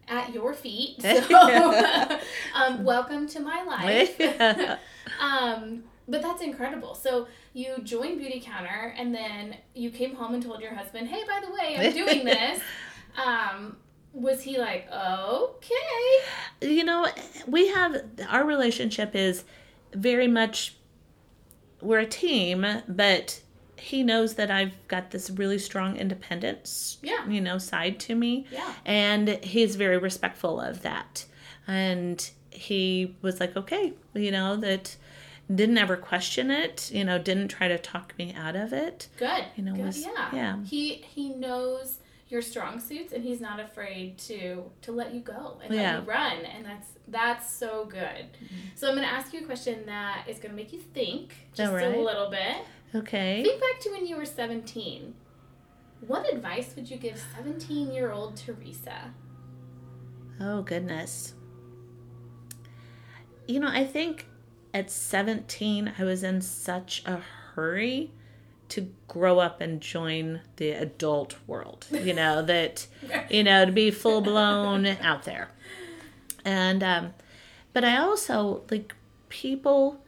at 0.09 0.33
your 0.33 0.55
feet. 0.55 1.03
So 1.03 2.19
um, 2.55 2.85
welcome 2.85 3.29
to 3.29 3.41
my 3.41 3.63
life. 3.63 4.21
Um, 5.21 5.85
but 6.09 6.23
that's 6.23 6.43
incredible. 6.43 6.95
So 6.95 7.29
you 7.53 7.77
joined 7.83 8.21
Beautycounter 8.21 8.93
and 8.97 9.15
then 9.15 9.57
you 9.75 9.91
came 9.91 10.15
home 10.15 10.35
and 10.35 10.43
told 10.43 10.61
your 10.61 10.75
husband, 10.75 11.09
"Hey, 11.09 11.25
by 11.27 11.41
the 11.45 11.53
way, 11.53 11.77
I'm 11.79 11.93
doing 11.93 12.25
this." 12.25 12.61
Um, 13.25 13.77
was 14.13 14.43
he 14.43 14.59
like, 14.59 14.89
"Okay"? 14.93 15.75
you 16.61 16.85
know 16.85 17.09
we 17.47 17.69
have 17.69 17.97
our 18.29 18.45
relationship 18.45 19.15
is 19.17 19.45
very 19.95 20.29
much 20.29 20.77
we're 21.81 21.99
a 21.99 22.07
team 22.07 22.65
but 22.87 23.41
he 23.77 24.05
knows 24.05 24.35
that 24.35 24.49
i've 24.49 24.73
got 24.87 25.11
this 25.11 25.29
really 25.29 25.59
strong 25.59 25.97
independence 25.97 26.99
Yeah. 27.03 27.27
you 27.29 27.41
know 27.41 27.59
side 27.59 27.99
to 28.01 28.15
me 28.15 28.47
Yeah. 28.53 28.73
and 28.87 29.29
he's 29.43 29.75
very 29.75 29.99
respectful 29.99 30.61
of 30.61 30.83
that 30.83 31.25
and 31.67 32.31
he 32.51 33.17
was 33.23 33.41
like 33.41 33.57
okay 33.57 33.93
you 34.15 34.31
know 34.31 34.55
that 34.57 34.95
didn't 35.53 35.77
ever 35.77 35.97
question 35.97 36.51
it. 36.51 36.91
You 36.95 37.05
know, 37.05 37.19
didn't 37.19 37.49
try 37.49 37.69
to 37.69 37.77
talk 37.77 38.15
me 38.17 38.33
out 38.33 38.57
of 38.57 38.73
it. 38.73 39.09
Good. 39.19 39.45
You 39.57 39.65
know, 39.65 39.75
Good. 39.75 39.85
was- 39.85 40.01
yeah. 40.03 40.29
yeah. 40.33 40.65
He 40.65 40.95
he 41.15 41.29
knows 41.31 41.99
your 42.33 42.43
strong 42.43 42.81
suits 42.81 43.13
and 43.13 43.23
he's 43.23 43.41
not 43.41 43.61
afraid 43.61 44.17
to 44.17 44.65
to 44.81 44.91
let 44.91 45.15
you 45.15 45.21
go 45.21 45.61
and 45.63 45.73
Yeah. 45.73 45.97
let 45.97 46.03
you 46.05 46.11
run 46.11 46.37
and 46.47 46.65
that's 46.65 46.89
that's 47.07 47.53
so 47.53 47.85
good. 47.85 48.01
Mm-hmm. 48.33 48.57
So 48.75 48.89
I'm 48.89 48.95
gonna 48.95 49.07
ask 49.07 49.33
you 49.33 49.41
a 49.43 49.45
question 49.45 49.85
that 49.87 50.25
is 50.27 50.39
gonna 50.39 50.55
make 50.55 50.73
you 50.73 50.81
think 50.81 51.35
just 51.55 51.73
a 51.73 51.89
little 52.01 52.31
bit. 52.31 52.57
Okay. 52.95 53.43
Think 53.43 53.61
back 53.61 53.81
to 53.81 53.91
when 53.91 54.07
you 54.07 54.17
were 54.17 54.25
17. 54.25 55.15
What 56.07 56.33
advice 56.33 56.75
would 56.75 56.91
you 56.91 56.97
give 56.97 57.23
17 57.37 57.93
year 57.93 58.11
old 58.11 58.37
Teresa? 58.37 59.15
Oh, 60.41 60.63
goodness. 60.63 61.35
You 63.47 63.61
know, 63.61 63.69
I 63.69 63.85
think 63.85 64.27
at 64.75 64.91
17, 64.91 65.93
I 65.99 66.05
was 66.05 66.23
in 66.23 66.41
such 66.41 67.03
a 67.07 67.17
hurry 67.55 68.13
to 68.73 68.91
grow 69.09 69.39
up 69.39 69.61
and 69.61 69.81
join 69.81 70.41
the 70.57 70.71
adult 70.71 71.37
world, 71.47 71.87
you 71.91 72.15
know, 72.15 72.43
that, 72.47 72.87
you 73.31 73.45
know, 73.45 73.65
to 73.65 73.73
be 73.73 73.91
full 73.91 74.21
blown 74.21 74.87
out 74.87 75.25
there. 75.25 75.51
And, 76.45 76.83
um, 76.83 77.15
but 77.73 77.85
I 77.85 77.99
also, 77.99 78.63
like, 78.71 78.95
people, 79.29 80.03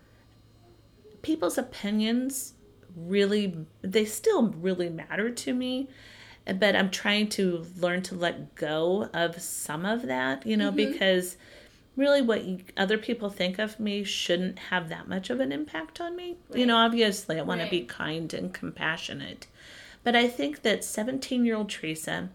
people's 1.22 1.58
opinions 1.58 2.54
really, 2.96 3.66
they 3.82 4.04
still 4.04 4.48
really 4.48 4.88
matter 4.88 5.30
to 5.30 5.54
me 5.54 5.88
but 6.46 6.76
I'm 6.76 6.90
trying 6.90 7.28
to 7.30 7.66
learn 7.78 8.02
to 8.02 8.14
let 8.14 8.54
go 8.54 9.08
of 9.14 9.40
some 9.40 9.86
of 9.86 10.02
that, 10.02 10.46
you 10.46 10.56
know, 10.56 10.70
because 10.70 11.36
really 11.96 12.22
what 12.22 12.44
you, 12.44 12.60
other 12.76 12.98
people 12.98 13.30
think 13.30 13.58
of 13.58 13.78
me 13.78 14.02
shouldn't 14.04 14.58
have 14.58 14.88
that 14.88 15.08
much 15.08 15.30
of 15.30 15.40
an 15.40 15.52
impact 15.52 16.00
on 16.00 16.16
me. 16.16 16.36
You 16.52 16.66
know, 16.66 16.76
obviously 16.76 17.38
I 17.38 17.42
want 17.42 17.60
to 17.60 17.70
be 17.70 17.82
kind 17.84 18.32
and 18.34 18.52
compassionate. 18.52 19.46
But 20.02 20.14
I 20.16 20.28
think 20.28 20.62
that 20.62 20.84
17 20.84 21.44
year 21.44 21.56
old 21.56 21.70
Teresa, 21.70 22.28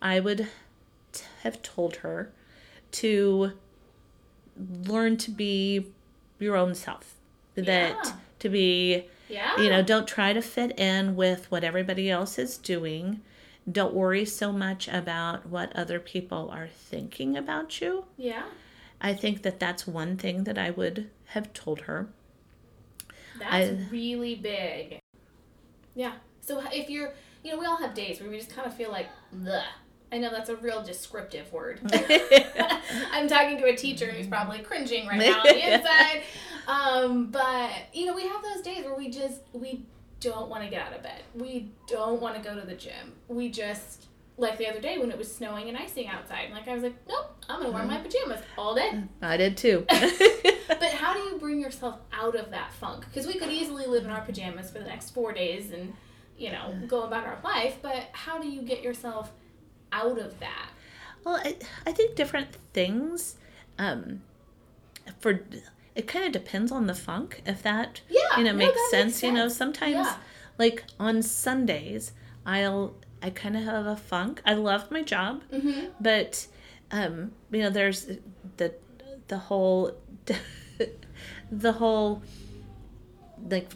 I 0.00 0.20
would 0.20 0.48
t- 1.12 1.24
have 1.42 1.60
told 1.62 1.96
her 1.96 2.32
to 2.92 3.52
learn 4.86 5.16
to 5.18 5.30
be 5.30 5.86
your 6.38 6.56
own 6.56 6.74
self. 6.74 7.14
That 7.54 7.66
Yeah. 8.04 8.12
to 8.38 8.48
be 8.48 9.04
Yeah. 9.28 9.60
you 9.60 9.68
know 9.68 9.82
don't 9.82 10.08
try 10.08 10.32
to 10.32 10.40
fit 10.40 10.78
in 10.78 11.14
with 11.14 11.50
what 11.50 11.62
everybody 11.62 12.10
else 12.10 12.38
is 12.38 12.56
doing 12.56 13.20
don't 13.70 13.92
worry 13.94 14.24
so 14.24 14.50
much 14.50 14.88
about 14.88 15.46
what 15.46 15.74
other 15.76 16.00
people 16.00 16.48
are 16.50 16.68
thinking 16.68 17.36
about 17.36 17.80
you 17.80 18.06
Yeah. 18.16 18.44
I 19.00 19.12
think 19.14 19.42
that 19.42 19.58
that's 19.60 19.86
one 19.86 20.16
thing 20.16 20.44
that 20.44 20.58
i 20.58 20.70
would 20.70 21.08
have 21.26 21.52
told 21.52 21.82
her 21.82 22.08
That's 23.38 23.70
I- 23.70 23.86
really 23.90 24.34
big. 24.34 25.00
Yeah. 25.94 26.12
So 26.40 26.62
if 26.72 26.90
you're, 26.90 27.12
you 27.42 27.50
know, 27.52 27.58
we 27.58 27.66
all 27.66 27.76
have 27.78 27.94
days 27.94 28.20
where 28.20 28.28
we 28.30 28.36
just 28.36 28.54
kind 28.54 28.66
of 28.66 28.74
feel 28.74 28.90
like, 28.90 29.08
the. 29.32 29.62
I 30.12 30.18
know 30.18 30.30
that's 30.30 30.50
a 30.50 30.56
real 30.56 30.82
descriptive 30.82 31.52
word. 31.52 31.80
I'm 33.12 33.28
talking 33.28 33.56
to 33.58 33.64
a 33.66 33.76
teacher 33.76 34.06
who's 34.10 34.26
probably 34.26 34.58
cringing 34.58 35.06
right 35.06 35.18
now 35.18 35.38
on 35.38 35.46
the 35.46 35.72
inside. 35.74 36.22
Um, 36.66 37.26
but 37.30 37.70
you 37.92 38.06
know, 38.06 38.14
we 38.14 38.22
have 38.26 38.42
those 38.42 38.62
days 38.62 38.84
where 38.84 38.94
we 38.94 39.08
just 39.08 39.40
we 39.52 39.84
don't 40.20 40.48
want 40.48 40.62
to 40.64 40.68
get 40.68 40.82
out 40.86 40.92
of 40.94 41.02
bed. 41.02 41.22
We 41.34 41.70
don't 41.86 42.20
want 42.20 42.34
to 42.36 42.42
go 42.42 42.58
to 42.58 42.66
the 42.66 42.74
gym. 42.74 43.14
We 43.28 43.48
just 43.50 44.06
like 44.40 44.58
the 44.58 44.66
other 44.68 44.80
day 44.80 44.98
when 44.98 45.10
it 45.10 45.18
was 45.18 45.32
snowing 45.34 45.68
and 45.68 45.76
icing 45.76 46.08
outside. 46.08 46.50
Like 46.50 46.66
I 46.66 46.74
was 46.74 46.82
like, 46.82 46.94
nope, 47.08 47.26
I'm 47.48 47.60
gonna 47.60 47.72
wear 47.72 47.84
my 47.84 47.98
pajamas 47.98 48.40
all 48.58 48.74
day. 48.74 49.02
i 49.22 49.36
did 49.36 49.56
too 49.56 49.86
But 50.68 50.92
how 50.94 51.12
do 51.12 51.20
you 51.20 51.36
bring 51.38 51.60
yourself 51.60 51.98
out 52.12 52.34
of 52.36 52.50
that 52.50 52.72
funk? 52.72 53.04
Because 53.06 53.26
we 53.26 53.34
could 53.34 53.50
easily 53.50 53.86
live 53.86 54.04
in 54.04 54.10
our 54.10 54.22
pajamas 54.22 54.70
for 54.70 54.78
the 54.78 54.86
next 54.86 55.10
four 55.10 55.32
days 55.32 55.72
and, 55.72 55.92
you 56.38 56.50
know, 56.52 56.72
go 56.88 57.02
about 57.02 57.26
our 57.26 57.38
life. 57.44 57.76
But 57.82 58.08
how 58.12 58.40
do 58.40 58.48
you 58.48 58.62
get 58.62 58.82
yourself 58.82 59.30
out 59.92 60.18
of 60.18 60.38
that? 60.40 60.70
well 61.24 61.36
i, 61.44 61.54
I 61.86 61.92
think 61.92 62.16
different 62.16 62.48
things 62.72 63.36
um 63.78 64.22
for 65.18 65.40
it 65.94 66.06
kind 66.06 66.24
of 66.24 66.32
depends 66.32 66.72
on 66.72 66.86
the 66.86 66.94
funk 66.94 67.42
if 67.44 67.62
that 67.62 68.00
Yeah, 68.08 68.38
you 68.38 68.44
know 68.44 68.52
no, 68.52 68.58
makes 68.58 68.90
sense, 68.90 69.14
makes 69.16 69.22
you 69.22 69.32
know 69.32 69.48
sometimes 69.48 69.92
Yeah. 70.06 70.16
like 70.58 70.84
on 70.98 71.20
sundays 71.22 72.12
i'll 72.46 72.94
i 73.22 73.30
kind 73.30 73.56
of 73.56 73.64
have 73.64 73.86
a 73.86 73.96
funk 73.96 74.40
i 74.44 74.54
love 74.54 74.90
my 74.90 75.02
job 75.02 75.42
Mm-hmm. 75.52 75.86
but 76.00 76.46
um 76.90 77.32
you 77.50 77.62
know 77.62 77.70
there's 77.70 78.06
the 78.56 78.74
the 79.28 79.38
whole 79.38 79.92
the 81.52 81.72
whole 81.72 82.22
like 83.48 83.68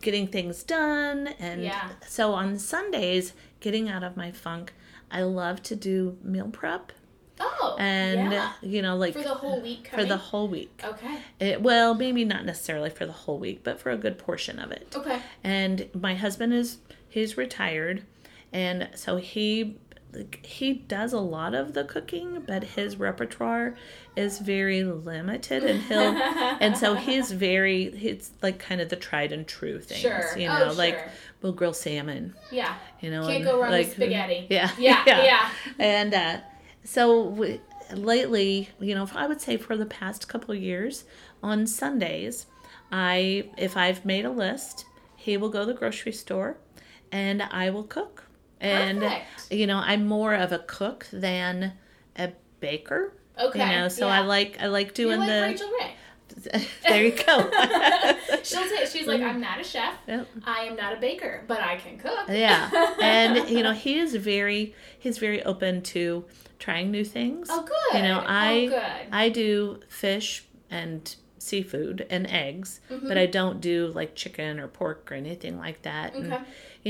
getting 0.00 0.26
things 0.26 0.62
done 0.62 1.28
and 1.38 1.62
Yeah. 1.62 1.90
so 2.06 2.32
on 2.34 2.58
sundays 2.58 3.32
getting 3.60 3.88
out 3.88 4.02
of 4.04 4.16
my 4.16 4.30
funk 4.30 4.72
i 5.10 5.22
love 5.22 5.62
to 5.64 5.76
do 5.76 6.16
meal 6.22 6.48
prep 6.48 6.92
Oh, 7.40 7.76
and 7.78 8.32
yeah. 8.32 8.52
you 8.62 8.82
know 8.82 8.96
like 8.96 9.12
For 9.14 9.22
the 9.22 9.28
whole 9.34 9.60
week 9.62 9.90
for 9.94 10.04
the 10.04 10.16
whole 10.16 10.48
week 10.48 10.80
Okay. 10.84 11.18
it, 11.38 11.62
well 11.62 11.94
maybe 11.94 12.24
not 12.24 12.44
necessarily 12.44 12.90
for 12.90 13.06
the 13.06 13.12
whole 13.12 13.38
week 13.38 13.60
but 13.62 13.80
for 13.80 13.90
a 13.90 13.96
good 13.96 14.18
portion 14.18 14.58
of 14.58 14.72
it 14.72 14.92
Okay. 14.96 15.20
and 15.44 15.88
my 15.94 16.16
husband 16.16 16.52
is 16.52 16.78
he's 17.08 17.36
retired 17.36 18.02
and 18.52 18.88
so 18.94 19.16
he 19.16 19.76
he 20.42 20.72
does 20.72 21.12
a 21.12 21.20
lot 21.20 21.54
of 21.54 21.74
the 21.74 21.84
cooking 21.84 22.42
but 22.46 22.64
his 22.64 22.96
repertoire 22.96 23.74
is 24.16 24.38
very 24.38 24.82
limited 24.82 25.62
and 25.62 25.82
he'll 25.82 25.98
and 26.60 26.78
so 26.78 26.94
he's 26.94 27.30
very 27.30 27.84
it's 27.84 28.30
like 28.42 28.58
kind 28.58 28.80
of 28.80 28.88
the 28.88 28.96
tried 28.96 29.32
and 29.32 29.46
true 29.46 29.78
things 29.80 30.00
Sure. 30.00 30.36
you 30.38 30.48
Oh, 30.48 30.58
know 30.68 30.72
like 30.72 30.94
sure. 30.98 31.08
we'll 31.42 31.52
grill 31.52 31.74
salmon 31.74 32.34
Yeah. 32.50 32.74
you 33.00 33.10
know 33.10 33.26
Can't 33.26 33.44
go 33.44 33.60
wrong 33.60 33.70
like, 33.70 33.86
with 33.88 33.96
spaghetti. 33.96 34.46
yeah 34.50 34.70
Yeah. 34.78 35.02
Yeah. 35.06 35.50
and 35.78 36.14
uh, 36.14 36.38
so 36.84 37.28
w- 37.30 37.60
lately, 37.94 38.70
you 38.80 38.94
know, 38.94 39.06
I 39.14 39.26
would 39.26 39.40
say 39.42 39.56
for 39.58 39.76
the 39.76 39.84
past 39.86 40.26
couple 40.28 40.54
of 40.54 40.60
years, 40.60 41.04
on 41.42 41.66
Sundays, 41.66 42.46
I 42.90 43.50
if 43.58 43.76
I've 43.76 44.04
made 44.06 44.24
a 44.24 44.30
list, 44.30 44.86
he 45.16 45.36
will 45.36 45.48
go 45.50 45.60
to 45.60 45.66
the 45.66 45.74
grocery 45.74 46.12
store, 46.12 46.56
and 47.12 47.42
I 47.42 47.68
will 47.70 47.82
cook. 47.84 48.24
And 48.60 49.00
Perfect. 49.00 49.24
you 49.52 49.66
know, 49.66 49.78
I'm 49.78 50.06
more 50.06 50.34
of 50.34 50.52
a 50.52 50.58
cook 50.58 51.06
than 51.12 51.72
a 52.16 52.32
baker. 52.60 53.12
Okay. 53.40 53.58
You 53.60 53.78
know, 53.80 53.88
so 53.88 54.06
yeah. 54.06 54.20
I 54.20 54.24
like 54.24 54.58
I 54.60 54.66
like 54.66 54.94
doing 54.94 55.20
like 55.20 55.28
the. 55.28 55.42
Rachael 55.42 55.70
Ray. 55.80 55.94
there 56.88 57.04
you 57.04 57.12
go. 57.12 57.50
She'll 58.42 58.64
say 58.64 58.86
she's 58.86 59.06
like, 59.06 59.22
I'm 59.22 59.40
not 59.40 59.60
a 59.60 59.64
chef. 59.64 59.94
Yep. 60.06 60.28
I 60.44 60.64
am 60.64 60.76
not 60.76 60.92
a 60.92 61.00
baker, 61.00 61.42
but 61.48 61.60
I 61.60 61.76
can 61.76 61.98
cook. 61.98 62.28
yeah 62.28 62.70
and 63.00 63.48
you 63.48 63.62
know 63.62 63.72
he 63.72 63.98
is 63.98 64.14
very 64.14 64.74
he's 64.98 65.18
very 65.18 65.42
open 65.44 65.82
to 65.82 66.24
trying 66.58 66.90
new 66.90 67.04
things 67.04 67.48
Oh, 67.50 67.62
good. 67.64 67.96
you 67.98 68.02
know 68.02 68.20
Oh, 68.20 68.24
i 68.28 68.66
good. 68.66 68.82
i 69.12 69.28
do 69.28 69.80
fish 69.88 70.44
and 70.70 71.14
seafood 71.38 72.04
and 72.10 72.26
eggs 72.28 72.80
Mm-hmm. 72.90 73.06
but 73.08 73.16
i 73.16 73.26
don't 73.26 73.60
do 73.60 73.86
like 73.94 74.14
chicken 74.16 74.58
or 74.58 74.66
pork 74.68 75.10
or 75.10 75.14
anything 75.14 75.56
like 75.58 75.82
that 75.82 76.14
and 76.14 76.32
Okay. 76.32 76.42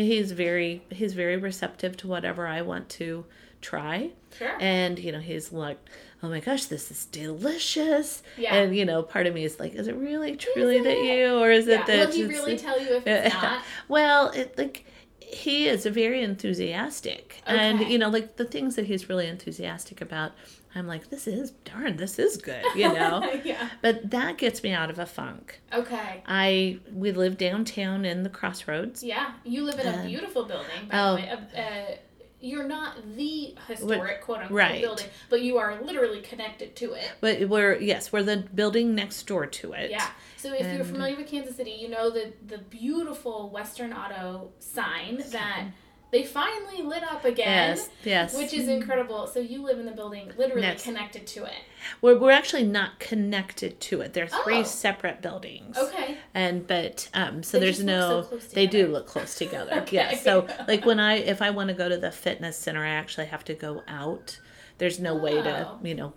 He's 0.05 0.33
very 0.33 0.83
he's 0.91 1.15
very 1.15 1.37
receptive 1.37 1.97
to 1.97 2.07
whatever 2.07 2.47
i 2.47 2.61
want 2.63 2.89
to 2.89 3.25
try 3.61 4.11
Sure. 4.37 4.57
and 4.61 4.99
you 4.99 5.11
know 5.11 5.19
he's 5.21 5.53
like 5.53 5.79
oh 6.23 6.29
my 6.29 6.41
gosh 6.41 6.67
this 6.67 6.91
is 6.91 7.07
delicious 7.07 8.23
Yeah. 8.37 8.55
and 8.55 8.77
you 8.77 8.85
know 8.85 9.03
part 9.03 9.27
of 9.27 9.35
me 9.35 9.45
is 9.45 9.59
like 9.59 9.75
is 9.75 9.89
it 9.89 9.97
really 9.97 10.37
truly 10.37 10.81
that 10.83 10.99
you 11.03 11.35
or 11.39 11.51
is 11.51 11.67
yeah. 11.67 11.81
it 11.81 11.87
that 11.87 12.09
Will 12.09 12.15
he 12.15 12.25
really 12.27 12.57
tell 12.59 12.79
you 12.81 12.97
if 12.97 13.07
it's 13.07 13.35
not? 13.43 13.63
well, 13.89 14.29
it 14.31 14.57
like 14.59 14.85
he 15.21 15.67
is 15.67 15.85
very 15.85 16.23
enthusiastic, 16.23 17.43
and 17.47 17.81
you 17.81 17.99
know, 17.99 18.09
like 18.09 18.37
the 18.37 18.47
things 18.47 18.77
that 18.77 18.87
he's 18.87 19.11
really 19.11 19.27
enthusiastic 19.27 20.01
about. 20.01 20.33
I'm 20.79 20.87
like, 20.87 21.11
this 21.11 21.27
is 21.27 21.51
darn, 21.65 21.97
this 21.97 22.19
is 22.19 22.37
good, 22.37 22.65
you 22.75 22.93
know. 22.95 23.39
yeah. 23.45 23.69
but 23.83 24.11
that 24.11 24.39
gets 24.39 24.63
me 24.63 24.73
out 24.73 24.91
of 24.91 24.99
a 24.99 25.07
funk. 25.07 25.61
Okay. 25.73 26.23
I 26.27 26.79
we 26.93 27.13
live 27.13 27.37
downtown 27.37 28.05
in 28.05 28.23
the 28.23 28.31
crossroads. 28.31 29.03
Yeah, 29.03 29.33
you 29.45 29.65
live 29.65 29.79
in 29.79 29.87
a 29.87 29.99
Uh, 29.99 30.07
beautiful 30.07 30.45
building, 30.45 30.89
by 30.91 30.99
oh. 30.99 31.17
the 31.17 31.23
way. 31.23 31.31
Uh, 31.31 31.61
uh, 31.61 31.97
you're 32.41 32.69
not 32.69 32.95
the 33.17 33.57
historic 33.67 34.21
quote 34.23 34.39
unquote 34.39 34.57
right. 34.57 34.81
building, 34.81 35.07
but 35.29 35.43
you 35.43 35.59
are 35.59 35.81
literally 35.83 36.21
connected 36.21 36.77
to 36.77 36.93
it. 36.93 37.11
But 37.21 37.49
we're 37.49 37.77
yes, 37.81 38.13
we're 38.13 38.23
the 38.23 38.37
building 38.55 38.95
next 38.95 39.27
door 39.27 39.47
to 39.47 39.73
it. 39.73 39.91
Yeah. 39.91 40.09
So 40.37 40.55
if 40.55 40.73
you're 40.73 40.85
familiar 40.85 41.17
with 41.17 41.27
Kansas 41.27 41.57
City, 41.57 41.73
you 41.73 41.89
know 41.89 42.11
the 42.11 42.33
the 42.47 42.59
beautiful 42.59 43.51
Western 43.51 43.93
Auto 43.93 44.51
sign 44.61 45.25
that 45.33 45.65
they 46.11 46.25
finally 46.25 46.83
lit 46.83 47.03
up 47.03 47.25
again. 47.25 47.77
Yes, 47.77 47.89
yes. 48.05 48.37
Which 48.37 48.53
is 48.55 48.69
incredible. 48.69 49.27
So 49.27 49.41
you 49.41 49.63
live 49.63 49.79
in 49.79 49.85
the 49.87 49.93
building 49.93 50.33
literally 50.39 50.63
Next. 50.63 50.85
connected 50.85 51.27
to 51.29 51.45
it. 51.45 51.53
We're 52.01 52.19
we're 52.19 52.31
actually 52.31 52.65
not 52.65 52.99
connected 52.99 53.81
to 53.81 54.01
it. 54.01 54.13
They're 54.15 54.27
three 54.27 54.61
Oh. 54.61 54.63
separate 54.65 55.21
buildings. 55.23 55.77
Okay. 55.77 56.17
and 56.35 56.67
but 56.67 57.09
um 57.15 57.43
so 57.43 57.59
They 57.59 57.67
there's 57.67 57.83
no 57.83 58.27
so 58.31 58.37
they 58.55 58.67
do 58.67 58.87
look 58.87 59.07
close 59.07 59.35
together 59.37 59.73
Okay. 59.83 59.97
yeah 59.97 60.15
so 60.17 60.47
like 60.67 60.85
when 60.85 61.01
i 61.01 61.15
if 61.15 61.41
i 61.43 61.51
want 61.51 61.69
to 61.69 61.75
go 61.75 61.89
to 61.89 61.97
the 61.97 62.11
fitness 62.11 62.57
center 62.57 62.85
i 62.85 62.89
actually 62.91 63.27
have 63.27 63.45
to 63.45 63.55
go 63.55 63.83
out 63.89 64.39
there's 64.79 64.99
no 65.01 65.15
way 65.15 65.41
to 65.43 65.67
Oh. 65.69 65.79
you 65.83 65.95
know 65.95 66.13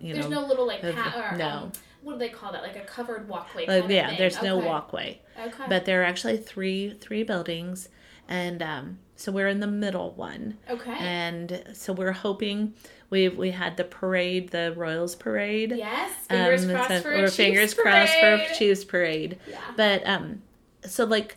you 0.00 0.08
know 0.10 0.14
There's 0.14 0.28
know, 0.30 0.42
no 0.42 0.46
little 0.46 0.66
like 0.66 0.82
of- 0.82 0.94
pat 0.94 1.32
or 1.34 1.36
no. 1.36 1.48
um, 1.48 1.72
what 2.02 2.14
do 2.14 2.18
they 2.18 2.28
call 2.30 2.52
that? 2.52 2.62
Like 2.62 2.76
a 2.76 2.80
covered 2.80 3.28
walkway. 3.28 3.66
like, 3.66 3.68
kind 3.68 3.84
of 3.84 3.90
yeah, 3.90 4.16
there's 4.16 4.40
no 4.42 4.56
walkway. 4.56 5.20
Okay. 5.38 5.64
But 5.68 5.84
there 5.84 6.00
are 6.00 6.04
actually 6.04 6.38
three 6.38 6.94
three 6.98 7.22
buildings, 7.24 7.90
and 8.26 8.62
um, 8.62 8.98
so 9.20 9.30
we're 9.32 9.48
in 9.48 9.60
the 9.60 9.66
middle 9.84 10.12
one. 10.12 10.56
okay. 10.68 10.96
And 10.98 11.62
so 11.74 11.92
we're 11.92 12.12
hoping 12.26 12.74
we 13.10 13.28
we 13.28 13.50
had 13.50 13.76
the 13.76 13.84
parade, 13.84 14.50
the 14.50 14.72
Royals 14.76 15.14
parade. 15.14 15.72
yes. 15.76 16.10
Fingers 16.28 16.64
Um, 16.64 16.70
crossed 16.70 16.88
so 16.88 17.00
for 17.02 17.16
Chiefs 17.22 17.36
fingers 17.36 17.74
parade. 17.74 18.08
crossed 18.08 18.18
for 18.48 18.54
Chiefs 18.58 18.84
parade. 18.84 19.38
Yeah. 19.48 19.58
But 19.76 20.06
um, 20.06 20.42
so 20.86 21.04
like 21.04 21.36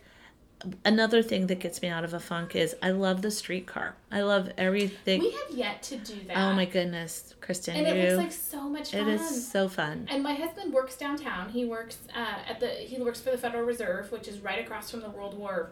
another 0.86 1.22
thing 1.24 1.48
that 1.48 1.60
gets 1.60 1.82
me 1.82 1.88
out 1.90 2.04
of 2.04 2.14
a 2.14 2.20
funk 2.20 2.56
is 2.56 2.76
I 2.82 2.92
love 2.92 3.22
the 3.22 3.32
streetcar. 3.32 3.96
I 4.12 4.22
love 4.22 4.52
everything. 4.58 5.20
We 5.22 5.32
have 5.32 5.52
yet 5.52 5.84
to 5.84 5.98
do 5.98 6.16
that. 6.28 6.38
oh 6.38 6.54
my 6.54 6.66
goodness, 6.66 7.34
Kristen, 7.42 7.76
And 7.76 7.88
you. 7.88 7.94
it 8.04 8.10
looks 8.18 8.18
like 8.24 8.32
so 8.32 8.70
much 8.70 8.92
fun. 8.92 9.02
it 9.02 9.08
is 9.08 9.48
so 9.52 9.68
fun. 9.68 10.08
And 10.10 10.22
my 10.24 10.34
husband 10.34 10.72
works 10.74 10.96
downtown. 10.96 11.50
He 11.50 11.66
works 11.66 11.98
uh, 12.16 12.50
at 12.50 12.60
the 12.60 12.68
he 12.68 13.02
works 13.02 13.20
for 13.22 13.32
the 13.32 13.38
Federal 13.38 13.64
Reserve, 13.64 14.12
which 14.12 14.28
is 14.28 14.40
right 14.40 14.60
across 14.64 14.92
from 14.92 15.02
the 15.02 15.10
World 15.10 15.38
War 15.38 15.72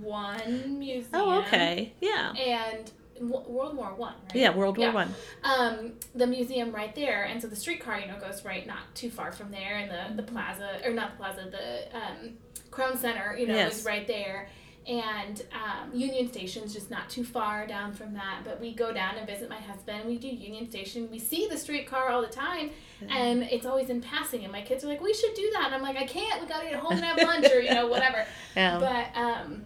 One 0.00 0.78
museum. 0.78 1.08
Oh, 1.14 1.40
okay, 1.40 1.92
yeah, 2.00 2.32
And 2.34 2.90
World 3.20 3.76
War 3.76 3.94
One, 3.94 4.14
right? 4.24 4.34
yeah. 4.34 4.54
World 4.54 4.78
War 4.78 4.86
Yeah. 4.88 4.94
One. 4.94 5.14
Um, 5.44 5.92
the 6.14 6.26
museum 6.26 6.72
right 6.72 6.94
there, 6.94 7.24
and 7.24 7.40
so 7.40 7.48
the 7.48 7.56
streetcar, 7.56 8.00
you 8.00 8.06
know, 8.06 8.18
goes 8.18 8.44
right 8.44 8.66
not 8.66 8.94
too 8.94 9.10
far 9.10 9.32
from 9.32 9.50
there, 9.50 9.76
and 9.76 9.90
the 10.16 10.22
the 10.22 10.30
plaza 10.30 10.80
or 10.84 10.92
not 10.92 11.12
the 11.12 11.16
plaza, 11.16 11.48
the 11.50 11.96
um, 11.96 12.30
Crown 12.70 12.96
Center, 12.96 13.36
you 13.38 13.46
know, 13.46 13.54
Yes. 13.54 13.80
is 13.80 13.84
right 13.84 14.06
there. 14.06 14.48
And 14.86 15.42
um, 15.52 15.92
Union 15.92 16.32
Station's 16.32 16.72
just 16.72 16.90
not 16.90 17.10
too 17.10 17.22
far 17.22 17.66
down 17.66 17.92
from 17.92 18.14
that. 18.14 18.40
But 18.42 18.58
we 18.58 18.72
go 18.74 18.90
down 18.90 19.16
and 19.16 19.26
visit 19.26 19.50
my 19.50 19.60
husband. 19.60 20.06
We 20.06 20.16
do 20.16 20.28
Union 20.28 20.70
Station. 20.70 21.10
We 21.10 21.18
see 21.18 21.46
the 21.46 21.58
streetcar 21.58 22.08
all 22.08 22.22
the 22.22 22.26
time, 22.28 22.70
and 23.06 23.42
it's 23.42 23.66
always 23.66 23.90
in 23.90 24.00
passing. 24.00 24.44
And 24.44 24.52
my 24.52 24.62
kids 24.62 24.84
are 24.84 24.88
like, 24.88 25.02
"We 25.02 25.12
should 25.12 25.34
do 25.34 25.50
that." 25.54 25.66
And 25.66 25.74
I'm 25.74 25.82
like, 25.82 25.98
"I 25.98 26.06
can't. 26.06 26.40
We 26.40 26.46
gotta 26.48 26.68
get 26.70 26.76
home 26.76 26.92
and 26.92 27.04
have 27.04 27.18
lunch, 27.18 27.50
or 27.52 27.60
you 27.60 27.74
know, 27.74 27.86
whatever." 27.88 28.24
Yeah, 28.56 28.78
But 28.78 29.20
um, 29.20 29.62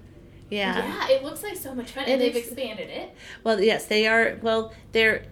yeah. 0.53 1.07
yeah, 1.09 1.17
it 1.17 1.23
looks 1.25 1.43
like 1.43 1.57
so 1.57 1.75
much 1.75 1.91
fun, 1.93 2.05
It 2.05 2.11
and 2.13 2.21
they've 2.21 2.37
expanded 2.37 2.89
it. 2.91 3.15
Well, 3.45 3.61
yes, 3.61 3.87
they 3.87 4.07
are. 4.07 4.39
Well, 4.43 4.73
they're 4.93 5.25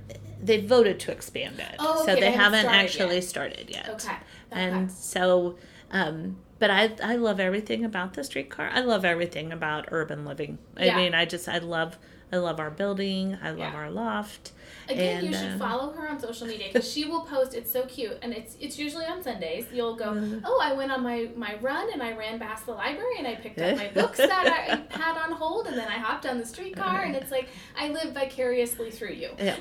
they 0.42 0.58
voted 0.60 0.98
to 1.00 1.12
expand 1.12 1.58
it, 1.60 1.74
Oh, 1.78 1.96
so 1.98 2.12
okay, 2.12 2.14
they 2.14 2.20
they 2.20 2.30
haven't 2.32 2.60
started 2.60 2.78
actually 2.84 3.14
yet. 3.16 3.24
started 3.24 3.70
yet. 3.70 3.88
Okay. 3.90 4.08
okay. 4.12 4.16
And 4.52 4.90
so, 4.90 5.56
um, 5.90 6.36
but 6.58 6.70
I 6.70 6.92
I 7.02 7.16
love 7.16 7.38
everything 7.40 7.84
about 7.84 8.14
the 8.14 8.24
streetcar. 8.24 8.70
I 8.72 8.80
love 8.80 9.04
everything 9.04 9.52
about 9.52 9.88
urban 9.90 10.24
living. 10.24 10.58
I 10.76 10.86
Yeah. 10.86 10.96
mean, 10.96 11.14
I 11.14 11.24
just 11.26 11.46
I 11.48 11.58
love 11.58 11.98
I 12.32 12.36
love 12.36 12.60
our 12.60 12.70
building. 12.70 13.36
I 13.42 13.50
love 13.50 13.58
Yeah. 13.58 13.74
our 13.74 13.90
loft. 13.90 14.52
Again, 14.88 15.18
And, 15.18 15.26
you 15.26 15.32
should 15.32 15.52
uh, 15.52 15.58
follow 15.58 15.92
her 15.92 16.08
on 16.08 16.18
social 16.20 16.46
media 16.46 16.68
because 16.72 16.90
she 16.92 17.04
will 17.04 17.22
post. 17.22 17.54
It's 17.54 17.70
so 17.70 17.82
cute, 17.86 18.16
and 18.22 18.32
it's 18.32 18.56
it's 18.60 18.78
usually 18.78 19.04
on 19.06 19.22
Sundays. 19.22 19.66
You'll 19.72 19.96
go, 19.96 20.06
Mm-hmm. 20.12 20.38
oh, 20.44 20.60
I 20.62 20.72
went 20.72 20.90
on 20.92 21.02
my 21.02 21.28
my 21.36 21.56
run 21.60 21.92
and 21.92 22.02
I 22.02 22.12
ran 22.16 22.38
past 22.38 22.66
the 22.66 22.72
library 22.72 23.16
and 23.18 23.26
I 23.26 23.34
picked 23.36 23.58
up 23.60 23.76
my 23.76 23.88
books 23.88 24.18
that 24.18 24.30
I 24.46 24.82
had 24.96 25.16
on 25.18 25.32
hold, 25.32 25.66
and 25.66 25.76
then 25.76 25.88
I 25.88 25.98
hopped 25.98 26.26
on 26.26 26.38
the 26.38 26.46
streetcar, 26.46 27.02
and 27.02 27.14
it's 27.16 27.30
like 27.30 27.48
I 27.78 27.88
live 27.88 28.12
vicariously 28.14 28.90
through 28.90 29.12
you. 29.14 29.30
Yeah. 29.38 29.56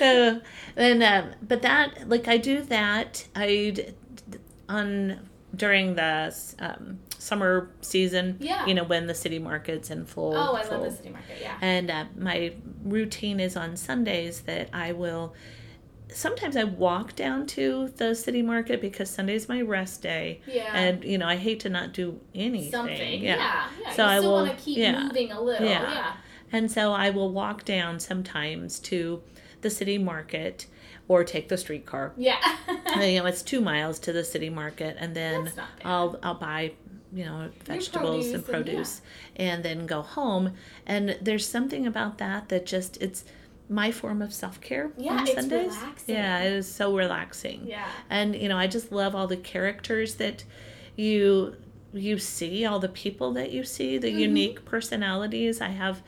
Uh, 0.00 0.40
and 0.76 1.02
um, 1.02 1.30
but 1.42 1.62
that 1.62 2.08
like 2.08 2.28
I 2.28 2.36
do 2.38 2.62
that 2.62 3.26
I 3.34 3.74
on 4.68 5.28
during 5.54 5.94
the 5.94 6.34
um, 6.58 6.98
summer 7.24 7.70
season. 7.80 8.36
Yeah. 8.40 8.66
You 8.66 8.74
know 8.74 8.84
when 8.84 9.06
the 9.06 9.14
city 9.14 9.38
market's 9.38 9.90
in 9.90 10.04
full. 10.04 10.34
oh, 10.36 10.54
I 10.54 10.62
full 10.62 10.80
love 10.80 10.90
the 10.90 10.96
city 10.96 11.10
market. 11.10 11.38
Yeah. 11.40 11.56
And 11.60 11.90
uh, 11.90 12.04
my 12.16 12.52
routine 12.84 13.40
is 13.40 13.56
on 13.56 13.76
Sundays 13.76 14.42
that 14.42 14.68
I 14.72 14.92
will. 14.92 15.34
Sometimes 16.12 16.56
I 16.56 16.64
walk 16.64 17.16
down 17.16 17.46
to 17.48 17.88
the 17.96 18.14
city 18.14 18.42
market 18.42 18.80
because 18.80 19.10
Sunday's 19.10 19.48
my 19.48 19.62
rest 19.62 20.02
day, 20.02 20.42
Yeah. 20.46 20.70
and 20.76 21.02
you 21.02 21.18
know 21.18 21.26
I 21.26 21.36
hate 21.36 21.60
to 21.60 21.70
not 21.70 21.92
do 21.92 22.20
anything. 22.34 22.70
Something. 22.70 23.22
Yeah. 23.22 23.36
Yeah. 23.36 23.68
Yeah. 23.82 23.92
So 23.94 24.04
I 24.04 24.20
will- 24.20 24.32
want 24.32 24.56
to 24.56 24.62
keep 24.64 24.78
yeah. 24.78 25.02
moving 25.02 25.32
a 25.32 25.40
little. 25.40 25.66
Yeah. 25.66 25.82
Yeah. 25.92 26.12
And 26.52 26.70
so 26.70 26.92
I 26.92 27.10
will 27.10 27.32
walk 27.32 27.64
down 27.64 27.98
sometimes 27.98 28.78
to 28.80 29.22
the 29.62 29.70
city 29.70 29.98
market 29.98 30.66
or 31.08 31.24
take 31.24 31.48
the 31.48 31.56
streetcar. 31.56 32.12
Yeah. 32.16 32.36
you 33.00 33.18
know, 33.18 33.26
it's 33.32 33.42
two 33.42 33.60
miles 33.60 33.98
to 34.00 34.12
the 34.12 34.22
city 34.24 34.50
market, 34.50 34.96
and 35.00 35.16
then 35.16 35.44
That's 35.44 35.56
not 35.56 35.76
bad. 35.78 35.86
I'll 35.86 36.18
I'll 36.22 36.34
buy 36.34 36.72
you 37.14 37.24
know 37.24 37.50
vegetables 37.64 38.26
and 38.26 38.44
produce 38.44 38.44
and- 38.44 38.44
produce, 38.44 39.02
and, 39.36 39.62
then 39.64 39.86
go 39.86 40.02
home. 40.02 40.52
And 40.86 41.16
there's 41.22 41.46
something 41.46 41.86
about 41.86 42.18
that 42.18 42.48
that 42.48 42.66
just 42.66 43.00
it's 43.00 43.24
my 43.68 43.90
form 43.90 44.20
of 44.20 44.32
self 44.34 44.60
care 44.60 44.90
Yeah, 44.98 45.12
on 45.12 45.22
it's 45.26 45.34
Sundays. 45.34 45.74
relaxing. 45.76 46.14
Yeah, 46.14 46.40
it 46.40 46.52
is 46.52 46.70
so 46.72 46.94
relaxing. 46.96 47.66
yeah. 47.66 47.88
And 48.10 48.34
you 48.36 48.48
know, 48.48 48.58
I 48.58 48.66
just 48.66 48.92
love 48.92 49.14
all 49.14 49.26
the 49.26 49.36
characters 49.38 50.16
that 50.16 50.44
you 50.96 51.56
you 51.92 52.18
see, 52.18 52.66
all 52.66 52.80
the 52.80 52.88
people 52.88 53.32
that 53.34 53.52
you 53.52 53.62
see, 53.62 53.98
the 53.98 54.10
unique 54.10 54.64
personalities. 54.64 55.60
I 55.60 55.68
have 55.68 56.02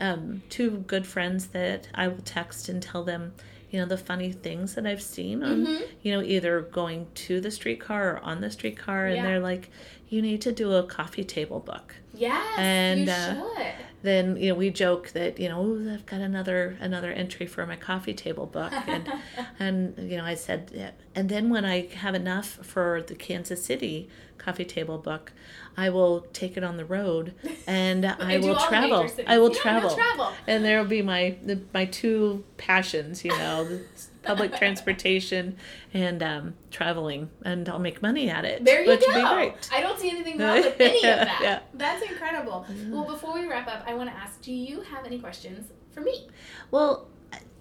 um, 0.00 0.42
two 0.48 0.84
good 0.86 1.06
friends 1.06 1.48
that 1.48 1.88
I 1.94 2.08
will 2.08 2.22
text 2.24 2.68
and 2.68 2.82
tell 2.82 3.04
them, 3.04 3.34
you 3.70 3.78
know, 3.80 3.86
the 3.86 3.98
funny 3.98 4.32
things 4.32 4.74
that 4.74 4.86
I've 4.86 5.02
seen 5.02 5.42
on, 5.42 5.66
you 6.02 6.12
know, 6.12 6.22
either 6.22 6.60
going 6.62 7.06
to 7.26 7.40
the 7.40 7.50
streetcar 7.50 8.12
or 8.14 8.18
on 8.20 8.40
the 8.40 8.50
streetcar, 8.50 9.06
and 9.06 9.16
Yeah. 9.16 9.22
they're 9.24 9.40
like, 9.40 9.70
you 10.08 10.22
need 10.22 10.40
to 10.42 10.52
do 10.52 10.72
a 10.72 10.82
coffee 10.82 11.24
table 11.24 11.60
book 11.60 11.94
Yes. 12.14 12.58
And, 12.58 13.00
you 13.06 13.10
uh, 13.12 13.34
should. 13.34 13.77
Then 14.02 14.36
you 14.36 14.50
know 14.50 14.54
we 14.54 14.70
joke 14.70 15.08
that 15.10 15.38
you 15.40 15.48
know 15.48 15.62
"Ooh, 15.64 15.92
I've 15.92 16.06
got 16.06 16.20
another 16.20 16.76
another 16.80 17.10
entry 17.12 17.46
for 17.46 17.66
my 17.66 17.76
coffee 17.76 18.14
table 18.14 18.46
book 18.46 18.72
and 18.86 19.10
and 19.58 19.94
you 20.10 20.16
know 20.16 20.24
I 20.24 20.34
said 20.34 20.70
yeah. 20.74 20.90
and 21.14 21.28
then 21.28 21.50
when 21.50 21.64
I 21.64 21.86
have 21.88 22.14
enough 22.14 22.46
for 22.62 23.02
the 23.02 23.14
Kansas 23.14 23.64
City 23.64 24.08
coffee 24.38 24.64
table 24.64 24.98
book 24.98 25.32
I 25.76 25.90
will 25.90 26.20
take 26.32 26.56
it 26.56 26.62
on 26.64 26.76
the 26.76 26.84
road 26.84 27.34
and 27.66 28.04
I 28.06 28.38
will 28.38 28.56
travel. 28.56 29.08
I 29.26 29.38
will 29.38 29.52
Yeah, 29.52 29.60
travel 29.62 29.90
travel. 29.94 30.32
and 30.46 30.64
there 30.64 30.80
will 30.80 30.88
be 30.88 31.02
my 31.02 31.36
the, 31.42 31.60
my 31.74 31.84
two 31.86 32.44
passions 32.56 33.24
you 33.24 33.32
know 33.32 33.80
public 34.28 34.56
transportation 34.56 35.56
and 35.92 36.22
um, 36.22 36.54
traveling 36.70 37.30
and 37.44 37.68
I'll 37.68 37.78
make 37.78 38.00
money 38.02 38.28
at 38.30 38.44
it 38.44 38.64
There 38.64 38.82
you 38.82 38.88
which 38.90 39.00
go. 39.00 39.06
would 39.14 39.22
be 39.22 39.34
great 39.34 39.68
I 39.72 39.80
don't 39.80 39.98
see 39.98 40.10
anything 40.10 40.38
wrong 40.38 40.60
with 40.60 40.80
any 40.80 40.98
of 40.98 41.02
that. 41.02 41.38
Yeah. 41.42 41.58
That's 41.74 42.02
incredible. 42.10 42.66
Well, 42.88 43.04
before 43.04 43.34
we 43.34 43.46
wrap 43.46 43.66
up, 43.68 43.82
I 43.86 43.94
want 43.94 44.10
to 44.10 44.16
ask: 44.16 44.40
Do 44.42 44.52
you 44.52 44.82
have 44.82 45.04
any 45.06 45.18
questions 45.18 45.70
for 45.92 46.00
me? 46.00 46.28
Well, 46.70 47.08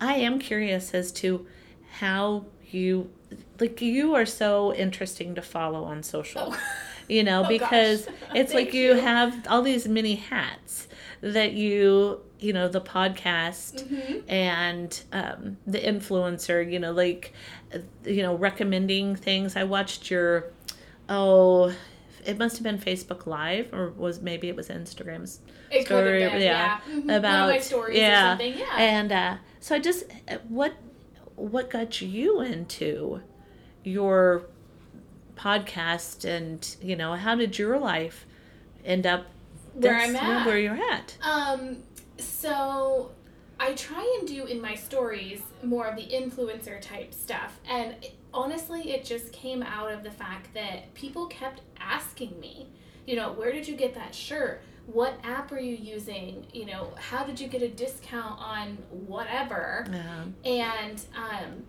I 0.02 0.16
am 0.16 0.40
curious 0.40 0.94
as 0.94 1.12
to 1.14 1.46
how 2.00 2.46
you 2.70 3.10
like 3.60 3.82
you 3.82 4.14
are 4.16 4.26
so 4.26 4.74
interesting 4.74 5.36
to 5.36 5.42
follow 5.42 5.84
on 5.84 6.04
social. 6.04 6.54
Oh. 6.54 6.60
You 7.10 7.24
know, 7.24 7.46
Oh, 7.46 7.48
because 7.48 8.06
it's 8.36 8.54
like 8.54 8.74
you, 8.74 8.96
you. 8.96 9.00
have 9.00 9.48
all 9.48 9.62
these 9.62 9.88
mini 9.88 10.16
hats 10.16 10.90
that 11.22 11.54
you, 11.54 12.20
you 12.40 12.54
know, 12.54 12.68
the 12.68 12.82
podcast 12.82 13.84
Mm-hmm. 13.84 14.30
and 14.30 15.04
um, 15.12 15.58
the 15.66 15.80
influencer, 15.80 16.70
you 16.72 16.80
know, 16.80 16.92
like, 16.92 17.34
you 18.06 18.22
know, 18.22 18.36
recommending 18.36 19.16
things. 19.16 19.56
I 19.56 19.64
watched 19.64 20.12
your, 20.12 20.52
oh, 21.10 21.74
it 22.26 22.38
must 22.38 22.58
have 22.58 22.64
been 22.64 22.78
Facebook 22.78 23.26
Live 23.26 23.74
or 23.74 23.90
was 23.92 24.22
maybe 24.22 24.50
it 24.50 24.56
was 24.56 24.68
Instagram's 24.70 25.40
It 25.72 25.86
story, 25.86 26.20
been, 26.20 26.42
yeah, 26.42 26.80
yeah. 26.88 26.94
Mhm. 26.94 27.04
Of 27.04 27.16
about 27.16 27.50
my 27.50 27.60
stories 27.60 27.98
yeah, 27.98 28.26
or 28.26 28.30
something. 28.32 28.58
Yeah. 28.58 28.76
and 28.78 29.12
uh, 29.12 29.38
so 29.60 29.76
I 29.76 29.80
just 29.80 30.04
what 30.48 30.74
what 31.36 31.70
got 31.70 32.02
you 32.02 32.42
into 32.42 33.22
your 33.84 34.44
podcast, 35.36 36.26
and 36.26 36.76
you 36.82 36.96
know 36.96 37.14
how 37.14 37.36
did 37.36 37.58
your 37.58 37.80
life 37.80 38.26
end 38.84 39.06
up 39.06 39.26
Where 39.74 39.96
I'm 39.98 40.16
at. 40.16 40.46
where 40.46 40.58
you're 40.60 40.80
at? 40.92 41.18
Um, 41.22 41.78
so 42.20 43.12
I 43.60 43.74
try 43.74 44.18
and 44.20 44.28
do 44.28 44.46
in 44.46 44.62
my 44.62 44.76
stories 44.76 45.42
more 45.64 45.88
of 45.88 45.96
the 45.96 46.08
influencer 46.08 46.80
type 46.82 47.14
stuff. 47.14 47.60
And 47.68 47.96
it, 48.04 48.16
honestly, 48.34 48.92
it 48.92 49.04
just 49.04 49.32
came 49.34 49.64
out 49.64 49.92
of 49.92 50.04
the 50.04 50.12
fact 50.12 50.54
that 50.54 50.94
people 50.94 51.26
kept 51.28 51.62
asking 51.80 52.40
me, 52.40 52.68
you 53.06 53.16
know, 53.16 53.32
where 53.34 53.52
did 53.52 53.68
you 53.68 53.76
get 53.76 53.96
that 53.96 54.14
shirt? 54.14 54.62
What 54.86 55.20
app 55.24 55.52
are 55.52 55.60
you 55.60 55.76
using? 55.76 56.46
You 56.54 56.66
know, 56.66 56.94
how 56.98 57.24
did 57.24 57.40
you 57.40 57.48
get 57.48 57.62
a 57.62 57.68
discount 57.68 58.40
on 58.40 58.78
whatever? 58.90 59.86
Yeah. 59.92 60.24
And 60.46 61.06
um, 61.16 61.64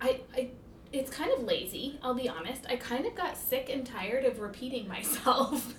I, 0.00 0.20
I, 0.34 0.50
it's 0.92 1.10
kind 1.10 1.32
of 1.32 1.42
lazy, 1.42 1.98
I'll 2.02 2.14
be 2.14 2.28
honest. 2.28 2.66
I 2.68 2.76
kind 2.76 3.04
of 3.04 3.14
got 3.14 3.36
sick 3.36 3.68
and 3.68 3.84
tired 3.84 4.24
of 4.24 4.38
repeating 4.38 4.86
myself. 4.96 5.74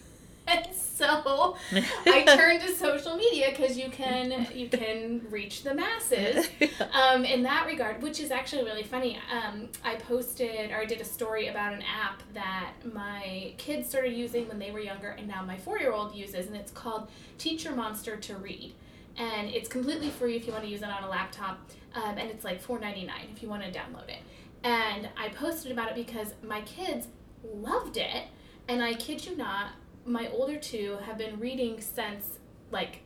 And 0.47 0.67
so 0.75 1.55
I 2.07 2.23
turned 2.25 2.61
to 2.61 2.71
social 2.73 3.15
media 3.15 3.51
because 3.51 3.77
you 3.77 3.89
can 3.89 4.47
you 4.53 4.67
can 4.67 5.21
reach 5.29 5.63
the 5.63 5.73
masses 5.73 6.47
um, 6.93 7.23
in 7.23 7.43
that 7.43 7.67
regard, 7.67 8.01
which 8.01 8.19
is 8.19 8.31
actually 8.31 8.63
really 8.63 8.83
funny. 8.83 9.19
Um, 9.31 9.69
I 9.83 9.95
posted 9.95 10.71
or 10.71 10.77
I 10.77 10.85
did 10.85 10.99
a 11.01 11.05
story 11.05 11.47
about 11.47 11.73
an 11.73 11.83
app 11.83 12.23
that 12.33 12.73
my 12.93 13.53
kids 13.57 13.87
started 13.87 14.13
using 14.13 14.47
when 14.47 14.57
they 14.57 14.71
were 14.71 14.79
younger, 14.79 15.09
and 15.09 15.27
now 15.27 15.43
my 15.43 15.57
four 15.57 15.77
year 15.79 15.91
old 15.91 16.15
uses, 16.15 16.47
and 16.47 16.55
it's 16.55 16.71
called 16.71 17.09
Teach 17.37 17.63
Your 17.63 17.75
Monster 17.75 18.15
to 18.17 18.35
Read. 18.37 18.73
and 19.17 19.49
it's 19.49 19.67
completely 19.67 20.09
free 20.09 20.35
if 20.35 20.45
you 20.45 20.53
want 20.53 20.63
to 20.63 20.69
use 20.69 20.81
it 20.81 20.89
on 20.89 21.03
a 21.03 21.09
laptop, 21.09 21.59
um, 21.95 22.17
and 22.17 22.29
it's 22.29 22.43
like 22.43 22.63
$4.99 22.63 23.09
if 23.33 23.41
you 23.41 23.49
want 23.49 23.63
to 23.63 23.71
download 23.71 24.09
it. 24.09 24.19
And 24.63 25.09
I 25.17 25.29
posted 25.29 25.71
about 25.71 25.89
it 25.89 25.95
because 25.95 26.33
my 26.43 26.61
kids 26.61 27.07
loved 27.43 27.97
it, 27.97 28.25
and 28.67 28.83
I 28.83 28.93
kid 28.93 29.25
you 29.25 29.35
not, 29.35 29.71
my 30.07 30.29
older 30.29 30.57
two 30.57 30.97
have 31.05 31.17
been 31.17 31.39
reading 31.39 31.81
since 31.81 32.39
like 32.71 33.01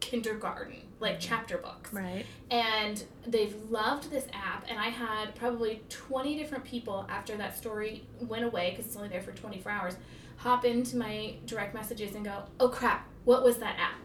kindergarten, 0.00 0.82
like 1.00 1.16
chapter 1.18 1.56
books. 1.58 1.92
Right. 1.92 2.26
And 2.50 3.02
they've 3.26 3.54
loved 3.70 4.10
this 4.10 4.26
app. 4.32 4.66
And 4.68 4.78
I 4.78 4.88
had 4.88 5.34
probably 5.34 5.82
20 5.88 6.36
different 6.36 6.64
people 6.64 7.06
after 7.08 7.36
that 7.36 7.56
story 7.56 8.04
went 8.20 8.44
away, 8.44 8.70
because 8.70 8.86
it's 8.86 8.96
only 8.96 9.08
there 9.08 9.22
for 9.22 9.32
24 9.32 9.72
hours, 9.72 9.96
hop 10.36 10.64
into 10.64 10.96
my 10.96 11.36
direct 11.46 11.74
messages 11.74 12.14
and 12.14 12.24
go, 12.24 12.42
oh 12.60 12.68
crap, 12.68 13.08
what 13.24 13.42
was 13.42 13.58
that 13.58 13.76
app? 13.78 14.00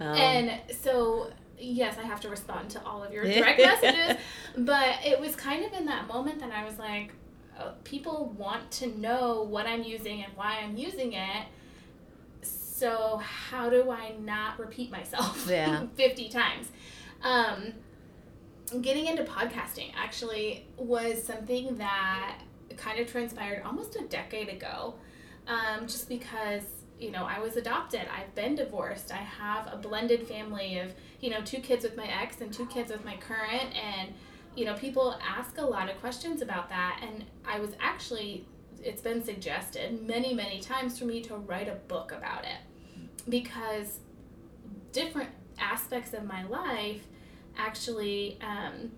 Um, 0.00 0.14
And 0.16 0.60
so, 0.76 1.30
yes, 1.58 1.96
I 1.98 2.02
have 2.02 2.20
to 2.20 2.28
respond 2.28 2.70
to 2.70 2.84
all 2.84 3.02
of 3.02 3.12
your 3.12 3.24
direct 3.32 3.60
messages. 3.60 4.16
But 4.56 4.98
it 5.04 5.18
was 5.20 5.34
kind 5.36 5.64
of 5.64 5.72
in 5.72 5.86
that 5.86 6.06
moment 6.08 6.40
that 6.40 6.52
I 6.52 6.64
was 6.64 6.78
like, 6.78 7.12
uh, 7.58 7.72
people 7.84 8.34
want 8.36 8.70
to 8.72 8.86
know 8.98 9.42
what 9.42 9.66
I'm 9.66 9.82
using 9.82 10.22
and 10.22 10.32
why 10.36 10.58
I'm 10.62 10.76
using 10.76 11.12
it. 11.12 11.46
So, 12.42 13.18
how 13.18 13.70
do 13.70 13.90
I 13.90 14.12
not 14.20 14.58
repeat 14.58 14.90
myself 14.90 15.46
Yeah. 15.50 15.86
50 15.94 16.28
times? 16.28 16.68
Um, 17.22 17.72
getting 18.80 19.06
into 19.06 19.24
podcasting 19.24 19.92
actually 19.96 20.66
was 20.76 21.22
something 21.22 21.76
that 21.76 22.38
kind 22.76 22.98
of 22.98 23.10
transpired 23.10 23.62
almost 23.64 23.96
a 23.96 24.02
decade 24.08 24.48
ago 24.48 24.94
um, 25.46 25.86
just 25.86 26.08
because 26.08 26.62
you 26.98 27.10
know 27.10 27.24
i 27.24 27.38
was 27.38 27.56
adopted 27.56 28.02
i've 28.16 28.34
been 28.34 28.54
divorced 28.54 29.12
i 29.12 29.16
have 29.16 29.68
a 29.72 29.76
blended 29.76 30.26
family 30.26 30.78
of 30.78 30.92
you 31.20 31.28
know 31.28 31.40
two 31.42 31.58
kids 31.58 31.84
with 31.84 31.96
my 31.96 32.06
ex 32.06 32.40
and 32.40 32.52
two 32.52 32.66
kids 32.66 32.90
with 32.90 33.04
my 33.04 33.16
current 33.16 33.74
and 33.76 34.14
you 34.56 34.64
know 34.64 34.74
people 34.74 35.18
ask 35.26 35.58
a 35.58 35.64
lot 35.64 35.90
of 35.90 35.98
questions 36.00 36.42
about 36.42 36.68
that 36.68 37.00
and 37.02 37.24
i 37.44 37.58
was 37.58 37.70
actually 37.80 38.46
it's 38.84 39.00
been 39.00 39.24
suggested 39.24 40.06
many 40.06 40.34
many 40.34 40.60
times 40.60 40.98
for 40.98 41.06
me 41.06 41.20
to 41.22 41.36
write 41.36 41.68
a 41.68 41.74
book 41.74 42.12
about 42.12 42.44
it. 42.44 42.58
Because 43.28 44.00
different 44.92 45.30
aspects 45.58 46.12
of 46.12 46.24
my 46.24 46.44
life 46.44 47.02
actually 47.56 48.38
um, 48.42 48.90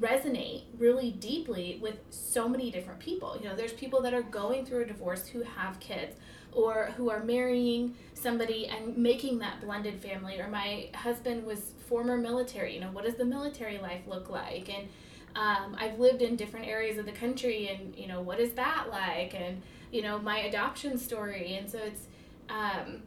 resonate 0.00 0.62
really 0.78 1.12
deeply 1.12 1.78
with 1.80 1.98
so 2.10 2.48
many 2.48 2.70
different 2.70 3.00
people. 3.00 3.36
You 3.40 3.48
know, 3.48 3.56
there's 3.56 3.72
people 3.72 4.00
that 4.02 4.14
are 4.14 4.22
going 4.22 4.64
through 4.64 4.82
a 4.82 4.86
divorce 4.86 5.26
who 5.28 5.42
have 5.42 5.80
kids 5.80 6.16
or 6.52 6.92
who 6.96 7.10
are 7.10 7.22
marrying 7.22 7.96
somebody 8.14 8.66
and 8.66 8.96
making 8.96 9.38
that 9.40 9.60
blended 9.60 10.00
family. 10.00 10.40
Or 10.40 10.48
my 10.48 10.88
husband 10.94 11.44
was 11.44 11.72
former 11.88 12.16
military 12.16 12.74
you 12.74 12.80
know 12.80 12.90
what 12.92 13.04
does 13.04 13.16
the 13.16 13.24
military 13.24 13.78
life 13.78 14.00
look 14.06 14.30
like? 14.30 14.70
And 14.70 14.88
um, 15.36 15.76
i've 15.78 15.98
lived 15.98 16.22
in 16.22 16.36
different 16.36 16.66
areas 16.66 16.96
of 16.96 17.06
the 17.06 17.12
country 17.12 17.68
and 17.68 17.94
you 17.96 18.06
know 18.06 18.20
what 18.20 18.40
is 18.40 18.52
that 18.52 18.86
like? 18.90 19.34
And 19.34 19.62
you 19.92 20.02
know 20.02 20.18
my 20.18 20.38
adoption 20.38 20.98
story. 20.98 21.56
And 21.56 21.70
so 21.70 21.78
it's 21.78 22.06
um, 22.48 23.02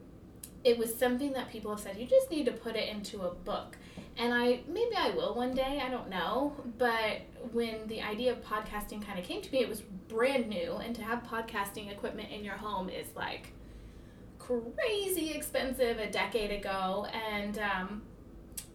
it 0.67 0.77
was 0.77 0.93
something 0.93 1.31
that 1.31 1.49
people 1.49 1.71
have 1.71 1.79
said 1.79 1.97
you 1.97 2.05
just 2.05 2.29
need 2.29 2.45
to 2.45 2.51
put 2.51 2.75
it 2.75 2.89
into 2.89 3.21
a 3.21 3.33
book. 3.33 3.77
And 4.17 4.33
i 4.33 4.59
maybe 4.67 4.95
i 4.97 5.11
will 5.11 5.33
one 5.33 5.53
day 5.53 5.81
i 5.83 5.89
don't 5.89 6.09
know. 6.09 6.53
But 6.77 7.21
when 7.53 7.87
the 7.87 8.01
idea 8.01 8.33
of 8.33 8.43
podcasting 8.43 9.05
kind 9.05 9.17
of 9.17 9.23
came 9.23 9.41
to 9.41 9.51
me 9.51 9.59
it 9.61 9.69
was 9.69 9.81
brand 9.81 10.49
new 10.49 10.73
and 10.73 10.93
to 10.95 11.03
have 11.03 11.23
podcasting 11.23 11.89
equipment 11.89 12.31
in 12.31 12.43
your 12.43 12.55
home 12.55 12.89
is 12.89 13.07
like 13.15 13.53
crazy 14.39 15.31
expensive 15.31 15.99
a 15.99 16.09
decade 16.11 16.51
ago. 16.51 17.07
And 17.31 17.59
um, 17.59 18.01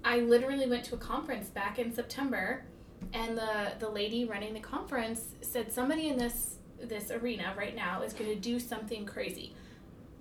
i 0.05 0.19
literally 0.21 0.67
went 0.67 0.85
to 0.85 0.95
a 0.95 0.99
conference 0.99 1.49
back 1.49 1.79
in 1.79 1.95
september 1.95 2.65
and 3.13 3.39
the 3.39 3.73
the 3.79 3.89
lady 3.89 4.25
running 4.25 4.53
the 4.53 4.61
conference 4.61 5.35
said 5.43 5.73
somebody 5.73 6.09
in 6.09 6.17
this 6.17 6.57
this 6.81 7.13
arena 7.13 7.55
right 7.57 7.77
now 7.77 8.03
is 8.03 8.13
going 8.13 8.29
to 8.29 8.35
do 8.37 8.59
something 8.59 9.07
crazy. 9.07 9.55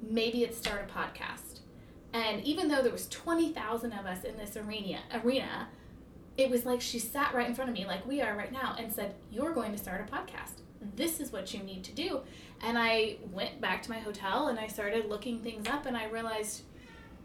Maybe 0.02 0.44
it's 0.44 0.58
start 0.58 0.88
a 0.88 0.94
podcast 1.00 1.51
and 2.14 2.44
even 2.44 2.68
though 2.68 2.82
there 2.82 2.92
was 2.92 3.08
20,000 3.10 3.92
of 3.94 4.06
us 4.06 4.24
in 4.24 4.38
this 4.38 4.58
arena 4.58 5.00
arena 5.24 5.68
it 6.38 6.50
was 6.50 6.66
like 6.66 6.82
she 6.82 7.00
sat 7.00 7.34
right 7.34 7.48
in 7.48 7.56
front 7.56 7.70
of 7.70 7.76
me 7.76 7.86
like 7.86 8.06
we 8.08 8.22
are 8.22 8.36
right 8.36 8.52
now 8.52 8.76
and 8.80 8.92
said 8.92 9.14
you're 9.32 9.54
going 9.54 9.72
to 9.72 9.78
start 9.78 10.02
a 10.02 10.12
podcast 10.12 10.62
this 10.96 11.20
is 11.20 11.32
what 11.32 11.54
you 11.54 11.62
need 11.64 11.84
to 11.84 11.92
do 11.94 12.20
and 12.62 12.78
i 12.78 13.16
went 13.32 13.60
back 13.62 13.82
to 13.84 13.90
my 13.90 14.00
hotel 14.00 14.48
and 14.48 14.60
i 14.60 14.68
started 14.68 15.06
looking 15.10 15.40
things 15.40 15.68
up 15.68 15.86
and 15.86 15.96
i 15.96 16.06
realized 16.06 16.64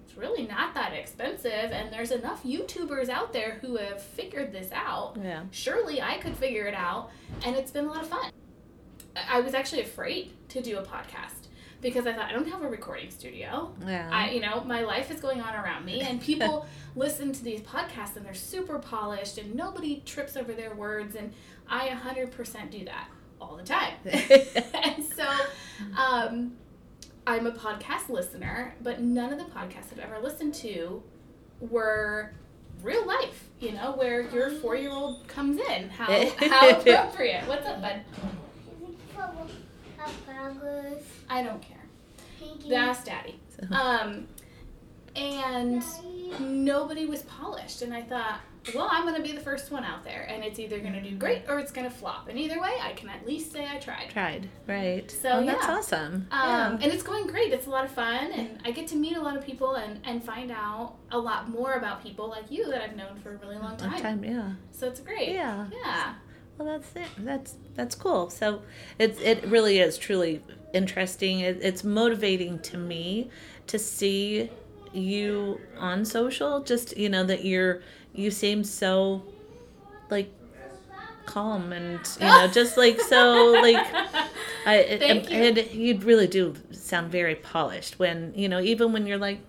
it's 0.04 0.16
really 0.16 0.46
not 0.46 0.74
that 0.74 0.92
expensive 0.92 1.72
and 1.72 1.92
there's 1.92 2.10
enough 2.12 2.42
youtubers 2.44 3.08
out 3.08 3.32
there 3.32 3.58
who 3.60 3.76
have 3.76 4.00
figured 4.02 4.52
this 4.52 4.70
out 4.72 5.16
Yeah. 5.22 5.42
surely 5.50 6.00
I 6.00 6.18
could 6.18 6.36
figure 6.36 6.66
it 6.66 6.74
out. 6.74 7.10
And 7.44 7.56
it's 7.56 7.72
been 7.72 7.86
a 7.86 7.88
lot 7.88 8.02
of 8.02 8.08
fun. 8.08 8.30
I 9.16 9.38
I 9.38 9.40
was 9.40 9.52
actually 9.54 9.82
afraid 9.82 10.30
to 10.50 10.62
do 10.62 10.78
a 10.78 10.82
podcast 10.82 11.45
because 11.80 12.06
I 12.06 12.12
thought 12.12 12.26
I 12.26 12.32
don't 12.32 12.48
have 12.48 12.62
a 12.62 12.68
recording 12.68 13.10
studio. 13.10 13.72
Yeah. 13.86 14.08
I, 14.10 14.30
you 14.30 14.40
know, 14.40 14.62
my 14.64 14.82
life 14.82 15.10
is 15.10 15.20
going 15.20 15.40
on 15.40 15.54
around 15.54 15.84
me, 15.84 16.00
and 16.00 16.20
people 16.20 16.66
listen 16.96 17.32
to 17.32 17.44
these 17.44 17.60
podcasts 17.60 18.16
and 18.16 18.24
they're 18.24 18.34
super 18.34 18.78
polished, 18.78 19.38
and 19.38 19.54
nobody 19.54 20.02
trips 20.04 20.36
over 20.36 20.52
their 20.52 20.74
words, 20.74 21.16
and 21.16 21.32
I 21.68 21.88
100% 21.88 22.70
do 22.70 22.84
that 22.84 23.08
all 23.40 23.56
the 23.56 23.62
time. 23.62 23.94
and 24.04 25.04
so, 25.04 25.26
um, 25.96 26.52
I'm 27.26 27.46
a 27.46 27.52
podcast 27.52 28.08
listener, 28.08 28.74
but 28.82 29.00
none 29.00 29.32
of 29.32 29.38
the 29.38 29.44
podcasts 29.44 29.92
I've 29.92 29.98
ever 29.98 30.18
listened 30.20 30.54
to 30.54 31.02
were 31.60 32.32
real 32.82 33.06
life, 33.06 33.48
you 33.58 33.72
know, 33.72 33.92
where 33.92 34.22
your 34.30 34.50
four 34.50 34.76
year 34.76 34.90
old 34.90 35.26
comes 35.26 35.58
in. 35.58 35.88
How, 35.88 36.30
how 36.38 36.70
appropriate. 36.78 37.46
What's 37.46 37.66
up, 37.66 37.80
bud? 37.82 38.00
I 41.28 41.42
don't 41.42 41.62
care. 41.62 41.78
That's 42.68 43.04
daddy. 43.04 43.40
Um, 43.72 44.26
and 45.16 45.82
nobody 46.40 47.06
was 47.06 47.22
polished. 47.22 47.82
And 47.82 47.94
I 47.94 48.02
thought, 48.02 48.40
well, 48.74 48.88
I'm 48.90 49.04
going 49.04 49.16
to 49.16 49.22
be 49.22 49.32
the 49.32 49.40
first 49.40 49.70
one 49.70 49.84
out 49.84 50.04
there. 50.04 50.26
And 50.28 50.44
it's 50.44 50.58
either 50.58 50.78
going 50.78 50.92
to 50.92 51.00
do 51.00 51.16
great 51.16 51.44
or 51.48 51.58
it's 51.58 51.72
going 51.72 51.88
to 51.88 51.94
flop. 51.94 52.28
And 52.28 52.38
either 52.38 52.60
way, 52.60 52.76
I 52.82 52.92
can 52.92 53.08
at 53.08 53.26
least 53.26 53.52
say 53.52 53.66
I 53.66 53.78
tried. 53.78 54.10
Tried. 54.10 54.48
Right. 54.66 55.10
So, 55.10 55.30
oh, 55.30 55.46
that's 55.46 55.66
yeah. 55.66 55.74
awesome. 55.74 56.14
Um, 56.30 56.30
yeah. 56.30 56.78
And 56.82 56.84
it's 56.84 57.02
going 57.02 57.26
great. 57.26 57.52
It's 57.52 57.66
a 57.66 57.70
lot 57.70 57.84
of 57.84 57.92
fun. 57.92 58.32
And 58.32 58.58
I 58.64 58.72
get 58.72 58.88
to 58.88 58.96
meet 58.96 59.16
a 59.16 59.22
lot 59.22 59.36
of 59.36 59.44
people 59.44 59.76
and, 59.76 60.00
and 60.04 60.22
find 60.22 60.50
out 60.50 60.96
a 61.10 61.18
lot 61.18 61.48
more 61.48 61.74
about 61.74 62.02
people 62.02 62.28
like 62.28 62.50
you 62.50 62.66
that 62.66 62.82
I've 62.82 62.96
known 62.96 63.18
for 63.22 63.34
a 63.34 63.36
really 63.38 63.56
long 63.56 63.76
time. 63.76 63.92
Long 63.92 64.02
time. 64.02 64.24
Yeah. 64.24 64.52
So 64.72 64.86
it's 64.86 65.00
great. 65.00 65.30
Yeah. 65.30 65.66
Yeah. 65.72 66.14
Well, 66.58 66.78
that's 66.78 66.96
it. 66.96 67.08
That's 67.18 67.54
that's 67.74 67.94
cool. 67.94 68.30
So 68.30 68.62
it's 68.98 69.20
it 69.20 69.44
really 69.46 69.78
is 69.78 69.98
truly 69.98 70.42
interesting. 70.72 71.40
It, 71.40 71.58
it's 71.60 71.84
motivating 71.84 72.58
to 72.60 72.78
me 72.78 73.30
to 73.66 73.78
see 73.78 74.50
you 74.92 75.60
on 75.78 76.04
social. 76.04 76.60
Just 76.60 76.96
you 76.96 77.08
know 77.08 77.24
that 77.24 77.44
you're 77.44 77.82
you 78.14 78.30
seem 78.30 78.64
so 78.64 79.22
like 80.10 80.32
calm 81.26 81.72
and 81.72 82.00
you 82.20 82.26
know 82.26 82.46
just 82.46 82.76
like 82.76 83.00
so 83.00 83.52
like 83.62 83.84
I 84.64 84.96
Thank 84.98 85.30
and, 85.30 85.56
you. 85.56 85.62
and 85.62 85.72
you 85.72 85.98
really 85.98 86.26
do 86.28 86.54
sound 86.70 87.10
very 87.10 87.34
polished 87.34 87.98
when 87.98 88.32
you 88.34 88.48
know 88.48 88.60
even 88.60 88.92
when 88.92 89.06
you're 89.06 89.18
like 89.18 89.40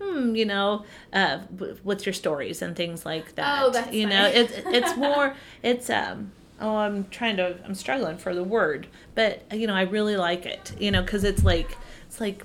hmm 0.00 0.34
you 0.34 0.44
know 0.44 0.84
uh 1.12 1.38
what's 1.82 2.06
your 2.06 2.12
stories 2.12 2.62
and 2.62 2.76
things 2.76 3.04
like 3.04 3.34
that 3.34 3.62
Oh, 3.64 3.70
that's 3.70 3.92
you 3.92 4.06
know 4.06 4.26
it's 4.26 4.52
it's 4.66 4.96
more 5.06 5.34
it's 5.62 5.90
um 5.90 6.32
oh 6.60 6.76
i'm 6.76 7.06
trying 7.08 7.36
to 7.36 7.56
i'm 7.64 7.74
struggling 7.74 8.16
for 8.18 8.34
the 8.34 8.44
word 8.44 8.86
but 9.14 9.42
you 9.52 9.66
know 9.66 9.74
i 9.74 9.82
really 9.82 10.16
like 10.16 10.46
it 10.46 10.72
you 10.78 10.90
know 10.90 11.02
because 11.02 11.24
it's 11.24 11.44
like 11.44 11.76
it's 12.06 12.20
like 12.20 12.44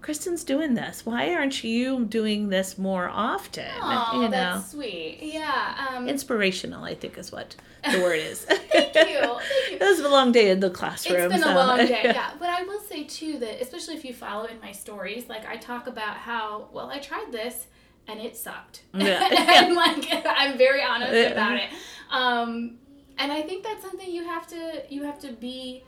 kristen's 0.00 0.42
doing 0.44 0.74
this 0.74 1.06
why 1.06 1.32
aren't 1.32 1.62
you 1.62 2.04
doing 2.04 2.48
this 2.48 2.76
more 2.78 3.08
often 3.08 3.64
Oh, 3.82 4.10
you 4.14 4.28
know 4.28 4.30
that's 4.30 4.70
sweet. 4.72 5.18
Yeah. 5.22 5.88
Um, 5.94 6.08
inspirational 6.08 6.84
i 6.84 6.94
think 6.94 7.16
is 7.18 7.30
what 7.32 7.54
the 7.90 8.00
word 8.00 8.18
is 8.18 8.44
Thank 8.44 8.62
you. 8.74 8.80
Thank 8.92 9.10
you. 9.10 9.38
it 9.72 9.80
was 9.80 10.00
a 10.00 10.08
long 10.08 10.32
day 10.32 10.50
in 10.50 10.60
the 10.60 10.70
classroom 10.70 11.20
It's 11.20 11.32
been 11.34 11.42
so- 11.42 11.52
a 11.52 11.56
long 11.56 11.78
day, 11.78 12.00
yeah. 12.04 12.32
But 12.38 12.48
I 12.48 12.62
will 12.62 12.80
say 12.80 13.04
too 13.04 13.38
that 13.38 13.60
especially 13.60 13.94
if 13.94 14.04
you 14.04 14.14
follow 14.14 14.44
in 14.44 14.60
my 14.60 14.72
stories, 14.72 15.28
like 15.28 15.46
I 15.46 15.56
talk 15.56 15.86
about 15.86 16.16
how 16.16 16.68
well 16.72 16.88
I 16.90 16.98
tried 16.98 17.32
this 17.32 17.66
and 18.08 18.20
it 18.20 18.36
sucked, 18.36 18.82
Yeah. 18.94 19.28
and 19.64 19.74
like 19.74 20.06
I'm 20.26 20.58
very 20.58 20.82
honest 20.82 21.12
Yeah. 21.12 21.28
about 21.30 21.56
it. 21.56 21.70
Um, 22.10 22.78
and 23.18 23.30
I 23.32 23.42
think 23.42 23.62
that's 23.64 23.82
something 23.82 24.10
you 24.10 24.24
have 24.24 24.46
to 24.48 24.82
you 24.88 25.04
have 25.04 25.18
to 25.20 25.32
be 25.32 25.84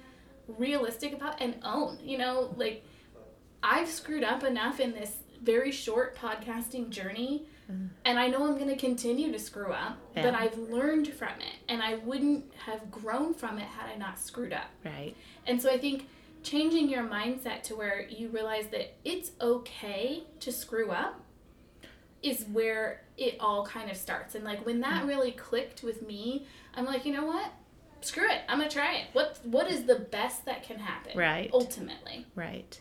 realistic 0.46 1.12
about 1.12 1.40
and 1.40 1.54
own. 1.64 1.98
You 2.02 2.18
know, 2.18 2.54
like 2.56 2.84
I've 3.62 3.88
screwed 3.88 4.24
up 4.24 4.44
enough 4.44 4.78
in 4.80 4.92
this 4.92 5.12
very 5.42 5.72
short 5.72 6.16
podcasting 6.16 6.90
journey. 6.90 7.46
And 7.68 8.18
I 8.18 8.28
know 8.28 8.46
I'm 8.46 8.58
going 8.58 8.68
to 8.68 8.76
continue 8.76 9.32
to 9.32 9.38
screw 9.38 9.72
up, 9.72 9.96
but 10.14 10.34
I've 10.34 10.56
learned 10.58 11.08
from 11.08 11.30
it. 11.40 11.56
And 11.68 11.82
I 11.82 11.94
wouldn't 11.96 12.52
have 12.66 12.90
grown 12.90 13.32
from 13.32 13.58
it 13.58 13.64
had 13.64 13.90
I 13.90 13.96
not 13.96 14.20
screwed 14.20 14.52
up. 14.52 14.68
right 14.84 15.14
And 15.46 15.60
so 15.60 15.70
I 15.70 15.78
think 15.78 16.08
changing 16.42 16.88
your 16.90 17.04
mindset 17.04 17.62
to 17.64 17.74
where 17.74 18.06
you 18.08 18.28
realize 18.28 18.66
that 18.68 18.94
it's 19.04 19.32
okay 19.40 20.24
to 20.40 20.52
screw 20.52 20.90
up 20.90 21.20
is 22.22 22.44
where 22.52 23.02
it 23.16 23.36
all 23.40 23.66
kind 23.66 23.90
of 23.90 23.96
starts. 23.96 24.34
And 24.34 24.44
like 24.44 24.64
when 24.64 24.80
that 24.80 25.04
mm. 25.04 25.08
really 25.08 25.32
clicked 25.32 25.82
with 25.82 26.06
me, 26.06 26.46
I'm 26.74 26.84
like, 26.84 27.04
you 27.04 27.12
know 27.12 27.24
what? 27.24 27.50
Screw 28.00 28.28
it. 28.28 28.42
I'm 28.48 28.58
gonna 28.58 28.70
try 28.70 28.96
it. 28.96 29.06
What 29.14 29.38
what 29.44 29.70
is 29.70 29.84
the 29.84 29.96
best 29.96 30.44
that 30.44 30.62
can 30.62 30.78
happen? 30.78 31.16
Right. 31.16 31.50
Ultimately. 31.52 32.26
Right. 32.34 32.78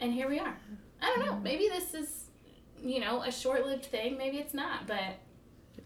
And 0.00 0.12
here 0.12 0.28
we 0.28 0.38
are. 0.38 0.56
I 1.02 1.06
don't 1.06 1.24
know. 1.24 1.32
Mm. 1.32 1.42
Maybe 1.42 1.68
this 1.68 1.94
is, 1.94 2.19
you 2.82 3.00
know, 3.00 3.22
a 3.22 3.32
short 3.32 3.66
lived 3.66 3.86
thing. 3.86 4.16
Maybe 4.16 4.38
it's 4.38 4.54
not, 4.54 4.86
but 4.86 5.18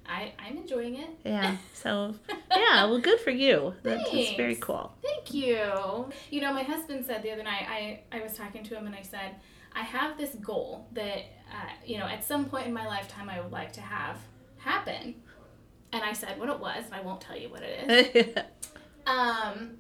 I 0.07 0.33
I'm 0.39 0.57
enjoying 0.57 0.97
it. 0.97 1.11
Yeah. 1.25 1.57
So 1.75 2.15
yeah, 2.51 2.87
well 2.87 2.99
good 2.99 3.21
for 3.21 3.31
you. 3.31 3.75
That's, 3.83 4.11
that's 4.11 4.33
very 4.37 4.57
cool. 4.57 4.91
Thank 5.03 5.35
you. 5.35 6.07
You 6.31 6.41
know, 6.41 6.53
my 6.55 6.63
husband 6.63 7.05
said 7.05 7.23
the 7.23 7.31
other 7.31 7.43
night, 7.43 7.67
I, 7.69 8.01
I 8.11 8.23
was 8.23 8.33
talking 8.33 8.63
to 8.65 8.75
him 8.75 8.87
and 8.87 8.95
I 8.97 9.03
said, 9.03 9.35
I 9.75 9.83
have 9.83 10.17
this 10.17 10.35
goal 10.37 10.87
that, 10.93 11.19
uh, 11.53 11.69
you 11.85 11.99
know, 11.99 12.07
at 12.07 12.25
some 12.25 12.47
point 12.47 12.67
in 12.67 12.73
my 12.73 12.87
lifetime 12.87 13.29
I 13.29 13.39
would 13.41 13.53
like 13.53 13.73
to 13.75 13.83
have 13.83 14.17
happen. 14.57 15.17
And 15.93 16.03
I 16.03 16.15
said 16.15 16.41
what 16.41 16.49
it 16.49 16.59
was, 16.59 16.87
and 16.87 16.95
I 16.95 17.03
won't 17.03 17.21
tell 17.21 17.37
you 17.39 17.51
what 17.51 17.63
it 17.63 18.17
is. 18.17 18.43
Um, 19.07 19.77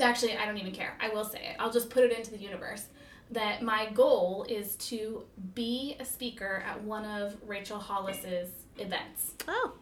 actually, 0.00 0.36
I 0.36 0.46
don't 0.46 0.58
even 0.58 0.72
care. 0.72 0.98
I 1.00 1.08
will 1.08 1.24
say 1.24 1.38
it. 1.50 1.56
I'll 1.60 1.70
just 1.70 1.90
put 1.90 2.02
it 2.02 2.10
into 2.10 2.32
the 2.32 2.38
universe. 2.38 2.86
That 3.30 3.62
my 3.62 3.88
goal 3.90 4.46
is 4.48 4.76
to 4.76 5.24
be 5.54 5.96
a 5.98 6.04
speaker 6.04 6.62
at 6.66 6.82
one 6.82 7.04
of 7.04 7.36
Rachel 7.46 7.78
Hollis's 7.78 8.50
events. 8.78 9.32
oh. 9.48 9.72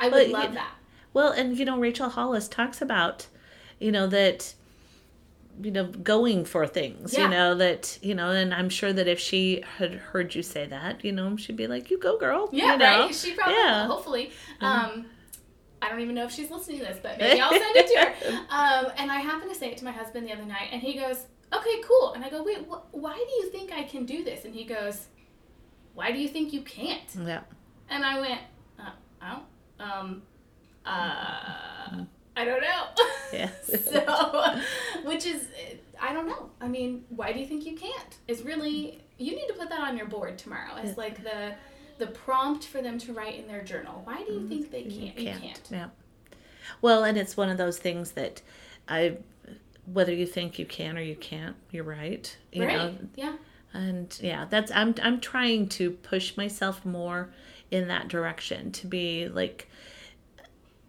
I 0.00 0.06
would 0.06 0.12
Well, 0.12 0.26
you- 0.26 0.32
love 0.32 0.54
that. 0.54 0.74
Well, 1.14 1.30
and 1.32 1.56
you 1.58 1.64
know, 1.64 1.78
Rachel 1.78 2.08
Hollis 2.08 2.48
talks 2.48 2.80
about, 2.82 3.26
you 3.78 3.92
know, 3.92 4.06
that 4.08 4.54
you 5.62 5.70
know, 5.70 5.84
going 5.84 6.46
for 6.46 6.66
things, 6.66 7.12
Yeah. 7.12 7.24
you 7.24 7.28
know, 7.28 7.54
that, 7.56 7.98
you 8.00 8.14
know, 8.14 8.30
and 8.30 8.54
I'm 8.54 8.70
sure 8.70 8.90
that 8.90 9.06
if 9.06 9.20
she 9.20 9.62
had 9.76 9.92
heard 9.92 10.34
you 10.34 10.42
say 10.42 10.64
that, 10.66 11.04
you 11.04 11.12
know, 11.12 11.36
she'd 11.36 11.56
be 11.58 11.66
like, 11.66 11.90
you 11.90 11.98
go, 11.98 12.16
girl. 12.16 12.48
Yeah, 12.52 12.72
you 12.72 12.78
know? 12.78 13.00
right. 13.04 13.14
She 13.14 13.32
probably 13.34 13.54
Yeah. 13.56 13.86
hopefully. 13.86 14.32
Um, 14.62 15.04
I 15.82 15.90
don't 15.90 16.00
even 16.00 16.14
know 16.14 16.24
if 16.24 16.32
she's 16.32 16.50
listening 16.50 16.78
to 16.78 16.86
this, 16.86 16.98
but 17.02 17.18
maybe 17.18 17.38
I'll 17.38 17.50
send 17.50 17.76
it 17.76 17.86
to 17.88 17.98
her. 17.98 18.46
Um, 18.48 18.92
and 18.96 19.12
I 19.12 19.16
happened 19.20 19.52
to 19.52 19.58
say 19.58 19.70
it 19.70 19.76
to 19.78 19.84
my 19.84 19.92
husband 19.92 20.26
the 20.26 20.32
other 20.32 20.46
night, 20.46 20.70
and 20.72 20.80
he 20.80 20.94
goes, 20.94 21.26
"Okay, 21.52 21.82
cool." 21.84 22.12
And 22.14 22.24
I 22.24 22.30
go, 22.30 22.42
"Wait, 22.42 22.58
wh- 22.68 22.94
why 22.94 23.14
do 23.14 23.34
you 23.34 23.50
think 23.50 23.72
I 23.72 23.82
can 23.82 24.04
do 24.06 24.24
this?" 24.24 24.44
And 24.44 24.54
he 24.54 24.64
goes, 24.64 25.06
"Why 25.94 26.12
do 26.12 26.18
you 26.18 26.28
think 26.28 26.52
you 26.52 26.62
can't?" 26.62 27.08
Yeah. 27.26 27.40
And 27.88 28.04
I 28.04 28.20
went, 28.20 28.40
uh, 28.78 28.90
"I 29.20 29.32
don't, 29.32 29.90
um, 29.90 30.22
uh, 30.86 32.04
I 32.36 32.44
don't 32.44 32.60
know." 32.62 32.86
Yeah. 33.32 33.50
so, 33.62 34.60
which 35.04 35.26
is, 35.26 35.48
I 36.00 36.12
don't 36.12 36.26
know. 36.26 36.50
I 36.60 36.68
mean, 36.68 37.04
why 37.08 37.32
do 37.32 37.40
you 37.40 37.46
think 37.46 37.64
you 37.66 37.76
can't? 37.76 38.16
Is 38.28 38.42
really 38.42 39.02
you 39.18 39.36
need 39.36 39.46
to 39.48 39.54
put 39.54 39.68
that 39.68 39.80
on 39.80 39.96
your 39.96 40.06
board 40.06 40.38
tomorrow 40.38 40.74
as 40.76 40.96
like 40.96 41.22
the 41.22 41.54
the 41.98 42.06
prompt 42.08 42.64
for 42.64 42.82
them 42.82 42.98
to 42.98 43.12
write 43.12 43.38
in 43.38 43.46
their 43.46 43.62
journal. 43.62 44.00
Why 44.04 44.22
do 44.24 44.32
you 44.32 44.48
think 44.48 44.70
they 44.70 44.82
can't? 44.82 45.18
You 45.18 45.30
can't. 45.30 45.68
Yeah. 45.70 45.88
Well, 46.80 47.04
and 47.04 47.16
it's 47.16 47.36
one 47.36 47.48
of 47.48 47.58
those 47.58 47.78
things 47.78 48.12
that 48.12 48.42
I, 48.88 49.18
whether 49.86 50.12
you 50.12 50.26
think 50.26 50.58
you 50.58 50.66
can 50.66 50.96
or 50.96 51.02
you 51.02 51.16
can't, 51.16 51.56
you're 51.70 51.84
right. 51.84 52.36
You 52.52 52.64
right? 52.64 52.76
know, 52.76 52.94
yeah. 53.16 53.34
and 53.72 54.16
yeah, 54.22 54.46
that's 54.48 54.70
I'm 54.72 54.94
I'm 55.02 55.20
trying 55.20 55.68
to 55.70 55.90
push 55.90 56.36
myself 56.36 56.84
more 56.84 57.30
in 57.70 57.88
that 57.88 58.08
direction 58.08 58.70
to 58.72 58.86
be 58.86 59.28
like, 59.28 59.68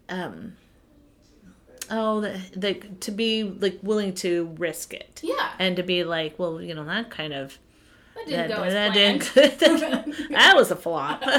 um. 0.08 0.56
Oh, 1.90 2.22
the, 2.22 2.40
the 2.56 2.74
to 3.00 3.10
be 3.10 3.42
like 3.44 3.78
willing 3.82 4.14
to 4.14 4.54
risk 4.58 4.94
it, 4.94 5.20
Yeah. 5.22 5.50
and 5.58 5.76
to 5.76 5.82
be 5.82 6.02
like, 6.02 6.38
well, 6.38 6.62
you 6.62 6.74
know, 6.74 6.84
that 6.86 7.10
kind 7.10 7.34
of 7.34 7.58
That 8.14 8.26
didn't 8.26 8.48
that, 8.48 8.56
go 8.56 8.62
as 8.62 8.72
that 8.72 8.94
didn't 8.94 9.34
that 10.30 10.56
was 10.56 10.70
a 10.70 10.76
flop. 10.76 11.20
but 11.24 11.30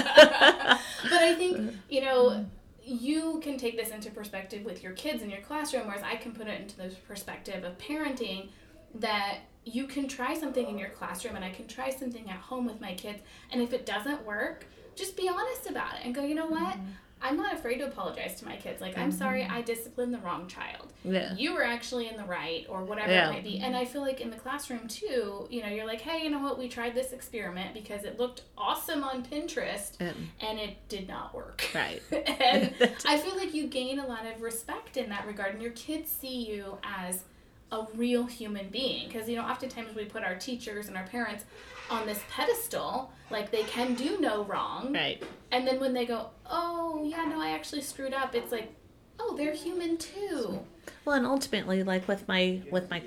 I 1.04 1.34
think 1.36 1.74
you 1.90 2.02
know 2.02 2.46
you 2.86 3.40
can 3.44 3.58
take 3.58 3.78
this 3.78 3.90
into 3.90 4.12
perspective 4.12 4.64
with 4.64 4.84
your 4.84 4.94
kids 4.94 5.24
in 5.24 5.30
your 5.30 5.42
classroom, 5.42 5.88
whereas 5.88 6.04
I 6.04 6.16
can 6.16 6.34
put 6.34 6.48
it 6.48 6.62
into 6.62 6.78
the 6.78 6.96
perspective 7.08 7.64
of 7.64 7.78
parenting 7.78 8.50
that 8.96 9.40
you 9.66 9.88
can 9.88 10.08
try 10.08 10.38
something 10.38 10.68
in 10.68 10.78
your 10.78 10.90
classroom 10.90 11.36
and 11.36 11.44
I 11.44 11.50
can 11.50 11.68
try 11.68 11.90
something 11.90 12.30
at 12.30 12.38
home 12.38 12.66
with 12.66 12.80
my 12.80 12.94
kids, 12.94 13.22
and 13.52 13.62
if 13.62 13.74
it 13.74 13.86
doesn't 13.86 14.24
work, 14.24 14.68
just 14.96 15.18
be 15.18 15.28
honest 15.28 15.70
about 15.70 15.96
it 15.96 16.02
and 16.06 16.14
go, 16.14 16.24
you 16.24 16.36
know 16.36 16.48
what? 16.48 16.76
Mm-hmm. 16.76 16.92
I'm 17.22 17.38
not 17.38 17.54
afraid 17.54 17.78
to 17.80 17.88
apologize 17.88 18.36
to 18.42 18.46
my 18.46 18.56
kids. 18.56 18.82
Like, 18.82 18.98
I'm 18.98 19.12
sorry 19.12 19.42
mm-hmm. 19.42 19.54
I 19.56 19.62
disciplined 19.62 20.14
the 20.14 20.20
wrong 20.20 20.48
child. 20.48 20.94
yeah. 21.04 21.34
You 21.36 21.54
were 21.54 21.64
actually 21.64 22.08
in 22.08 22.18
the 22.18 22.24
right, 22.26 22.66
or 22.70 22.84
whatever 22.84 23.12
Yeah. 23.12 23.30
it 23.30 23.34
might 23.34 23.44
be. 23.44 23.60
And 23.60 23.76
I 23.76 23.86
feel 23.86 24.02
like 24.02 24.22
in 24.22 24.30
the 24.30 24.36
classroom 24.36 24.88
too, 24.88 25.48
you 25.50 25.64
know, 25.64 25.70
you're 25.70 25.88
like, 25.88 26.02
hey, 26.02 26.24
you 26.24 26.30
know 26.30 26.40
what? 26.40 26.60
We 26.60 26.68
tried 26.68 26.94
this 26.94 27.14
experiment 27.14 27.74
because 27.74 28.04
it 28.04 28.20
looked 28.20 28.44
awesome 28.58 29.04
on 29.04 29.24
Pinterest 29.24 30.00
and 30.00 30.60
it 30.60 30.78
did 30.88 31.08
not 31.08 31.34
work. 31.34 31.64
right. 31.74 32.02
and 32.12 32.74
I 33.08 33.18
feel 33.18 33.36
like 33.36 33.54
you 33.56 33.68
gain 33.68 34.00
a 34.00 34.06
lot 34.08 34.26
of 34.28 34.42
respect 34.42 34.98
in 34.98 35.10
that 35.10 35.26
regard, 35.26 35.54
and 35.54 35.62
your 35.64 35.72
kids 35.72 36.12
see 36.12 36.46
you 36.46 36.78
as 36.84 37.24
a 37.72 37.88
real 37.96 38.26
human 38.26 38.70
being. 38.70 39.08
Because, 39.08 39.28
you 39.28 39.36
know, 39.36 39.42
oftentimes 39.44 39.96
we 39.96 40.06
put 40.06 40.24
our 40.24 40.36
teachers 40.36 40.88
and 40.88 40.96
our 40.96 41.08
parents 41.08 41.46
on 41.90 42.06
this 42.06 42.22
pedestal, 42.30 43.12
like 43.30 43.52
they 43.52 43.64
can 43.64 43.94
do 43.96 44.20
no 44.20 44.44
wrong. 44.44 44.94
Right. 44.94 45.22
And 45.52 45.68
then 45.68 45.80
when 45.80 45.94
they 45.94 46.06
go, 46.06 46.30
oh, 46.50 47.04
yeah, 47.06 47.26
no, 47.26 47.40
I 47.40 47.52
actually 47.52 47.82
screwed 47.82 48.14
up, 48.14 48.36
it's 48.36 48.52
like, 48.52 48.74
oh, 49.20 49.36
they're 49.38 49.54
human 49.54 49.98
too. 49.98 50.60
Well, 51.04 51.16
and 51.16 51.26
ultimately, 51.26 51.84
like 51.84 52.08
with 52.08 52.28
my 52.28 52.62
with 52.72 52.90
my 52.90 53.04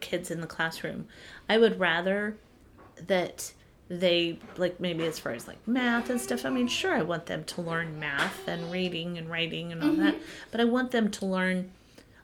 kids 0.00 0.30
in 0.30 0.40
the 0.40 0.46
classroom, 0.46 1.06
I 1.48 1.58
would 1.58 1.78
rather 1.78 2.36
that 3.06 3.52
they 3.88 4.38
like 4.56 4.80
maybe 4.80 5.04
as 5.04 5.18
far 5.18 5.32
as 5.32 5.46
like 5.46 5.66
math 5.66 6.10
and 6.10 6.20
stuff. 6.20 6.44
I 6.44 6.50
mean, 6.50 6.66
sure, 6.66 6.94
I 6.94 7.02
want 7.02 7.26
them 7.26 7.44
to 7.44 7.62
learn 7.62 7.98
math 7.98 8.48
and 8.48 8.72
reading 8.72 9.16
and 9.18 9.30
writing 9.30 9.72
and 9.72 9.82
all 9.82 9.92
that, 9.92 10.14
mm-hmm. 10.14 10.24
but 10.50 10.60
I 10.60 10.64
want 10.64 10.90
them 10.90 11.10
to 11.12 11.26
learn 11.26 11.70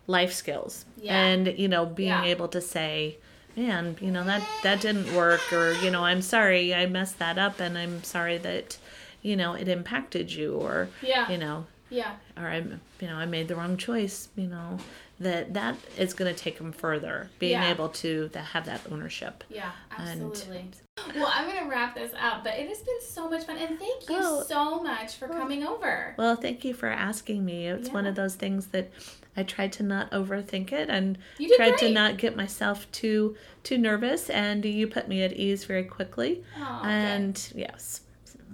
life 0.08 0.32
skills 0.32 0.84
Yeah. 1.00 1.16
and 1.16 1.46
you 1.56 1.68
know 1.68 1.86
being 1.86 2.08
Yeah. 2.08 2.24
able 2.24 2.48
to 2.48 2.60
say 2.60 3.18
man 3.56 3.96
you 4.00 4.10
know 4.10 4.24
that 4.24 4.42
that 4.62 4.80
didn't 4.80 5.14
work 5.14 5.52
or 5.52 5.72
you 5.74 5.90
know 5.90 6.04
i'm 6.04 6.22
sorry 6.22 6.74
i 6.74 6.86
messed 6.86 7.18
that 7.18 7.38
up 7.38 7.60
and 7.60 7.76
i'm 7.76 8.02
sorry 8.02 8.38
that 8.38 8.78
you 9.22 9.36
know 9.36 9.54
it 9.54 9.68
impacted 9.68 10.32
you 10.32 10.54
or 10.54 10.88
Yeah. 11.02 11.30
you 11.30 11.38
know 11.38 11.66
Yeah. 11.92 12.14
or 12.36 12.46
I'm, 12.48 12.80
you 13.00 13.06
know, 13.06 13.16
I 13.16 13.26
made 13.26 13.48
the 13.48 13.54
wrong 13.56 13.76
choice, 13.76 14.28
you 14.36 14.46
know, 14.48 14.78
that 15.20 15.54
that 15.54 15.76
is 15.96 16.14
going 16.14 16.34
to 16.34 16.38
take 16.40 16.58
them 16.58 16.72
further, 16.72 17.28
being 17.38 17.52
Yeah. 17.52 17.70
able 17.70 17.90
to, 17.90 18.28
to 18.30 18.40
have 18.40 18.64
that 18.66 18.80
ownership. 18.90 19.44
Yeah, 19.48 19.70
And- 19.98 20.22
absolutely. 20.22 20.70
well, 21.14 21.30
I'm 21.32 21.46
going 21.48 21.62
to 21.62 21.70
wrap 21.70 21.94
this 21.94 22.12
up, 22.20 22.42
but 22.44 22.54
it 22.54 22.68
has 22.68 22.78
been 22.78 23.00
so 23.02 23.28
much 23.30 23.44
fun. 23.44 23.56
And 23.58 23.78
thank 23.78 24.08
you 24.08 24.16
Oh. 24.18 24.42
so 24.42 24.82
much 24.82 25.14
for 25.16 25.28
coming 25.28 25.64
over. 25.64 26.14
Well, 26.18 26.34
thank 26.36 26.64
you 26.64 26.74
for 26.74 26.88
asking 26.88 27.44
me. 27.44 27.68
It's 27.68 27.90
one 27.90 28.06
of 28.06 28.14
those 28.14 28.34
things 28.34 28.68
that 28.68 28.90
I 29.36 29.42
tried 29.44 29.72
to 29.74 29.82
not 29.82 30.10
overthink 30.10 30.72
it 30.72 30.90
and 30.90 31.16
tried 31.56 31.78
to 31.78 31.90
not 31.90 32.16
get 32.18 32.36
myself 32.36 32.90
too 32.92 33.36
too 33.62 33.78
nervous 33.78 34.28
and 34.28 34.64
you 34.64 34.86
put 34.88 35.06
me 35.08 35.22
at 35.22 35.32
ease 35.34 35.64
very 35.64 35.84
quickly. 35.84 36.42
Oh, 36.58 36.80
good. 36.82 36.88
and 36.90 37.52
yes. 37.54 38.00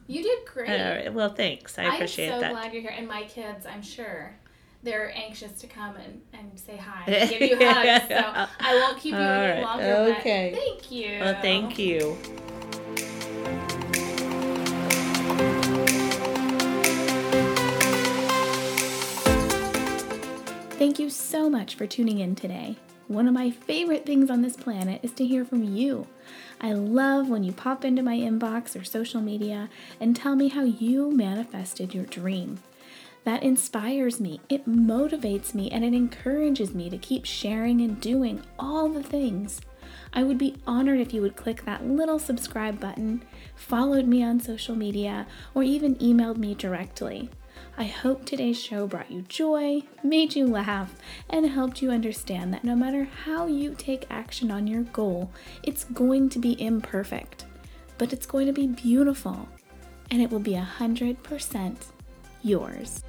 You 0.09 0.23
did 0.23 0.39
great. 0.47 0.71
All 0.71 0.91
right. 0.91 1.13
Well, 1.13 1.29
thanks. 1.29 1.79
I 1.79 1.95
appreciate 1.95 2.29
that. 2.29 2.35
I'm 2.35 2.41
so 2.41 2.47
that. 2.47 2.53
glad 2.53 2.73
you're 2.73 2.83
here. 2.83 2.95
And 2.97 3.07
my 3.07 3.25
kids, 3.25 3.67
I'm 3.67 3.83
sure, 3.83 4.35
they're 4.83 5.13
anxious 5.15 5.53
to 5.61 5.67
come 5.67 5.97
and, 5.97 6.23
and 6.33 6.59
say 6.59 6.77
hi 6.79 7.05
and 7.07 7.31
give 7.39 7.43
you 7.43 7.59
hugs. 7.59 8.09
So 8.09 8.17
I 8.17 8.75
won't 8.75 8.99
keep 8.99 9.13
you 9.13 9.19
All 9.19 9.23
any 9.23 9.61
right, 9.61 9.63
longer. 9.63 10.17
okay. 10.19 10.51
But 10.53 10.61
thank 10.61 10.91
you. 10.91 11.19
Well, 11.21 11.43
thank 11.43 11.79
you. 11.79 12.17
Thank 20.79 20.99
you 20.99 21.11
so 21.11 21.51
much 21.51 21.75
for 21.75 21.87
tuning 21.87 22.21
in 22.21 22.35
today. 22.35 22.77
One 23.09 23.27
of 23.27 23.33
my 23.33 23.51
favorite 23.51 24.05
things 24.05 24.29
on 24.29 24.43
this 24.43 24.55
planet 24.55 25.01
is 25.03 25.13
to 25.13 25.25
hear 25.25 25.43
from 25.43 25.65
you. 25.65 26.07
I 26.61 26.75
love 26.75 27.31
when 27.31 27.43
you 27.43 27.53
pop 27.53 27.83
into 27.83 28.03
my 28.03 28.19
inbox 28.19 28.79
or 28.79 28.85
social 28.85 29.23
media 29.23 29.71
and 29.99 30.15
tell 30.15 30.37
me 30.37 30.49
how 30.49 30.65
you 30.65 31.11
manifested 31.11 31.95
your 31.95 32.05
dream. 32.05 32.59
That 33.25 33.43
inspires 33.43 34.21
me, 34.21 34.41
it 34.51 34.69
motivates 34.69 35.55
me, 35.55 35.71
and 35.71 35.87
it 35.87 35.95
encourages 35.95 36.75
me 36.75 36.91
to 36.91 36.99
keep 36.99 37.25
sharing 37.25 37.81
and 37.81 37.99
doing 37.99 38.43
all 38.59 38.91
the 38.91 39.03
things. 39.03 39.63
I 40.13 40.23
would 40.23 40.37
be 40.37 40.57
honored 40.67 41.01
if 41.01 41.15
you 41.15 41.23
would 41.23 41.35
click 41.35 41.65
that 41.65 41.87
little 41.87 42.19
subscribe 42.19 42.79
button, 42.79 43.23
followed 43.57 44.07
me 44.07 44.23
on 44.23 44.39
social 44.39 44.77
media, 44.77 45.27
or 45.55 45.63
even 45.63 45.97
emailed 45.97 46.37
me 46.37 46.55
directly. 46.55 47.31
I 47.81 47.85
hope 47.85 48.25
today's 48.25 48.61
show 48.61 48.89
brought 48.89 49.09
you 49.09 49.23
joy, 49.29 49.83
made 50.03 50.35
you 50.35 50.49
laugh, 50.49 50.97
and 51.31 51.47
helped 51.47 51.81
you 51.81 51.93
understand 51.93 52.53
that 52.53 52.65
no 52.65 52.75
matter 52.75 53.05
how 53.05 53.47
you 53.47 53.77
take 53.79 54.05
action 54.11 54.51
on 54.51 54.67
your 54.67 54.83
goal, 54.83 55.31
it's 55.63 55.85
going 55.85 56.29
to 56.31 56.41
be 56.41 56.61
imperfect, 56.61 57.45
but 57.97 58.13
it's 58.13 58.27
going 58.27 58.49
to 58.49 58.53
be 58.53 58.67
beautiful, 58.67 59.49
and 60.11 60.21
it 60.21 60.29
will 60.29 60.41
be 60.41 60.55
100% 60.55 61.77
yours. 62.43 63.05